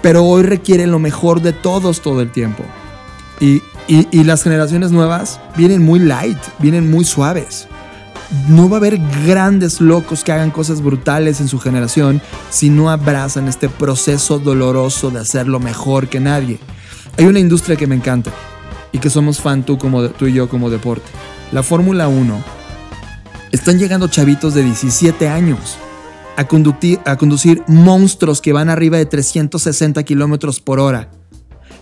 [0.03, 2.63] pero hoy requiere lo mejor de todos todo el tiempo.
[3.39, 3.63] Y,
[4.23, 7.67] las generaciones nuevas vienen muy light, vienen muy suaves.
[8.47, 12.89] No va a haber grandes locos que hagan cosas brutales en su generación si no
[12.89, 16.59] abrazan este proceso doloroso de hacerlo mejor que nadie.
[17.17, 18.31] Hay una industria que me encanta
[18.91, 21.09] y que somos fan tú, como, tú y yo como deporte.
[21.51, 22.43] La Fórmula 1.
[23.51, 25.77] Están llegando chavitos de 17 años
[26.35, 31.09] a, conducir, a conducir monstruos que van arriba de 360 kilómetros por hora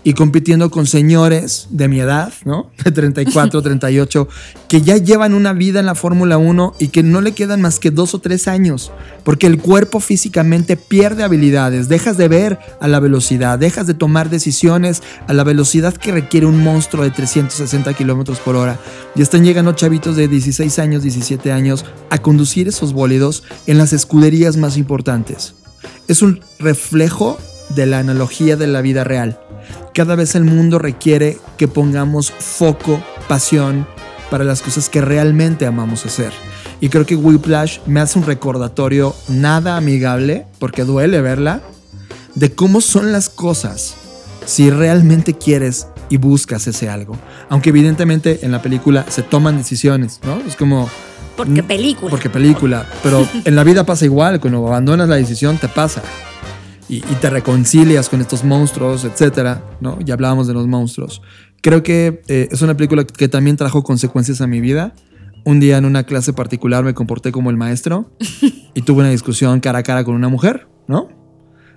[0.04, 2.70] y compitiendo con señores de mi edad, ¿no?
[2.84, 4.28] De 34, 38,
[4.68, 7.78] que ya llevan una vida en la Fórmula 1 y que no le quedan más
[7.78, 8.90] que dos o tres años,
[9.24, 14.30] porque el cuerpo físicamente pierde habilidades, dejas de ver a la velocidad, dejas de tomar
[14.30, 18.78] decisiones a la velocidad que requiere un monstruo de 360 kilómetros por hora.
[19.14, 23.92] Y están llegando chavitos de 16 años, 17 años a conducir esos bólidos en las
[23.92, 25.54] escuderías más importantes.
[26.08, 27.38] Es un reflejo
[27.74, 29.38] de la analogía de la vida real.
[29.94, 33.86] Cada vez el mundo requiere que pongamos foco, pasión
[34.30, 36.32] para las cosas que realmente amamos hacer.
[36.80, 41.60] Y creo que Whiplash me hace un recordatorio nada amigable, porque duele verla,
[42.34, 43.94] de cómo son las cosas
[44.46, 47.16] si realmente quieres y buscas ese algo.
[47.50, 50.38] Aunque evidentemente en la película se toman decisiones, ¿no?
[50.46, 50.88] Es como...
[51.36, 52.10] Porque película.
[52.10, 52.86] Porque película.
[53.02, 56.02] Pero en la vida pasa igual, cuando abandonas la decisión te pasa
[56.92, 59.98] y, te reconcilias con estos monstruos, etcétera, ¿no?
[60.00, 61.22] Ya hablábamos de los monstruos.
[61.62, 64.94] Creo que eh, es una película que también trajo consecuencias a mi vida.
[65.44, 68.12] Un día en una clase particular me comporté como el maestro
[68.74, 71.08] y tuve una discusión cara a cara con una mujer, ¿no?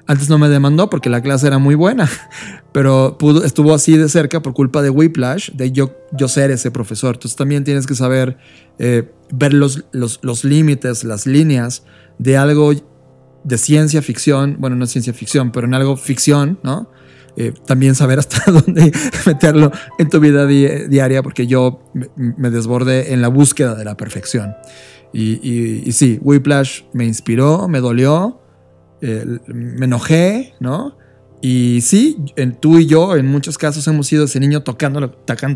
[0.06, 2.10] Antes no me demandó porque la clase era muy buena,
[2.74, 5.94] pero estuvo así de cerca por culpa de Whiplash, de yo,
[6.28, 7.16] ser ese profesor.
[7.16, 8.38] Entonces también tienes que saber
[8.80, 11.86] eh, ver los límites, las líneas
[12.20, 12.74] de algo
[13.46, 16.90] de ciencia ficción, bueno, no ciencia ficción, pero en algo ficción, ¿no?
[17.38, 18.92] Eh, también saber hasta dónde
[19.26, 24.56] meterlo en tu vida diaria, porque yo me, desbordé en la búsqueda de la perfección.
[25.14, 28.42] Y, sí, Whiplash me inspiró, me dolió,
[29.00, 30.98] me enojé, ¿no?
[31.42, 35.12] Y sí, en, tú y yo en muchos casos hemos sido ese niño tocando,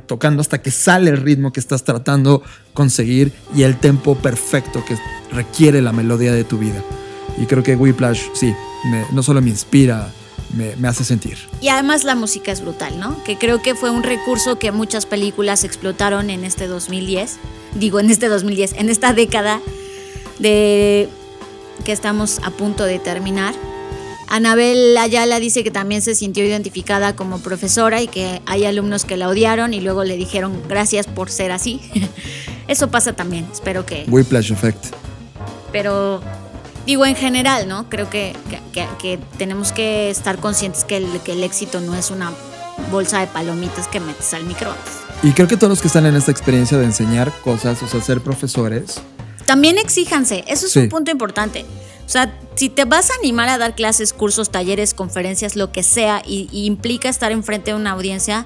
[0.05, 2.41] tocando hasta que sale el ritmo que estás tratando
[2.73, 4.95] conseguir y el tempo perfecto que
[5.33, 6.81] requiere la melodía de tu vida.
[7.39, 8.53] Y creo que Whiplash, sí,
[9.11, 10.11] no solo me inspira,
[10.53, 11.37] me, hace sentir.
[11.61, 13.23] Y además la música es brutal, ¿no?
[13.23, 17.37] Que creo que fue un recurso que muchas películas explotaron en este 2010.
[17.75, 19.61] Digo, en este 2010, en esta década
[20.39, 21.09] de
[21.83, 23.53] que estamos a punto de terminar.
[24.27, 29.17] Anabel Ayala dice que también se sintió identificada como profesora y que hay alumnos que
[29.17, 31.81] la odiaron y luego le dijeron gracias por ser así.
[32.67, 34.05] Eso pasa también, espero que...
[34.07, 34.93] Whiplash Effect.
[35.71, 36.21] Pero
[36.89, 37.87] digo en general, ¿no?
[37.87, 38.35] Creo que,
[39.37, 42.33] tenemos que estar conscientes que el, que el, éxito no es una
[42.89, 45.01] bolsa de palomitas que metes al microondas.
[45.21, 48.01] Y creo que todos los que están en esta experiencia de enseñar cosas, o sea,
[48.01, 49.01] ser profesores,
[49.45, 50.79] También exíjanse, eso es Sí.
[50.79, 51.65] un punto importante.
[52.05, 55.83] O sea, si te vas a animar a dar clases, cursos, talleres, conferencias, lo que
[55.83, 58.45] sea, y, y implica estar enfrente de una audiencia,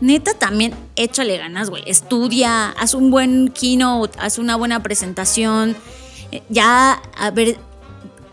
[0.00, 1.82] neta también échale ganas, güey.
[1.86, 5.76] Estudia, haz un buen keynote, haz una buena presentación.
[6.48, 7.58] Ya, a ver,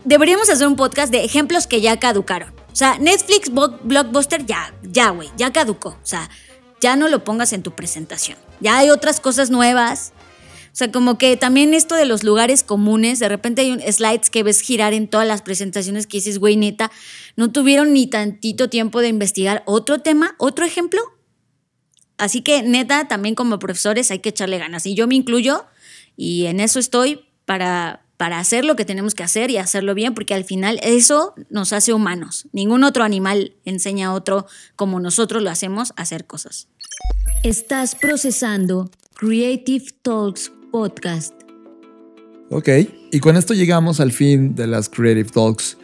[0.04, 2.52] deberíamos hacer un podcast de ejemplos que ya caducaron.
[2.72, 5.90] O sea, Netflix Blockbuster ya, ya, güey, ya caducó.
[5.90, 6.30] O sea,
[6.80, 8.38] ya no lo pongas en tu presentación.
[8.60, 10.12] Ya hay otras cosas nuevas.
[10.72, 14.30] O sea, como que también esto de los lugares comunes, de repente hay un slides
[14.30, 16.92] que ves girar en todas las presentaciones que dices, güey, neta,
[17.36, 21.02] no tuvieron ni tantito tiempo de investigar otro tema, otro ejemplo.
[22.18, 24.86] Así que neta, también como profesores hay que echarle ganas.
[24.86, 25.66] Y yo me incluyo
[26.16, 30.14] y en eso estoy para, para hacer lo que tenemos que hacer y hacerlo bien,
[30.14, 32.46] porque al final eso nos hace humanos.
[32.52, 34.46] Ningún otro animal enseña a otro
[34.76, 36.68] como nosotros lo hacemos a hacer cosas.
[37.42, 41.34] Estás procesando Creative Talks Podcast.
[42.50, 42.68] Ok,
[43.10, 45.76] y con esto llegamos al fin de las Creative Talks.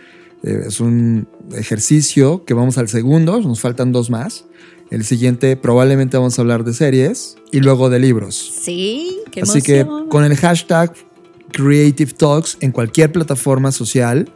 [0.45, 4.45] Eh, es un ejercicio que vamos al segundo, nos faltan dos más.
[4.93, 8.37] El siguiente probablemente vamos a hablar de series y luego de libros.
[8.37, 10.09] Sí, qué Así que emoción.
[10.09, 10.95] con el hashtag
[11.57, 14.31] Creative Talks en cualquier plataforma social,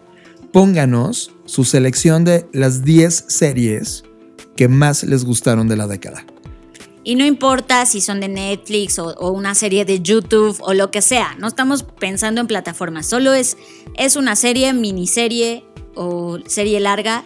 [0.54, 4.04] pónganos su selección de las 10 series
[4.56, 6.24] que más les gustaron de la década.
[7.04, 11.02] Y no importa si son de Netflix o, una serie de YouTube o lo que
[11.02, 13.58] sea, no estamos pensando en plataformas, solo es,
[13.98, 15.62] es una serie, miniserie
[15.94, 17.24] o serie larga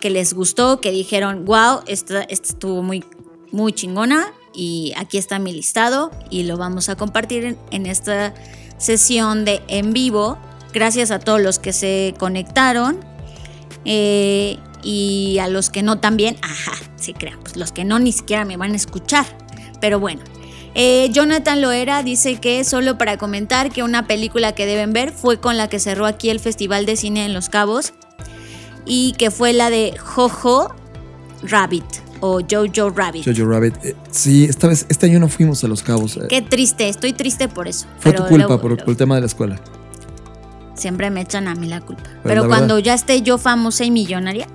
[0.00, 3.04] que les gustó, que dijeron, wow, esta, estuvo muy,
[3.52, 8.32] muy chingona y aquí está mi listado y lo vamos a compartir en esta
[8.78, 10.38] sesión de en vivo.
[10.72, 12.98] Gracias a todos los que se conectaron.
[13.84, 18.12] Eh, y a los que no también, ajá, sí crean, pues los que no ni
[18.12, 19.26] siquiera me van a escuchar.
[19.80, 20.22] Pero bueno,
[20.74, 25.40] Eh, Jonathan Loera dice que solo para comentar que una película que deben ver fue
[25.40, 27.94] con la que cerró aquí el Festival de Cine en Los Cabos
[28.86, 30.72] y que fue la de Jojo
[31.42, 31.84] Rabbit
[32.20, 33.24] o Jojo Rabbit.
[33.24, 33.74] Jojo Rabbit.
[33.84, 36.16] eh, sí, esta vez, este año no fuimos a Los Cabos.
[36.16, 36.22] eh.
[36.28, 37.86] Qué triste, estoy triste por eso.
[38.00, 39.60] Fue tu culpa por, por el tema de la escuela.
[40.74, 42.02] Siempre me echan a mí la culpa.
[42.04, 44.46] Pero Pero la cuando verdad- ya esté yo famosa y millonaria,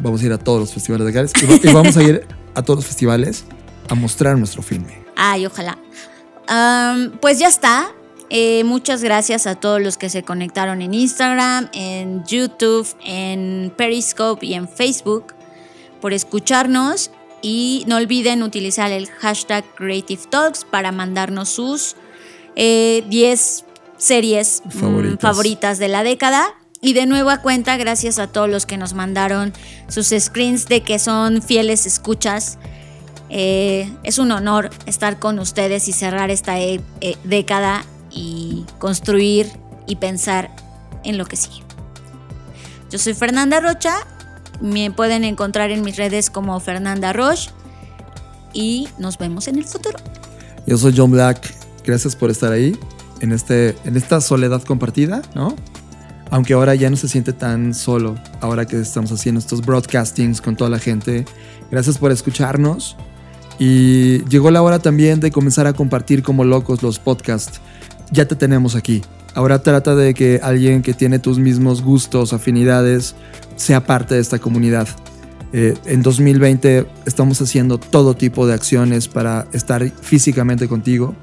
[0.00, 2.24] Vamos a ir a todos los festivales de Gales y, va- y vamos a ir
[2.54, 3.44] a todos los festivales
[3.88, 5.02] a mostrar nuestro filme.
[5.16, 5.76] Ay, ojalá.
[7.20, 7.88] Pues ya está.
[8.30, 14.44] Eh, muchas gracias a todos los que se conectaron en Instagram, en YouTube, en Periscope
[14.46, 15.34] y en Facebook
[16.00, 17.10] por escucharnos.
[17.40, 21.94] Y no olviden utilizar el hashtag Creative Talks para mandarnos sus
[22.56, 23.64] eh, 10
[23.96, 25.20] series mm, Favoritas.
[25.20, 26.54] favoritas de la década.
[26.80, 29.52] Y de nueva cuenta, gracias a todos los que nos mandaron
[29.88, 32.58] sus screens de que son fieles escuchas.
[33.30, 39.50] Eh, es un honor estar con ustedes y cerrar esta e- eh, década y construir
[39.86, 40.50] y pensar
[41.04, 41.62] en lo que sigue.
[42.90, 43.94] Yo soy Fernanda Rocha,
[44.60, 47.50] me pueden encontrar en mis redes como Fernanda Roche
[48.52, 49.98] y nos vemos en el futuro.
[50.66, 51.54] Yo soy John Black.
[51.84, 52.78] Gracias por estar ahí
[53.20, 55.54] en, este, en esta soledad compartida, ¿no?
[56.30, 60.56] Aunque ahora ya no se siente tan solo, ahora que estamos haciendo estos broadcastings con
[60.56, 61.24] toda la gente.
[61.70, 62.96] Gracias por escucharnos.
[63.58, 67.60] Y llegó la hora también de comenzar a compartir como locos los podcasts.
[68.12, 69.02] Ya te tenemos aquí.
[69.38, 73.14] Ahora trata de que alguien que tiene tus mismos gustos, afinidades,
[73.54, 74.88] sea parte de esta comunidad.
[75.52, 81.14] Eh, en 2020 estamos haciendo todo tipo de acciones para estar físicamente contigo.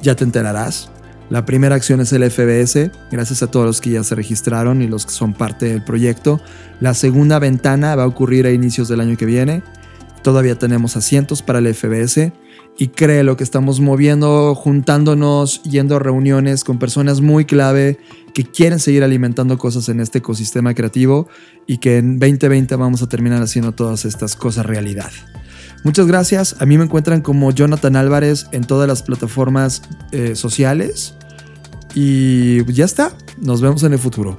[0.00, 0.90] Ya te enterarás.
[1.28, 4.88] La primera acción es el FBS, gracias a todos los que ya se registraron y
[4.88, 6.40] los que son parte del proyecto.
[6.80, 9.62] La segunda ventana va a ocurrir a inicios del año que viene.
[10.22, 12.32] Todavía tenemos asientos para el FBS
[12.80, 17.98] y créelo que estamos moviendo, juntándonos, yendo a reuniones con personas muy clave
[18.32, 21.28] que quieren seguir alimentando cosas en este ecosistema creativo
[21.66, 25.10] y que en 2020 vamos a terminar haciendo todas estas cosas realidad.
[25.84, 26.56] Muchas gracias.
[26.58, 29.82] A mí me encuentran como Jonathan Álvarez en todas las plataformas
[30.12, 31.14] eh, sociales.
[31.94, 33.12] Y ya está.
[33.42, 34.38] Nos vemos en el futuro.